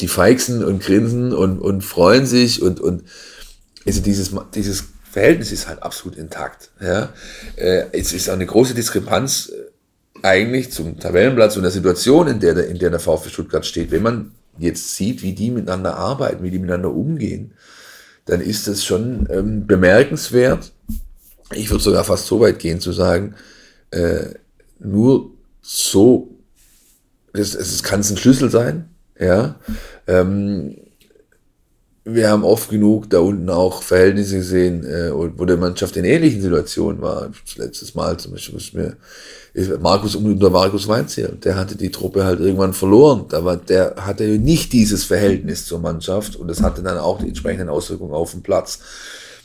die 0.00 0.08
feixen 0.08 0.64
und 0.64 0.80
grinsen 0.80 1.32
und, 1.32 1.58
und 1.58 1.82
freuen 1.82 2.26
sich 2.26 2.62
und, 2.62 2.80
und 2.80 3.02
also 3.84 4.00
dieses, 4.00 4.30
dieses 4.54 4.84
Verhältnis 5.10 5.52
ist 5.52 5.68
halt 5.68 5.82
absolut 5.82 6.16
intakt. 6.16 6.70
Ja? 6.80 7.12
Äh, 7.56 7.86
es 7.92 8.12
ist 8.12 8.28
eine 8.28 8.46
große 8.46 8.74
Diskrepanz 8.74 9.50
äh, 9.52 10.26
eigentlich 10.26 10.70
zum 10.70 10.98
Tabellenplatz 10.98 11.56
und 11.56 11.62
der 11.62 11.72
Situation, 11.72 12.28
in 12.28 12.40
der, 12.40 12.66
in 12.68 12.78
der 12.78 12.90
der 12.90 13.00
VfB 13.00 13.30
Stuttgart 13.30 13.66
steht. 13.66 13.90
Wenn 13.90 14.02
man 14.02 14.32
jetzt 14.58 14.94
sieht, 14.94 15.22
wie 15.22 15.34
die 15.34 15.50
miteinander 15.50 15.96
arbeiten, 15.96 16.42
wie 16.44 16.50
die 16.50 16.58
miteinander 16.58 16.92
umgehen, 16.92 17.52
dann 18.26 18.40
ist 18.40 18.68
das 18.68 18.84
schon 18.84 19.28
ähm, 19.30 19.66
bemerkenswert 19.66 20.72
ich 21.56 21.70
würde 21.70 21.82
sogar 21.82 22.04
fast 22.04 22.26
so 22.26 22.40
weit 22.40 22.58
gehen 22.58 22.80
zu 22.80 22.92
sagen, 22.92 23.34
äh, 23.90 24.26
nur 24.78 25.30
so, 25.62 26.28
es, 27.32 27.54
es 27.54 27.82
kann 27.82 28.00
ein 28.00 28.16
Schlüssel 28.16 28.50
sein, 28.50 28.88
ja. 29.18 29.56
Ähm, 30.06 30.76
wir 32.04 32.28
haben 32.28 32.44
oft 32.44 32.68
genug 32.68 33.08
da 33.08 33.20
unten 33.20 33.48
auch 33.48 33.82
Verhältnisse 33.82 34.36
gesehen, 34.36 34.84
äh, 34.84 35.10
wo 35.12 35.44
der 35.46 35.56
Mannschaft 35.56 35.96
in 35.96 36.04
ähnlichen 36.04 36.42
Situationen 36.42 37.00
war. 37.00 37.30
Letztes 37.56 37.94
Mal 37.94 38.18
zum 38.18 38.32
Beispiel 38.32 38.54
muss 38.54 38.74
mir 38.74 38.96
Markus 39.80 40.16
unter 40.16 40.50
Markus 40.50 40.88
Weinzierl, 40.88 41.36
der 41.42 41.56
hatte 41.56 41.76
die 41.76 41.90
Truppe 41.90 42.24
halt 42.24 42.40
irgendwann 42.40 42.74
verloren. 42.74 43.24
War, 43.30 43.56
der 43.56 43.94
hatte 43.98 44.24
nicht 44.24 44.72
dieses 44.72 45.04
Verhältnis 45.04 45.64
zur 45.64 45.78
Mannschaft 45.78 46.36
und 46.36 46.48
das 46.48 46.60
hatte 46.60 46.82
dann 46.82 46.98
auch 46.98 47.20
die 47.20 47.28
entsprechenden 47.28 47.68
Auswirkungen 47.68 48.12
auf 48.12 48.32
den 48.32 48.42
Platz 48.42 48.80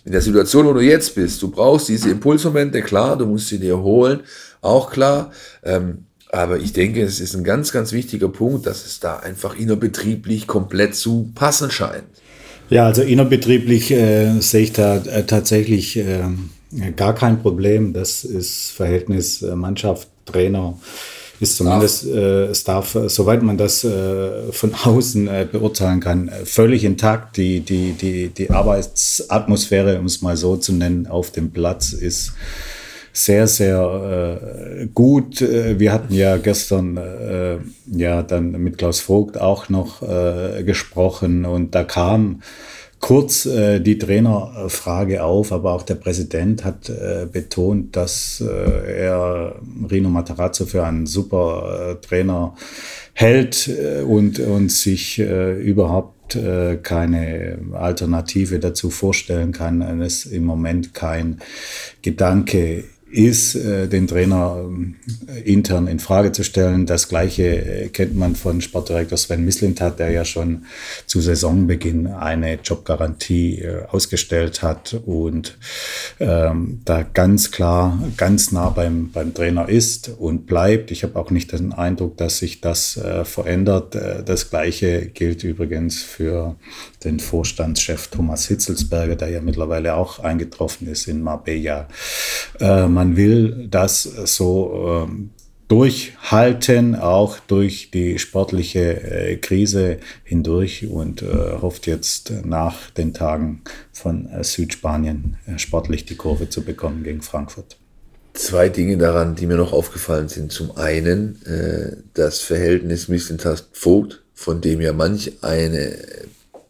in 0.09 0.13
der 0.13 0.21
Situation, 0.21 0.65
wo 0.65 0.73
du 0.73 0.79
jetzt 0.79 1.13
bist, 1.13 1.39
du 1.43 1.51
brauchst 1.51 1.87
diese 1.87 2.09
Impulsmomente, 2.09 2.81
klar, 2.81 3.15
du 3.15 3.27
musst 3.27 3.49
sie 3.49 3.59
dir 3.59 3.77
holen, 3.77 4.21
auch 4.59 4.89
klar. 4.89 5.29
Ähm, 5.63 6.05
aber 6.31 6.57
ich 6.57 6.73
denke, 6.73 7.03
es 7.03 7.19
ist 7.19 7.35
ein 7.35 7.43
ganz, 7.43 7.71
ganz 7.71 7.91
wichtiger 7.91 8.27
Punkt, 8.27 8.65
dass 8.65 8.87
es 8.87 8.99
da 8.99 9.17
einfach 9.17 9.55
innerbetrieblich 9.55 10.47
komplett 10.47 10.95
zu 10.95 11.29
passen 11.35 11.69
scheint. 11.69 12.05
Ja, 12.71 12.87
also 12.87 13.03
innerbetrieblich 13.03 13.91
äh, 13.91 14.39
sehe 14.39 14.63
ich 14.63 14.73
da 14.73 14.97
äh, 14.97 15.25
tatsächlich 15.25 15.95
äh, 15.97 16.23
gar 16.95 17.13
kein 17.13 17.39
Problem. 17.39 17.93
Das 17.93 18.23
ist 18.23 18.71
Verhältnis 18.71 19.43
äh, 19.43 19.55
Mannschaft, 19.55 20.07
Trainer 20.25 20.79
ist 21.39 21.55
zumindest 21.55 22.05
äh, 22.05 22.53
Staff, 22.53 22.97
soweit 23.07 23.41
man 23.41 23.57
das 23.57 23.83
äh, 23.83 24.51
von 24.51 24.73
außen 24.83 25.27
äh, 25.27 25.47
beurteilen 25.49 25.99
kann, 25.99 26.27
äh, 26.27 26.45
völlig 26.45 26.83
intakt. 26.83 27.37
Die, 27.37 27.61
die, 27.61 27.93
die, 27.93 28.29
die 28.29 28.49
Arbeitsatmosphäre, 28.49 29.99
um 29.99 30.05
es 30.05 30.21
mal 30.21 30.37
so 30.37 30.57
zu 30.57 30.73
nennen, 30.73 31.07
auf 31.07 31.31
dem 31.31 31.51
Platz 31.51 31.93
ist 31.93 32.33
sehr, 33.13 33.47
sehr 33.47 34.39
äh, 34.81 34.87
gut. 34.87 35.41
Äh, 35.41 35.79
wir 35.79 35.91
hatten 35.91 36.13
ja 36.13 36.37
gestern 36.37 36.97
äh, 36.97 37.57
ja 37.91 38.21
dann 38.23 38.51
mit 38.51 38.77
Klaus 38.77 38.99
Vogt 38.99 39.39
auch 39.39 39.69
noch 39.69 40.01
äh, 40.01 40.63
gesprochen 40.63 41.45
und 41.45 41.75
da 41.75 41.83
kam 41.83 42.41
kurz 42.99 43.45
äh, 43.45 43.79
die 43.79 43.97
Trainerfrage 43.97 45.23
auf, 45.23 45.51
aber 45.51 45.73
auch 45.73 45.83
der 45.83 45.95
Präsident 45.95 46.65
hat 46.65 46.89
äh, 46.89 47.27
betont, 47.31 47.95
dass 47.95 48.41
äh, 48.41 49.03
er 49.03 49.55
Rino 49.89 50.09
Matarazzo 50.09 50.65
für 50.65 50.85
einen 50.85 51.05
super 51.05 51.97
äh, 52.01 52.05
Trainer 52.05 52.55
hält 53.13 53.67
äh, 53.67 54.01
und, 54.01 54.39
und 54.39 54.71
sich 54.71 55.19
äh, 55.19 55.59
überhaupt 55.61 56.15
keine 56.83 57.57
Alternative 57.73 58.59
dazu 58.59 58.91
vorstellen 58.91 59.51
kann. 59.51 59.81
Es 59.99 60.27
im 60.27 60.45
Moment 60.45 60.93
kein 60.93 61.39
Gedanke 62.03 62.83
ist, 63.11 63.55
äh, 63.55 63.87
den 63.87 64.07
Trainer 64.07 64.69
äh, 65.27 65.41
intern 65.41 65.87
in 65.87 65.99
Frage 65.99 66.31
zu 66.31 66.43
stellen. 66.43 66.85
Das 66.85 67.07
Gleiche 67.07 67.43
äh, 67.43 67.89
kennt 67.89 68.15
man 68.15 68.35
von 68.35 68.61
Sportdirektor 68.61 69.17
Sven 69.17 69.45
Mislintat, 69.45 69.99
der 69.99 70.11
ja 70.11 70.25
schon 70.25 70.65
zu 71.05 71.19
Saisonbeginn 71.21 72.07
eine 72.07 72.59
Jobgarantie 72.63 73.65
ausgestellt 73.89 74.61
hat 74.61 74.99
und 75.05 75.57
ähm, 76.19 76.81
da 76.85 77.03
ganz 77.03 77.51
klar, 77.51 77.99
ganz 78.17 78.51
nah 78.51 78.69
beim, 78.69 79.11
beim 79.11 79.33
Trainer 79.33 79.67
ist 79.67 80.11
und 80.17 80.45
bleibt. 80.45 80.91
Ich 80.91 81.03
habe 81.03 81.17
auch 81.19 81.31
nicht 81.31 81.51
den 81.51 81.73
Eindruck, 81.73 82.17
dass 82.17 82.39
sich 82.39 82.61
das 82.61 82.97
äh, 82.97 83.25
verändert. 83.25 83.95
Das 84.25 84.49
Gleiche 84.49 85.07
gilt 85.07 85.43
übrigens 85.43 86.01
für 86.01 86.55
den 87.03 87.19
Vorstandschef 87.19 88.07
Thomas 88.07 88.47
Hitzelsberger, 88.47 89.15
der 89.15 89.29
ja 89.29 89.41
mittlerweile 89.41 89.95
auch 89.95 90.19
eingetroffen 90.19 90.87
ist 90.87 91.07
in 91.07 91.21
Marbella. 91.21 91.87
Äh, 92.59 92.87
man 92.99 93.15
will 93.15 93.67
das 93.71 94.03
so 94.03 95.07
äh, 95.07 95.11
durchhalten, 95.69 96.95
auch 96.95 97.39
durch 97.39 97.91
die 97.91 98.19
sportliche 98.19 99.01
äh, 99.01 99.37
Krise 99.37 99.99
hindurch 100.25 100.85
und 100.85 101.21
äh, 101.21 101.27
hofft 101.61 101.87
jetzt 101.87 102.33
nach 102.43 102.89
den 102.89 103.13
Tagen 103.13 103.61
von 103.93 104.27
äh, 104.29 104.43
Südspanien 104.43 105.37
sportlich 105.55 106.03
die 106.07 106.17
Kurve 106.17 106.49
zu 106.49 106.61
bekommen 106.61 107.03
gegen 107.03 107.21
Frankfurt. 107.21 107.77
Zwei 108.33 108.67
Dinge 108.67 108.97
daran, 108.97 109.35
die 109.35 109.47
mir 109.47 109.55
noch 109.55 109.71
aufgefallen 109.71 110.27
sind. 110.27 110.51
Zum 110.51 110.77
einen 110.77 111.41
das 112.13 112.39
Verhältnis 112.39 113.07
Mislintat-Vogt, 113.07 114.23
von 114.33 114.61
dem 114.61 114.81
ja 114.81 114.93
manch 114.93 115.33
eine 115.41 115.95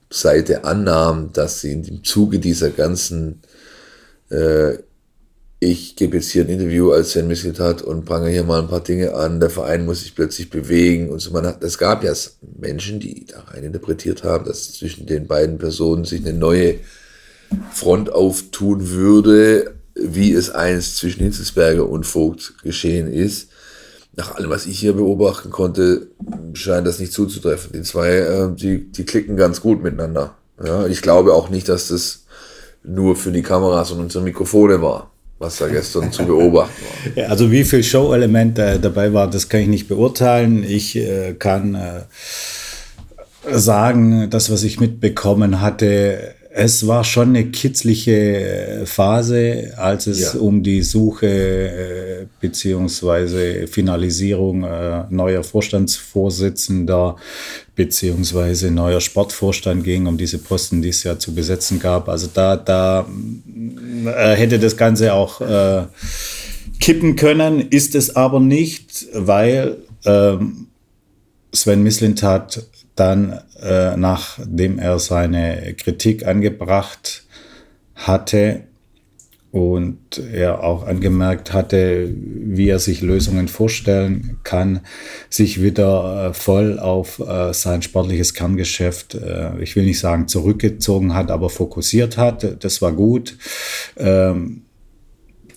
Seite 0.09 0.63
annahm, 0.63 1.31
dass 1.33 1.61
sie 1.61 1.73
im 1.73 2.03
Zuge 2.03 2.39
dieser 2.39 2.69
ganzen, 2.69 3.41
ich 5.59 5.95
gebe 5.95 6.17
jetzt 6.17 6.29
hier 6.29 6.43
ein 6.43 6.49
Interview 6.49 6.91
als 6.91 7.11
Sven 7.11 7.29
hat 7.59 7.81
und 7.81 8.05
prange 8.05 8.29
hier 8.29 8.43
mal 8.43 8.61
ein 8.61 8.67
paar 8.67 8.83
Dinge 8.83 9.13
an, 9.13 9.39
der 9.39 9.49
Verein 9.49 9.85
muss 9.85 10.01
sich 10.01 10.15
plötzlich 10.15 10.49
bewegen 10.49 11.09
und 11.09 11.19
so. 11.19 11.37
Es 11.59 11.77
gab 11.77 12.03
ja 12.03 12.13
Menschen, 12.57 12.99
die 12.99 13.25
da 13.25 13.41
rein 13.41 13.63
interpretiert 13.63 14.23
haben, 14.23 14.45
dass 14.45 14.73
zwischen 14.73 15.05
den 15.05 15.27
beiden 15.27 15.57
Personen 15.57 16.05
sich 16.05 16.25
eine 16.25 16.37
neue 16.37 16.75
Front 17.73 18.11
auftun 18.11 18.91
würde, 18.91 19.75
wie 19.95 20.33
es 20.33 20.49
einst 20.49 20.97
zwischen 20.97 21.23
Hitzelsberger 21.23 21.89
und 21.89 22.05
Vogt 22.05 22.55
geschehen 22.63 23.11
ist 23.11 23.49
nach 24.19 24.35
allem, 24.35 24.49
was 24.49 24.65
ich 24.65 24.77
hier 24.77 24.93
beobachten 24.93 25.49
konnte, 25.49 26.07
scheint 26.53 26.85
das 26.85 26.99
nicht 26.99 27.13
zuzutreffen. 27.13 27.71
Die 27.71 27.83
zwei, 27.83 28.09
äh, 28.09 28.53
die, 28.53 28.91
die 28.91 29.05
klicken 29.05 29.37
ganz 29.37 29.61
gut 29.61 29.81
miteinander. 29.81 30.35
Ja, 30.61 30.87
ich 30.87 31.01
glaube 31.01 31.33
auch 31.33 31.49
nicht, 31.49 31.69
dass 31.69 31.87
das 31.87 32.25
nur 32.83 33.15
für 33.15 33.31
die 33.31 33.43
Kameras 33.43 33.91
und 33.91 34.01
unsere 34.01 34.23
Mikrofone 34.23 34.81
war, 34.81 35.11
was 35.39 35.57
da 35.57 35.67
gestern 35.67 36.11
zu 36.11 36.25
beobachten 36.25 36.85
war. 37.15 37.29
Also 37.29 37.49
wie 37.49 37.63
viel 37.63 37.83
Show-Elemente 37.83 38.77
dabei 38.79 39.13
war, 39.13 39.29
das 39.29 39.49
kann 39.49 39.61
ich 39.61 39.67
nicht 39.67 39.87
beurteilen. 39.87 40.63
Ich 40.63 40.95
äh, 40.97 41.33
kann 41.33 41.75
äh, 41.75 42.01
sagen, 43.51 44.29
das, 44.29 44.51
was 44.51 44.63
ich 44.63 44.79
mitbekommen 44.79 45.61
hatte, 45.61 46.35
es 46.51 46.87
war 46.87 47.03
schon 47.03 47.29
eine 47.29 47.45
kitzliche 47.45 48.81
Phase, 48.85 49.73
als 49.77 50.07
es 50.07 50.33
ja. 50.33 50.39
um 50.39 50.63
die 50.63 50.81
Suche 50.81 51.27
äh, 51.27 52.25
beziehungsweise 52.41 53.67
Finalisierung 53.67 54.63
äh, 54.63 55.03
neuer 55.09 55.43
Vorstandsvorsitzender 55.43 57.15
beziehungsweise 57.75 58.71
neuer 58.71 58.99
Sportvorstand 58.99 59.85
ging, 59.85 60.07
um 60.07 60.17
diese 60.17 60.39
Posten, 60.39 60.81
die 60.81 60.89
es 60.89 61.03
ja 61.03 61.17
zu 61.17 61.33
besetzen 61.33 61.79
gab. 61.79 62.09
Also 62.09 62.27
da, 62.33 62.57
da 62.57 63.05
äh, 64.07 64.35
hätte 64.35 64.59
das 64.59 64.77
Ganze 64.77 65.13
auch 65.13 65.41
äh, 65.41 65.83
kippen 66.79 67.15
können, 67.15 67.59
ist 67.69 67.95
es 67.95 68.15
aber 68.15 68.39
nicht, 68.39 69.07
weil 69.13 69.77
ähm, 70.05 70.67
Sven 71.53 71.83
Mislintat 71.83 72.65
dann, 72.95 73.39
äh, 73.61 73.95
nachdem 73.97 74.79
er 74.79 74.99
seine 74.99 75.73
Kritik 75.75 76.25
angebracht 76.25 77.23
hatte, 77.95 78.63
und 79.51 80.21
er 80.31 80.63
auch 80.63 80.85
angemerkt 80.85 81.53
hatte, 81.53 82.09
wie 82.13 82.69
er 82.69 82.79
sich 82.79 83.01
Lösungen 83.01 83.47
vorstellen 83.47 84.37
kann, 84.43 84.81
sich 85.29 85.61
wieder 85.61 86.29
äh, 86.29 86.33
voll 86.33 86.79
auf 86.79 87.19
äh, 87.19 87.53
sein 87.53 87.81
sportliches 87.81 88.33
Kerngeschäft, 88.33 89.15
äh, 89.15 89.59
ich 89.59 89.75
will 89.75 89.85
nicht 89.85 89.99
sagen 89.99 90.27
zurückgezogen 90.27 91.15
hat, 91.15 91.31
aber 91.31 91.49
fokussiert 91.49 92.17
hat. 92.17 92.63
Das 92.63 92.81
war 92.81 92.91
gut. 92.91 93.37
Ähm, 93.97 94.63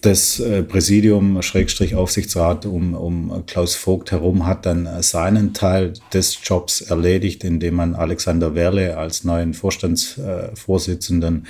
das 0.03 0.43
Präsidium, 0.69 1.41
Schrägstrich 1.43 1.95
Aufsichtsrat 1.95 2.67
um, 2.67 2.95
um 2.95 3.45
Klaus 3.47 3.75
Vogt 3.75 4.13
herum 4.13 4.47
hat 4.47 4.67
dann 4.67 4.89
seinen 5.03 5.55
Teil 5.55 5.95
des 6.13 6.39
Jobs 6.43 6.81
erledigt, 6.81 7.45
indem 7.45 7.75
man 7.75 7.95
Alexander 7.95 8.55
Werle 8.55 8.97
als 8.99 9.25
neuen 9.25 9.55
Vorstandsvorsitzenden 9.55 11.47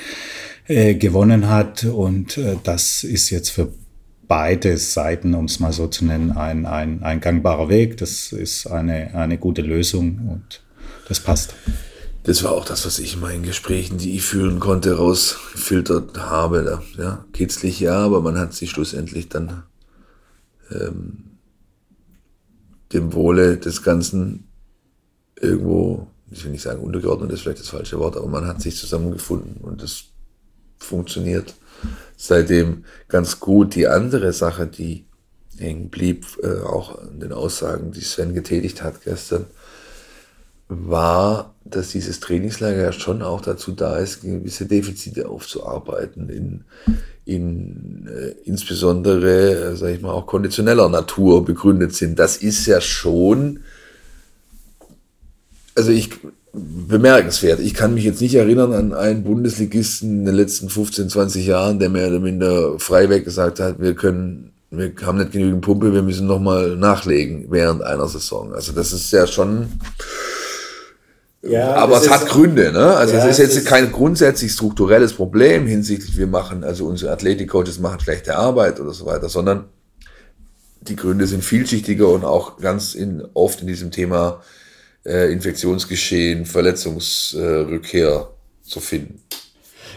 äh, 0.68 0.94
gewonnen 0.94 1.48
hat. 1.48 1.84
Und 1.84 2.38
äh, 2.38 2.56
das 2.62 3.04
ist 3.04 3.30
jetzt 3.30 3.50
für 3.50 3.72
beide 4.28 4.78
Seiten, 4.78 5.34
um 5.34 5.46
es 5.46 5.60
mal 5.60 5.72
so 5.72 5.88
zu 5.88 6.04
nennen, 6.04 6.32
ein, 6.32 6.66
ein, 6.66 7.02
ein 7.02 7.20
gangbarer 7.20 7.68
Weg. 7.68 7.96
Das 7.96 8.32
ist 8.32 8.66
eine, 8.66 9.14
eine 9.14 9.38
gute 9.38 9.62
Lösung 9.62 10.28
und 10.30 10.62
das 11.08 11.20
passt. 11.20 11.54
Das 12.24 12.44
war 12.44 12.52
auch 12.52 12.64
das, 12.64 12.86
was 12.86 13.00
ich 13.00 13.14
in 13.14 13.20
meinen 13.20 13.42
Gesprächen, 13.42 13.98
die 13.98 14.14
ich 14.14 14.22
führen 14.22 14.60
konnte, 14.60 14.96
rausfiltert 14.96 16.16
habe. 16.18 16.80
Ja, 16.96 17.24
kitzlig 17.32 17.80
ja, 17.80 17.98
aber 17.98 18.22
man 18.22 18.38
hat 18.38 18.54
sich 18.54 18.70
schlussendlich 18.70 19.28
dann 19.28 19.64
ähm, 20.70 21.24
dem 22.92 23.12
Wohle 23.12 23.56
des 23.56 23.82
Ganzen 23.82 24.48
irgendwo, 25.40 26.06
ich 26.30 26.44
will 26.44 26.52
nicht 26.52 26.62
sagen 26.62 26.82
untergeordnet, 26.82 27.32
ist 27.32 27.40
vielleicht 27.40 27.60
das 27.60 27.68
falsche 27.68 27.98
Wort, 27.98 28.16
aber 28.16 28.28
man 28.28 28.46
hat 28.46 28.62
sich 28.62 28.76
zusammengefunden 28.76 29.56
und 29.60 29.82
das 29.82 30.04
funktioniert 30.78 31.54
seitdem 32.16 32.84
ganz 33.08 33.40
gut. 33.40 33.74
Die 33.74 33.88
andere 33.88 34.32
Sache, 34.32 34.66
die 34.66 35.06
hängen 35.58 35.90
blieb, 35.90 36.26
äh, 36.42 36.60
auch 36.60 37.02
in 37.02 37.20
den 37.20 37.32
Aussagen, 37.32 37.92
die 37.92 38.00
Sven 38.00 38.34
getätigt 38.34 38.82
hat 38.82 39.02
gestern, 39.02 39.46
war, 40.86 41.54
dass 41.64 41.88
dieses 41.88 42.20
Trainingslager 42.20 42.82
ja 42.82 42.92
schon 42.92 43.22
auch 43.22 43.40
dazu 43.40 43.72
da 43.72 43.96
ist, 43.98 44.22
gewisse 44.22 44.66
Defizite 44.66 45.28
aufzuarbeiten, 45.28 46.28
in, 46.28 46.64
in 47.24 48.08
äh, 48.08 48.34
insbesondere, 48.44 49.72
äh, 49.72 49.76
sage 49.76 49.94
ich 49.94 50.02
mal, 50.02 50.12
auch 50.12 50.26
konditioneller 50.26 50.88
Natur 50.88 51.44
begründet 51.44 51.94
sind. 51.94 52.18
Das 52.18 52.36
ist 52.36 52.66
ja 52.66 52.80
schon, 52.80 53.60
also 55.74 55.90
ich 55.90 56.10
bemerkenswert. 56.52 57.60
Ich 57.60 57.74
kann 57.74 57.94
mich 57.94 58.04
jetzt 58.04 58.20
nicht 58.20 58.34
erinnern 58.34 58.72
an 58.72 58.92
einen 58.92 59.24
Bundesligisten 59.24 60.20
in 60.20 60.24
den 60.26 60.34
letzten 60.34 60.68
15, 60.68 61.08
20 61.08 61.46
Jahren, 61.46 61.78
der 61.78 61.88
mehr 61.88 62.08
oder 62.08 62.20
minder 62.20 62.78
freiweg 62.78 63.24
gesagt 63.24 63.58
hat, 63.58 63.80
wir 63.80 63.94
können, 63.94 64.52
wir 64.70 64.92
haben 65.02 65.18
nicht 65.18 65.32
genügend 65.32 65.62
Pumpe, 65.62 65.94
wir 65.94 66.02
müssen 66.02 66.26
nochmal 66.26 66.76
nachlegen 66.76 67.46
während 67.48 67.82
einer 67.82 68.06
Saison. 68.06 68.52
Also 68.52 68.72
das 68.72 68.92
ist 68.92 69.10
ja 69.12 69.26
schon, 69.26 69.68
ja, 71.42 71.74
aber 71.74 71.96
es 71.96 72.08
hat 72.08 72.26
Gründe, 72.26 72.72
ne? 72.72 72.94
Also 72.96 73.14
ja, 73.14 73.24
es 73.24 73.32
ist 73.32 73.38
jetzt 73.38 73.56
ist 73.56 73.66
kein 73.66 73.90
grundsätzlich 73.90 74.52
strukturelles 74.52 75.12
Problem 75.14 75.66
hinsichtlich, 75.66 76.16
wir 76.16 76.28
machen, 76.28 76.62
also 76.62 76.86
unsere 76.86 77.12
Athletikcoaches 77.12 77.80
machen 77.80 78.00
schlechte 78.00 78.36
Arbeit 78.36 78.78
oder 78.78 78.92
so 78.92 79.06
weiter, 79.06 79.28
sondern 79.28 79.64
die 80.82 80.96
Gründe 80.96 81.26
sind 81.26 81.44
vielschichtiger 81.44 82.08
und 82.08 82.24
auch 82.24 82.58
ganz 82.58 82.94
in, 82.94 83.22
oft 83.34 83.60
in 83.60 83.66
diesem 83.66 83.90
Thema 83.90 84.42
äh, 85.04 85.32
Infektionsgeschehen, 85.32 86.46
Verletzungsrückkehr 86.46 88.28
äh, 88.28 88.68
zu 88.68 88.80
finden. 88.80 89.20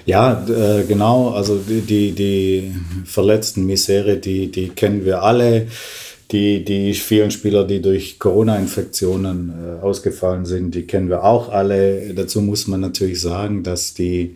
Ja, 0.05 0.45
äh, 0.47 0.83
genau. 0.83 1.31
Also 1.31 1.57
die, 1.57 1.81
die, 1.81 2.11
die 2.11 2.75
verletzten 3.05 3.65
Misere, 3.65 4.17
die, 4.17 4.51
die 4.51 4.69
kennen 4.69 5.03
wir 5.03 5.23
alle. 5.23 5.67
Die, 6.31 6.65
die 6.65 6.93
vielen 6.93 7.29
Spieler, 7.29 7.65
die 7.65 7.81
durch 7.81 8.17
Corona-Infektionen 8.17 9.53
äh, 9.53 9.83
ausgefallen 9.83 10.45
sind, 10.45 10.73
die 10.73 10.83
kennen 10.83 11.09
wir 11.09 11.23
auch 11.23 11.49
alle. 11.49 12.13
Dazu 12.15 12.41
muss 12.41 12.67
man 12.67 12.79
natürlich 12.81 13.21
sagen, 13.21 13.61
dass 13.61 13.93
die 13.93 14.35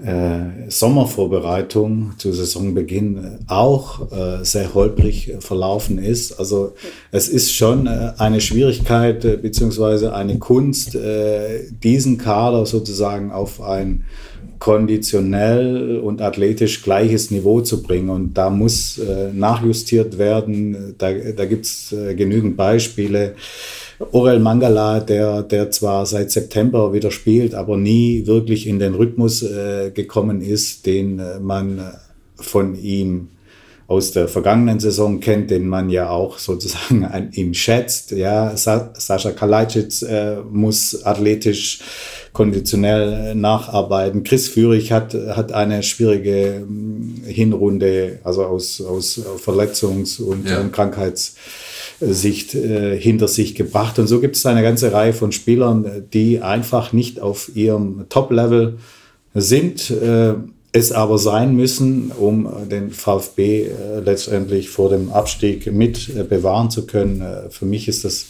äh, 0.00 0.70
Sommervorbereitung 0.70 2.12
zu 2.16 2.32
Saisonbeginn 2.32 3.40
auch 3.46 4.10
äh, 4.12 4.44
sehr 4.44 4.72
holprig 4.72 5.34
verlaufen 5.40 5.98
ist. 5.98 6.38
Also 6.38 6.74
es 7.10 7.28
ist 7.28 7.52
schon 7.52 7.86
äh, 7.86 8.12
eine 8.16 8.40
Schwierigkeit 8.40 9.24
äh, 9.24 9.36
beziehungsweise 9.36 10.14
eine 10.14 10.38
Kunst, 10.38 10.94
äh, 10.94 11.64
diesen 11.70 12.16
Kader 12.16 12.64
sozusagen 12.64 13.32
auf 13.32 13.60
ein 13.60 14.04
konditionell 14.62 15.98
und 15.98 16.22
athletisch 16.22 16.84
gleiches 16.84 17.32
Niveau 17.32 17.62
zu 17.62 17.82
bringen. 17.82 18.10
Und 18.10 18.34
da 18.34 18.48
muss 18.48 18.96
äh, 18.96 19.32
nachjustiert 19.32 20.18
werden. 20.18 20.94
Da, 20.98 21.12
da 21.12 21.46
gibt 21.46 21.64
es 21.64 21.92
genügend 22.16 22.56
Beispiele. 22.56 23.34
Orel 24.12 24.38
Mangala, 24.38 25.00
der, 25.00 25.42
der 25.42 25.72
zwar 25.72 26.06
seit 26.06 26.30
September 26.30 26.92
wieder 26.92 27.10
spielt, 27.10 27.56
aber 27.56 27.76
nie 27.76 28.24
wirklich 28.28 28.68
in 28.68 28.78
den 28.78 28.94
Rhythmus 28.94 29.42
äh, 29.42 29.90
gekommen 29.90 30.42
ist, 30.42 30.86
den 30.86 31.18
äh, 31.18 31.40
man 31.40 31.80
von 32.36 32.76
ihm 32.80 33.30
aus 33.88 34.12
der 34.12 34.28
vergangenen 34.28 34.78
Saison 34.78 35.18
kennt, 35.18 35.50
den 35.50 35.66
man 35.66 35.90
ja 35.90 36.08
auch 36.08 36.38
sozusagen 36.38 37.04
an 37.04 37.32
ihm 37.32 37.52
schätzt. 37.52 38.12
Ja, 38.12 38.56
Sa 38.56 38.92
Sascha 38.96 39.32
Kalajdzic 39.32 40.02
äh, 40.08 40.36
muss 40.50 41.04
athletisch 41.04 41.80
konditionell 42.32 43.34
nacharbeiten. 43.34 44.24
Chris 44.24 44.48
Führig 44.48 44.90
hat, 44.90 45.14
hat 45.14 45.52
eine 45.52 45.82
schwierige 45.82 46.64
hm, 46.66 47.22
Hinrunde, 47.26 48.18
also 48.24 48.44
aus, 48.44 48.80
aus 48.80 49.20
Verletzungs- 49.44 50.20
und, 50.20 50.48
ja. 50.48 50.60
und 50.60 50.72
Krankheits- 50.72 51.34
Sicht 52.04 52.54
äh, 52.54 52.98
hinter 52.98 53.28
sich 53.28 53.54
gebracht. 53.54 53.98
Und 53.98 54.06
so 54.06 54.20
gibt 54.20 54.36
es 54.36 54.44
eine 54.46 54.62
ganze 54.62 54.92
Reihe 54.92 55.12
von 55.12 55.32
Spielern, 55.32 56.04
die 56.12 56.40
einfach 56.40 56.92
nicht 56.92 57.20
auf 57.20 57.54
ihrem 57.54 58.06
Top-Level 58.08 58.78
sind, 59.34 59.90
äh, 59.90 60.34
es 60.72 60.90
aber 60.90 61.18
sein 61.18 61.54
müssen, 61.54 62.10
um 62.12 62.48
den 62.70 62.90
VfB 62.90 63.66
äh, 63.66 64.00
letztendlich 64.00 64.70
vor 64.70 64.88
dem 64.88 65.10
Abstieg 65.10 65.70
mit 65.70 66.08
äh, 66.08 66.24
bewahren 66.24 66.70
zu 66.70 66.86
können. 66.86 67.20
Äh, 67.20 67.50
für 67.50 67.66
mich 67.66 67.88
ist 67.88 68.04
das 68.04 68.26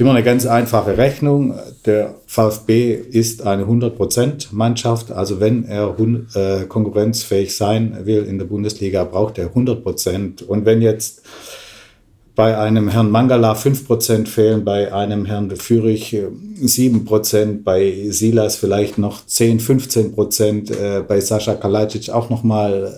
immer 0.00 0.10
eine 0.10 0.22
ganz 0.22 0.46
einfache 0.46 0.96
Rechnung. 0.96 1.54
Der 1.86 2.14
VfB 2.26 2.94
ist 2.94 3.46
eine 3.46 3.64
100%-Mannschaft. 3.64 5.12
Also 5.12 5.40
wenn 5.40 5.64
er 5.64 5.96
äh, 6.34 6.64
konkurrenzfähig 6.66 7.56
sein 7.56 7.96
will 8.04 8.24
in 8.24 8.38
der 8.38 8.46
Bundesliga, 8.46 9.04
braucht 9.04 9.38
er 9.38 9.50
100%. 9.50 10.44
Und 10.44 10.64
wenn 10.64 10.82
jetzt 10.82 11.22
bei 12.40 12.56
einem 12.56 12.88
Herrn 12.88 13.10
Mangala 13.10 13.52
5% 13.52 14.26
fehlen, 14.26 14.64
bei 14.64 14.92
einem 14.94 15.26
Herrn 15.26 15.54
Fürich 15.56 16.16
7%, 16.62 17.36
äh, 17.36 17.46
bei 17.62 18.06
Silas 18.08 18.56
vielleicht 18.56 18.96
noch 18.96 19.26
10, 19.26 19.60
15%, 19.60 20.70
äh, 20.72 21.02
bei 21.06 21.20
Sascha 21.20 21.54
Kalajic 21.54 22.08
auch 22.08 22.30
nochmal 22.30 22.96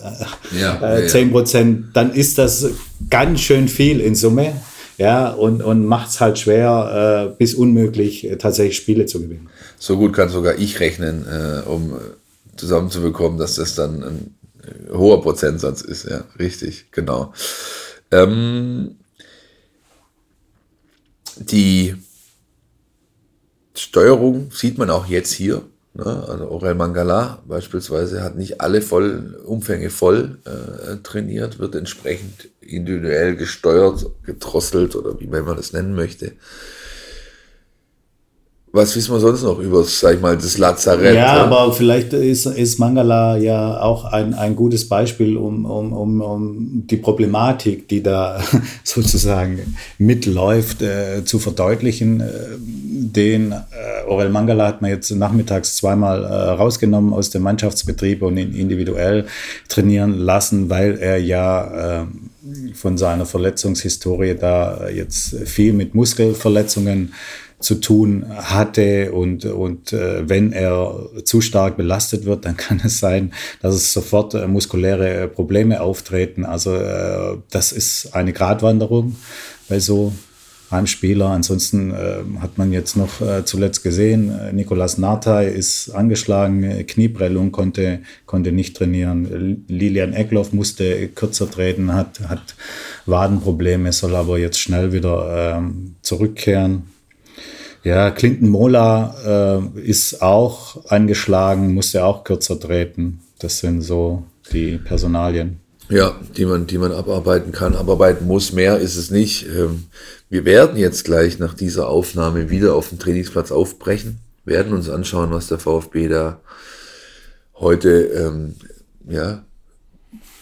äh, 0.54 0.60
ja, 0.60 0.98
äh, 0.98 1.06
10%, 1.08 1.58
ja. 1.58 1.78
dann 1.92 2.12
ist 2.12 2.38
das 2.38 2.70
ganz 3.10 3.40
schön 3.40 3.66
viel 3.66 4.00
in 4.00 4.14
Summe. 4.14 4.52
Ja, 4.98 5.30
und, 5.30 5.62
und 5.62 5.86
macht 5.86 6.10
es 6.10 6.20
halt 6.20 6.38
schwer 6.38 7.30
äh, 7.32 7.36
bis 7.36 7.54
unmöglich, 7.54 8.24
äh, 8.24 8.36
tatsächlich 8.36 8.76
Spiele 8.76 9.06
zu 9.06 9.20
gewinnen. 9.20 9.48
So 9.78 9.96
gut 9.96 10.12
kann 10.12 10.28
sogar 10.28 10.58
ich 10.58 10.80
rechnen, 10.80 11.26
äh, 11.26 11.68
um 11.68 11.94
zusammenzubekommen, 12.56 13.38
dass 13.38 13.56
das 13.56 13.74
dann 13.74 14.02
ein 14.02 14.34
hoher 14.92 15.22
Prozentsatz 15.22 15.80
ist. 15.80 16.08
Ja, 16.08 16.24
richtig, 16.38 16.86
genau. 16.92 17.32
Ähm, 18.10 18.96
die 21.36 21.96
Steuerung 23.74 24.50
sieht 24.52 24.78
man 24.78 24.90
auch 24.90 25.06
jetzt 25.06 25.32
hier. 25.32 25.62
Ne? 25.94 26.04
Also 26.04 26.48
Aurel 26.48 26.74
Mangala 26.74 27.42
beispielsweise 27.46 28.22
hat 28.22 28.36
nicht 28.36 28.60
alle 28.60 28.80
Vollumfänge 28.80 29.90
voll 29.90 30.38
äh, 30.44 30.96
trainiert, 31.02 31.58
wird 31.58 31.74
entsprechend 31.74 32.48
individuell 32.60 33.36
gesteuert, 33.36 34.06
gedrosselt 34.24 34.96
oder 34.96 35.20
wie 35.20 35.26
man 35.26 35.56
das 35.56 35.72
nennen 35.72 35.94
möchte. 35.94 36.32
Was 38.74 38.96
wissen 38.96 39.12
wir 39.12 39.20
sonst 39.20 39.42
noch 39.42 39.58
über, 39.58 39.84
sag 39.84 40.14
ich 40.14 40.20
mal, 40.22 40.34
das 40.34 40.56
Lazarett? 40.56 41.14
Ja, 41.14 41.36
ja? 41.36 41.44
aber 41.44 41.74
vielleicht 41.74 42.14
ist, 42.14 42.46
ist 42.46 42.78
Mangala 42.78 43.36
ja 43.36 43.78
auch 43.82 44.06
ein, 44.06 44.32
ein 44.32 44.56
gutes 44.56 44.88
Beispiel, 44.88 45.36
um, 45.36 45.66
um, 45.66 45.92
um, 45.92 46.20
um 46.22 46.86
die 46.86 46.96
Problematik, 46.96 47.86
die 47.88 48.02
da 48.02 48.40
sozusagen 48.82 49.76
mitläuft, 49.98 50.80
äh, 50.80 51.22
zu 51.22 51.38
verdeutlichen. 51.38 52.20
Äh, 52.20 52.24
den 52.58 53.52
äh, 53.52 54.08
Orel 54.08 54.30
Mangala 54.30 54.68
hat 54.68 54.80
man 54.80 54.90
jetzt 54.90 55.10
nachmittags 55.10 55.76
zweimal 55.76 56.24
äh, 56.24 56.28
rausgenommen 56.28 57.12
aus 57.12 57.28
dem 57.28 57.42
Mannschaftsbetrieb 57.42 58.22
und 58.22 58.38
ihn 58.38 58.54
individuell 58.54 59.26
trainieren 59.68 60.16
lassen, 60.16 60.70
weil 60.70 60.96
er 60.98 61.18
ja 61.18 62.00
äh, 62.00 62.06
von 62.72 62.96
seiner 62.96 63.26
Verletzungshistorie 63.26 64.34
da 64.34 64.88
jetzt 64.88 65.36
viel 65.44 65.74
mit 65.74 65.94
Muskelverletzungen 65.94 67.12
zu 67.62 67.76
tun 67.76 68.26
hatte 68.28 69.12
und, 69.12 69.44
und 69.44 69.92
äh, 69.92 70.28
wenn 70.28 70.52
er 70.52 71.08
zu 71.24 71.40
stark 71.40 71.76
belastet 71.76 72.24
wird, 72.24 72.44
dann 72.44 72.56
kann 72.64 72.80
es 72.84 72.98
sein, 72.98 73.32
dass 73.60 73.74
es 73.74 73.92
sofort 73.92 74.34
äh, 74.34 74.46
muskuläre 74.46 75.28
Probleme 75.28 75.80
auftreten. 75.80 76.44
Also 76.44 76.74
äh, 76.74 77.38
das 77.50 77.72
ist 77.72 78.14
eine 78.14 78.32
Gratwanderung 78.32 79.16
bei 79.68 79.78
so 79.78 80.12
einem 80.72 80.86
Spieler. 80.86 81.26
Ansonsten 81.26 81.92
äh, 81.92 82.22
hat 82.40 82.58
man 82.58 82.72
jetzt 82.72 82.96
noch 82.96 83.20
äh, 83.20 83.44
zuletzt 83.44 83.82
gesehen, 83.82 84.30
äh, 84.30 84.52
Nikolas 84.52 84.98
Nartey 84.98 85.52
ist 85.52 85.90
angeschlagen, 85.90 86.86
Knieprellung, 86.86 87.52
konnte, 87.52 88.00
konnte 88.26 88.52
nicht 88.52 88.76
trainieren. 88.76 89.64
Lilian 89.68 90.12
Eckloff 90.12 90.52
musste 90.52 91.08
kürzer 91.08 91.50
treten, 91.50 91.94
hat, 91.94 92.20
hat 92.28 92.54
Wadenprobleme, 93.06 93.92
soll 93.92 94.16
aber 94.16 94.38
jetzt 94.38 94.58
schnell 94.58 94.92
wieder 94.92 95.56
ähm, 95.58 95.94
zurückkehren. 96.02 96.84
Ja, 97.84 98.10
Clinton 98.10 98.48
Mola 98.48 99.68
äh, 99.76 99.80
ist 99.80 100.22
auch 100.22 100.88
angeschlagen, 100.88 101.74
musste 101.74 102.04
auch 102.04 102.22
kürzer 102.22 102.58
treten. 102.58 103.20
Das 103.40 103.58
sind 103.58 103.82
so 103.82 104.22
die 104.52 104.78
Personalien. 104.78 105.58
Ja, 105.88 106.14
die 106.36 106.46
man, 106.46 106.66
die 106.66 106.78
man 106.78 106.92
abarbeiten 106.92 107.52
kann, 107.52 107.74
abarbeiten 107.74 108.26
muss. 108.26 108.52
Mehr 108.52 108.78
ist 108.78 108.96
es 108.96 109.10
nicht. 109.10 109.46
Ähm, 109.46 109.84
wir 110.30 110.44
werden 110.44 110.78
jetzt 110.78 111.04
gleich 111.04 111.38
nach 111.38 111.54
dieser 111.54 111.88
Aufnahme 111.88 112.50
wieder 112.50 112.74
auf 112.74 112.88
dem 112.88 112.98
Trainingsplatz 112.98 113.50
aufbrechen, 113.50 114.18
werden 114.44 114.72
uns 114.72 114.88
anschauen, 114.88 115.32
was 115.32 115.48
der 115.48 115.58
VfB 115.58 116.08
da 116.08 116.40
heute 117.54 117.90
ähm, 117.90 118.54
ja, 119.08 119.44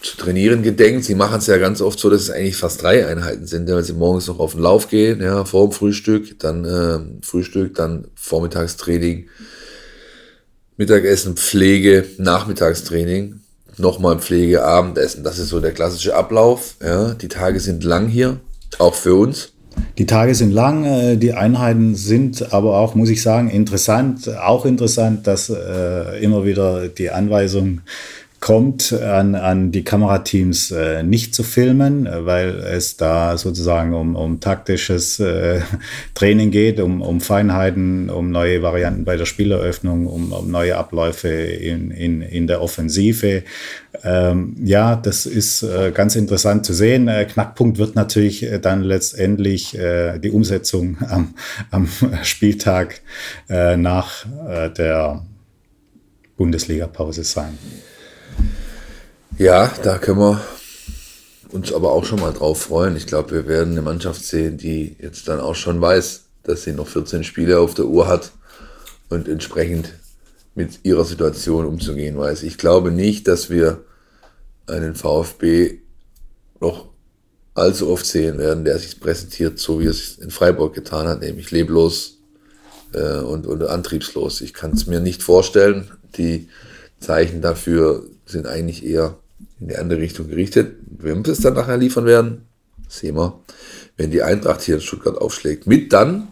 zu 0.01 0.17
trainieren 0.17 0.63
gedenkt. 0.63 1.05
Sie 1.05 1.15
machen 1.15 1.37
es 1.37 1.47
ja 1.47 1.57
ganz 1.57 1.81
oft 1.81 1.99
so, 1.99 2.09
dass 2.09 2.21
es 2.21 2.31
eigentlich 2.31 2.57
fast 2.57 2.81
drei 2.81 3.05
Einheiten 3.05 3.45
sind, 3.45 3.69
weil 3.69 3.83
sie 3.83 3.93
morgens 3.93 4.27
noch 4.27 4.39
auf 4.39 4.53
den 4.53 4.61
Lauf 4.61 4.89
gehen, 4.89 5.21
ja, 5.21 5.45
vor 5.45 5.69
dem 5.69 5.71
Frühstück, 5.71 6.39
dann 6.39 6.65
äh, 6.65 6.99
Frühstück, 7.25 7.75
dann 7.75 8.07
Vormittagstraining, 8.15 9.27
Mittagessen, 10.77 11.35
Pflege, 11.37 12.05
Nachmittagstraining, 12.17 13.41
nochmal 13.77 14.19
Pflege, 14.19 14.63
Abendessen. 14.63 15.23
Das 15.23 15.37
ist 15.37 15.49
so 15.49 15.59
der 15.59 15.73
klassische 15.73 16.15
Ablauf. 16.15 16.75
Ja. 16.81 17.13
Die 17.13 17.27
Tage 17.27 17.59
sind 17.59 17.83
lang 17.83 18.07
hier, 18.07 18.39
auch 18.79 18.95
für 18.95 19.15
uns. 19.15 19.53
Die 19.97 20.05
Tage 20.05 20.35
sind 20.35 20.51
lang, 20.51 20.83
äh, 20.83 21.17
die 21.17 21.33
Einheiten 21.33 21.95
sind 21.95 22.53
aber 22.53 22.77
auch, 22.77 22.95
muss 22.95 23.09
ich 23.09 23.21
sagen, 23.21 23.49
interessant. 23.49 24.27
Auch 24.39 24.65
interessant, 24.65 25.27
dass 25.27 25.49
äh, 25.49 26.21
immer 26.21 26.45
wieder 26.45 26.87
die 26.87 27.09
Anweisung 27.09 27.81
kommt, 28.41 28.91
an, 28.91 29.35
an 29.35 29.71
die 29.71 29.83
Kamerateams 29.83 30.71
äh, 30.71 31.03
nicht 31.03 31.35
zu 31.35 31.43
filmen, 31.43 32.07
äh, 32.07 32.25
weil 32.25 32.49
es 32.49 32.97
da 32.97 33.37
sozusagen 33.37 33.93
um, 33.93 34.15
um 34.15 34.39
taktisches 34.39 35.19
äh, 35.19 35.61
Training 36.15 36.49
geht, 36.49 36.79
um, 36.79 37.03
um 37.03 37.21
Feinheiten, 37.21 38.09
um 38.09 38.31
neue 38.31 38.63
Varianten 38.63 39.05
bei 39.05 39.15
der 39.15 39.27
Spieleröffnung, 39.27 40.07
um, 40.07 40.33
um 40.33 40.49
neue 40.49 40.75
Abläufe 40.75 41.29
in, 41.29 41.91
in, 41.91 42.23
in 42.23 42.47
der 42.47 42.63
Offensive. 42.63 43.43
Ähm, 44.03 44.55
ja, 44.63 44.95
das 44.95 45.27
ist 45.27 45.61
äh, 45.61 45.91
ganz 45.93 46.15
interessant 46.15 46.65
zu 46.65 46.73
sehen. 46.73 47.07
Äh, 47.07 47.25
Knackpunkt 47.25 47.77
wird 47.77 47.95
natürlich 47.95 48.41
äh, 48.41 48.57
dann 48.57 48.81
letztendlich 48.81 49.71
die 49.71 50.31
Umsetzung 50.31 50.97
am, 51.09 51.35
am 51.69 51.87
Spieltag 52.23 53.01
nach 53.47 54.25
der 54.77 55.23
Bundesliga-Pause 56.37 57.23
sein. 57.23 57.57
Ja, 59.41 59.73
da 59.81 59.97
können 59.97 60.19
wir 60.19 60.39
uns 61.49 61.73
aber 61.73 61.93
auch 61.93 62.05
schon 62.05 62.19
mal 62.19 62.31
drauf 62.31 62.61
freuen. 62.61 62.95
Ich 62.95 63.07
glaube, 63.07 63.31
wir 63.31 63.47
werden 63.47 63.71
eine 63.71 63.81
Mannschaft 63.81 64.23
sehen, 64.23 64.59
die 64.59 64.95
jetzt 64.99 65.27
dann 65.27 65.39
auch 65.39 65.55
schon 65.55 65.81
weiß, 65.81 66.25
dass 66.43 66.61
sie 66.61 66.73
noch 66.73 66.87
14 66.87 67.23
Spiele 67.23 67.59
auf 67.59 67.73
der 67.73 67.85
Uhr 67.85 68.07
hat 68.07 68.33
und 69.09 69.27
entsprechend 69.27 69.93
mit 70.53 70.81
ihrer 70.83 71.05
Situation 71.05 71.65
umzugehen 71.65 72.19
weiß. 72.19 72.43
Ich 72.43 72.59
glaube 72.59 72.91
nicht, 72.91 73.27
dass 73.27 73.49
wir 73.49 73.83
einen 74.67 74.93
VfB 74.93 75.79
noch 76.59 76.89
allzu 77.55 77.89
oft 77.89 78.05
sehen 78.05 78.37
werden, 78.37 78.63
der 78.63 78.77
sich 78.77 78.99
präsentiert, 78.99 79.57
so 79.57 79.79
wie 79.79 79.87
es 79.87 80.19
in 80.19 80.29
Freiburg 80.29 80.75
getan 80.75 81.07
hat, 81.07 81.21
nämlich 81.21 81.49
leblos 81.49 82.19
äh, 82.93 83.17
und, 83.17 83.47
und 83.47 83.63
antriebslos. 83.63 84.41
Ich 84.41 84.53
kann 84.53 84.73
es 84.73 84.85
mir 84.85 84.99
nicht 84.99 85.23
vorstellen. 85.23 85.89
Die 86.15 86.47
Zeichen 86.99 87.41
dafür 87.41 88.05
sind 88.27 88.45
eigentlich 88.45 88.85
eher 88.85 89.17
in 89.61 89.67
die 89.67 89.77
andere 89.77 90.01
Richtung 90.01 90.27
gerichtet. 90.27 90.75
Wir 90.89 91.15
es 91.27 91.39
dann 91.39 91.53
nachher 91.53 91.77
liefern 91.77 92.05
werden, 92.05 92.45
sehen 92.89 93.15
wir, 93.15 93.39
wenn 93.95 94.11
die 94.11 94.23
Eintracht 94.23 94.61
hier 94.61 94.75
in 94.75 94.81
Stuttgart 94.81 95.17
aufschlägt, 95.17 95.67
mit 95.67 95.93
dann 95.93 96.27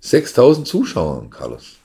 6000 0.00 0.68
Zuschauern, 0.68 1.30
Carlos. 1.30 1.78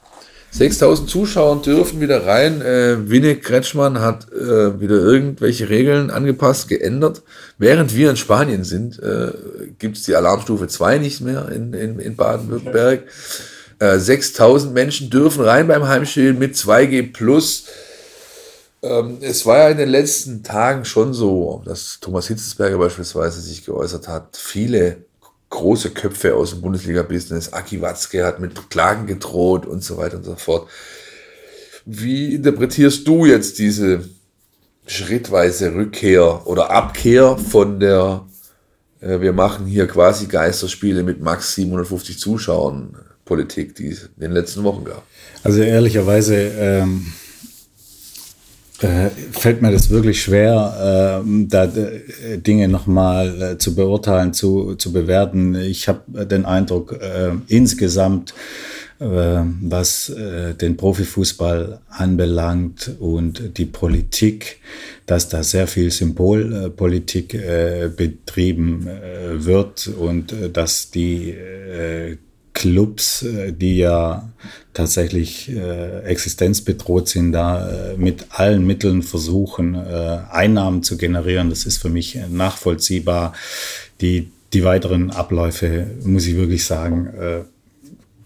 6000 0.51 1.09
Zuschauer 1.09 1.61
dürfen 1.61 2.01
wieder 2.01 2.25
rein. 2.25 2.61
Äh, 2.61 3.09
Winne 3.09 3.35
Kretschmann 3.35 3.99
hat 3.99 4.31
äh, 4.33 4.79
wieder 4.81 4.95
irgendwelche 4.95 5.69
Regeln 5.69 6.09
angepasst, 6.09 6.67
geändert. 6.67 7.21
Während 7.59 7.95
wir 7.95 8.09
in 8.09 8.17
Spanien 8.17 8.63
sind, 8.63 8.99
äh, 8.99 9.31
gibt 9.77 9.97
es 9.97 10.03
die 10.03 10.15
Alarmstufe 10.15 10.67
2 10.67 10.97
nicht 10.97 11.21
mehr 11.21 11.49
in, 11.49 11.73
in, 11.73 11.99
in 11.99 12.15
Baden-Württemberg. 12.15 13.03
Äh, 13.77 13.99
6000 13.99 14.73
Menschen 14.73 15.11
dürfen 15.11 15.43
rein 15.43 15.67
beim 15.67 15.87
Heimspiel 15.87 16.33
mit 16.33 16.55
2G 16.55 17.13
plus. 17.13 17.65
Ähm, 18.81 19.17
es 19.21 19.45
war 19.45 19.57
ja 19.57 19.69
in 19.69 19.77
den 19.77 19.89
letzten 19.89 20.43
Tagen 20.43 20.85
schon 20.85 21.13
so, 21.13 21.61
dass 21.65 21.99
Thomas 21.99 22.27
Hitzesberger 22.27 22.77
beispielsweise 22.77 23.41
sich 23.41 23.65
geäußert 23.65 24.07
hat. 24.07 24.37
Viele 24.37 25.05
große 25.49 25.89
Köpfe 25.91 26.35
aus 26.35 26.51
dem 26.51 26.61
Bundesliga-Business, 26.61 27.51
Aki 27.53 27.81
Watzke 27.81 28.25
hat 28.25 28.39
mit 28.39 28.69
Klagen 28.69 29.07
gedroht 29.07 29.65
und 29.65 29.83
so 29.83 29.97
weiter 29.97 30.17
und 30.17 30.23
so 30.23 30.35
fort. 30.35 30.69
Wie 31.85 32.35
interpretierst 32.35 33.07
du 33.07 33.25
jetzt 33.25 33.59
diese 33.59 34.07
schrittweise 34.85 35.73
Rückkehr 35.73 36.47
oder 36.47 36.69
Abkehr 36.69 37.37
von 37.37 37.79
der, 37.79 38.25
äh, 39.01 39.19
wir 39.19 39.33
machen 39.33 39.65
hier 39.65 39.87
quasi 39.87 40.27
Geisterspiele 40.27 41.03
mit 41.03 41.19
max 41.19 41.55
750 41.55 42.19
Zuschauern 42.19 42.95
Politik, 43.25 43.75
die 43.75 43.89
es 43.89 44.03
in 44.03 44.21
den 44.21 44.31
letzten 44.31 44.63
Wochen 44.63 44.85
gab? 44.85 45.03
Also 45.43 45.61
ehrlicherweise, 45.61 46.35
ähm 46.35 47.13
äh, 48.81 49.09
fällt 49.31 49.61
mir 49.61 49.71
das 49.71 49.89
wirklich 49.89 50.21
schwer, 50.21 51.21
äh, 51.23 51.45
da 51.47 51.65
äh, 51.65 52.37
Dinge 52.37 52.67
nochmal 52.67 53.41
äh, 53.41 53.57
zu 53.57 53.75
beurteilen, 53.75 54.33
zu, 54.33 54.75
zu 54.75 54.93
bewerten. 54.93 55.55
Ich 55.55 55.87
habe 55.87 56.25
den 56.25 56.45
Eindruck, 56.45 56.93
äh, 56.93 57.31
insgesamt, 57.47 58.33
äh, 58.99 59.05
was 59.05 60.11
den 60.61 60.75
Profifußball 60.75 61.79
anbelangt 61.89 62.91
und 62.99 63.57
die 63.57 63.65
Politik, 63.65 64.57
dass 65.05 65.29
da 65.29 65.43
sehr 65.43 65.67
viel 65.67 65.89
Symbolpolitik 65.89 67.37
betrieben 67.95 68.87
wird 69.37 69.87
und 69.87 70.35
dass 70.53 70.91
die 70.91 71.33
Clubs, 72.53 73.23
äh, 73.23 73.53
die 73.53 73.77
ja 73.77 74.29
tatsächlich 74.73 75.49
äh, 75.49 76.01
existenzbedroht 76.03 77.07
sind, 77.07 77.31
da 77.31 77.69
äh, 77.69 77.97
mit 77.97 78.25
allen 78.29 78.65
Mitteln 78.65 79.03
versuchen, 79.03 79.75
äh, 79.75 80.19
Einnahmen 80.31 80.83
zu 80.83 80.97
generieren. 80.97 81.49
Das 81.49 81.65
ist 81.65 81.77
für 81.77 81.89
mich 81.89 82.17
nachvollziehbar. 82.29 83.33
Die, 84.01 84.31
die 84.53 84.63
weiteren 84.63 85.11
Abläufe, 85.11 85.87
muss 86.03 86.25
ich 86.25 86.35
wirklich 86.35 86.65
sagen, 86.65 87.07
äh, 87.07 87.39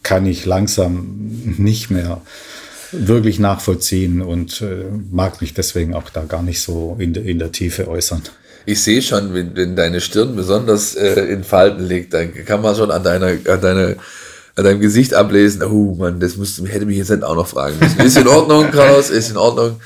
kann 0.04 0.26
ich 0.26 0.46
langsam 0.46 1.56
nicht 1.58 1.90
mehr 1.90 2.22
wirklich 2.92 3.40
nachvollziehen 3.40 4.22
und 4.22 4.62
äh, 4.62 4.86
mag 5.12 5.42
mich 5.42 5.54
deswegen 5.54 5.96
auch 5.96 6.10
da 6.10 6.24
gar 6.26 6.44
nicht 6.44 6.62
so 6.62 6.96
in, 7.00 7.14
de, 7.14 7.28
in 7.28 7.40
der 7.40 7.52
Tiefe 7.52 7.88
äußern 7.88 8.22
ich 8.66 8.82
sehe 8.82 9.02
schon, 9.02 9.34
wenn, 9.34 9.56
wenn 9.56 9.76
deine 9.76 10.02
Stirn 10.02 10.36
besonders 10.36 10.96
äh, 10.96 11.22
in 11.26 11.44
Falten 11.44 11.88
liegt, 11.88 12.14
dann 12.14 12.34
kann 12.46 12.62
man 12.62 12.76
schon 12.76 12.92
an 12.92 13.04
deiner, 13.04 13.28
an 13.28 13.62
deiner 13.62 13.96
an 14.56 14.66
deinem 14.66 14.82
Gesicht 14.82 15.14
ablesen, 15.14 15.64
oh 15.64 15.96
Mann, 15.96 16.20
das 16.20 16.38
müsste, 16.38 16.68
hätte 16.68 16.86
mich 16.86 16.98
jetzt 16.98 17.24
auch 17.24 17.36
noch 17.36 17.48
fragen 17.48 17.78
müssen. 17.80 18.00
Ist 18.02 18.18
in 18.18 18.28
Ordnung, 18.28 18.70
Carlos, 18.72 19.10
ist 19.10 19.32
in 19.32 19.38
Ordnung. 19.38 19.80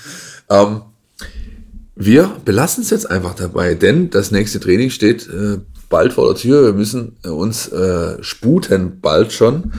Ähm, 0.50 0.82
wir 1.96 2.36
belassen 2.46 2.84
es 2.84 2.90
jetzt 2.90 3.10
einfach 3.10 3.34
dabei, 3.34 3.74
denn 3.76 4.10
das 4.10 4.32
nächste 4.32 4.60
Training 4.60 4.90
steht 4.90 5.28
äh, 5.28 5.60
bald 5.90 6.14
vor 6.14 6.28
der 6.28 6.36
Tür. 6.36 6.66
Wir 6.66 6.74
müssen 6.74 7.18
uns 7.24 7.70
äh, 7.70 8.22
sputen, 8.22 9.00
bald 9.00 9.32
schon. 9.32 9.72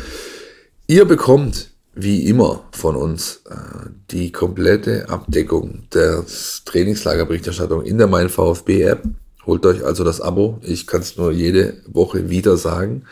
Ihr 0.87 1.05
bekommt 1.05 1.71
wie 2.01 2.27
immer 2.27 2.65
von 2.73 2.97
uns 2.97 3.43
äh, 3.51 3.91
die 4.11 4.33
komplette 4.33 5.09
Abdeckung 5.09 5.85
der 5.93 6.25
Trainingslagerberichterstattung 6.65 7.83
in 7.85 7.99
der 7.99 8.07
Mein 8.07 8.29
VfB 8.29 8.83
App. 8.83 9.03
Holt 9.45 9.67
euch 9.67 9.85
also 9.85 10.05
das 10.05 10.21
Abo. 10.21 10.61
Ich 10.63 10.87
kann 10.87 11.01
es 11.01 11.17
nur 11.17 11.33
jede 11.33 11.79
Woche 11.87 12.31
wieder 12.31 12.57
sagen. 12.57 13.05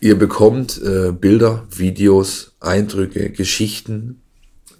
Ihr 0.00 0.18
bekommt 0.18 0.80
äh, 0.82 1.12
Bilder, 1.12 1.66
Videos, 1.70 2.52
Eindrücke, 2.60 3.30
Geschichten, 3.30 4.20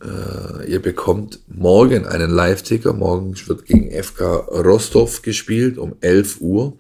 Äh, 0.05 0.71
ihr 0.71 0.83
bekommt 0.83 1.41
morgen 1.49 2.07
einen 2.07 2.31
Live-Ticker. 2.31 2.93
Morgen 2.93 3.35
wird 3.47 3.65
gegen 3.65 3.91
FK 3.91 4.37
Rostov 4.49 5.23
gespielt 5.23 5.79
um 5.79 5.95
11 6.01 6.41
Uhr 6.41 6.77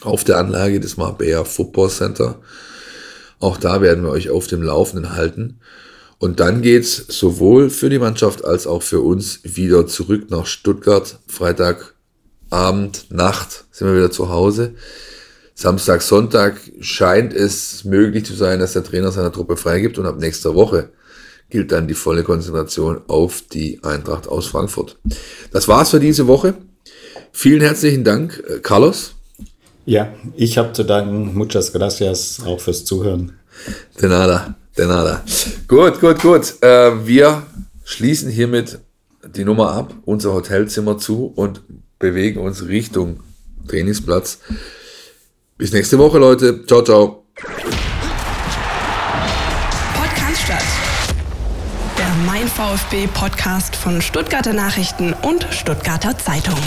auf 0.00 0.24
der 0.24 0.38
Anlage 0.38 0.80
des 0.80 0.96
Marbella 0.96 1.44
Football 1.44 1.90
Center. 1.90 2.40
Auch 3.42 3.56
da 3.56 3.80
werden 3.82 4.04
wir 4.04 4.10
euch 4.10 4.30
auf 4.30 4.46
dem 4.46 4.62
Laufenden 4.62 5.16
halten. 5.16 5.58
Und 6.18 6.38
dann 6.38 6.62
geht's 6.62 7.04
sowohl 7.08 7.70
für 7.70 7.90
die 7.90 7.98
Mannschaft 7.98 8.44
als 8.44 8.68
auch 8.68 8.84
für 8.84 9.00
uns 9.00 9.40
wieder 9.42 9.88
zurück 9.88 10.30
nach 10.30 10.46
Stuttgart. 10.46 11.18
Freitagabend, 11.26 13.06
Nacht 13.10 13.64
sind 13.72 13.88
wir 13.88 13.96
wieder 13.96 14.12
zu 14.12 14.28
Hause. 14.28 14.74
Samstag, 15.56 16.02
Sonntag 16.02 16.60
scheint 16.78 17.34
es 17.34 17.82
möglich 17.84 18.24
zu 18.24 18.34
sein, 18.34 18.60
dass 18.60 18.74
der 18.74 18.84
Trainer 18.84 19.10
seiner 19.10 19.32
Truppe 19.32 19.56
freigibt 19.56 19.98
und 19.98 20.06
ab 20.06 20.20
nächster 20.20 20.54
Woche 20.54 20.90
gilt 21.50 21.72
dann 21.72 21.88
die 21.88 21.94
volle 21.94 22.22
Konzentration 22.22 23.00
auf 23.08 23.42
die 23.52 23.80
Eintracht 23.82 24.28
aus 24.28 24.46
Frankfurt. 24.46 25.00
Das 25.50 25.66
war's 25.66 25.90
für 25.90 26.00
diese 26.00 26.28
Woche. 26.28 26.54
Vielen 27.32 27.60
herzlichen 27.60 28.04
Dank, 28.04 28.40
äh, 28.48 28.60
Carlos. 28.60 29.16
Ja, 29.84 30.12
ich 30.36 30.58
habe 30.58 30.72
zu 30.72 30.84
danken. 30.84 31.34
Muchas 31.34 31.72
gracias 31.72 32.40
auch 32.46 32.60
fürs 32.60 32.84
Zuhören. 32.84 33.32
De 34.00 34.08
nada, 34.08 34.54
de 34.76 34.86
nada. 34.86 35.22
Gut, 35.68 36.00
gut, 36.00 36.20
gut. 36.20 36.62
Äh, 36.62 37.06
wir 37.06 37.42
schließen 37.84 38.30
hiermit 38.30 38.78
die 39.34 39.44
Nummer 39.44 39.72
ab, 39.72 39.94
unser 40.04 40.32
Hotelzimmer 40.32 40.98
zu 40.98 41.32
und 41.34 41.60
bewegen 41.98 42.40
uns 42.40 42.66
Richtung 42.66 43.20
Trainingsplatz. 43.68 44.38
Bis 45.58 45.72
nächste 45.72 45.98
Woche, 45.98 46.18
Leute. 46.18 46.64
Ciao, 46.66 46.82
ciao. 46.82 47.24
Podcast 49.94 50.42
Der 51.98 52.14
Mein 52.26 52.48
VfB 52.48 53.08
Podcast 53.12 53.76
von 53.76 54.02
Stuttgarter 54.02 54.52
Nachrichten 54.52 55.14
und 55.22 55.46
Stuttgarter 55.50 56.18
Zeitung. 56.18 56.58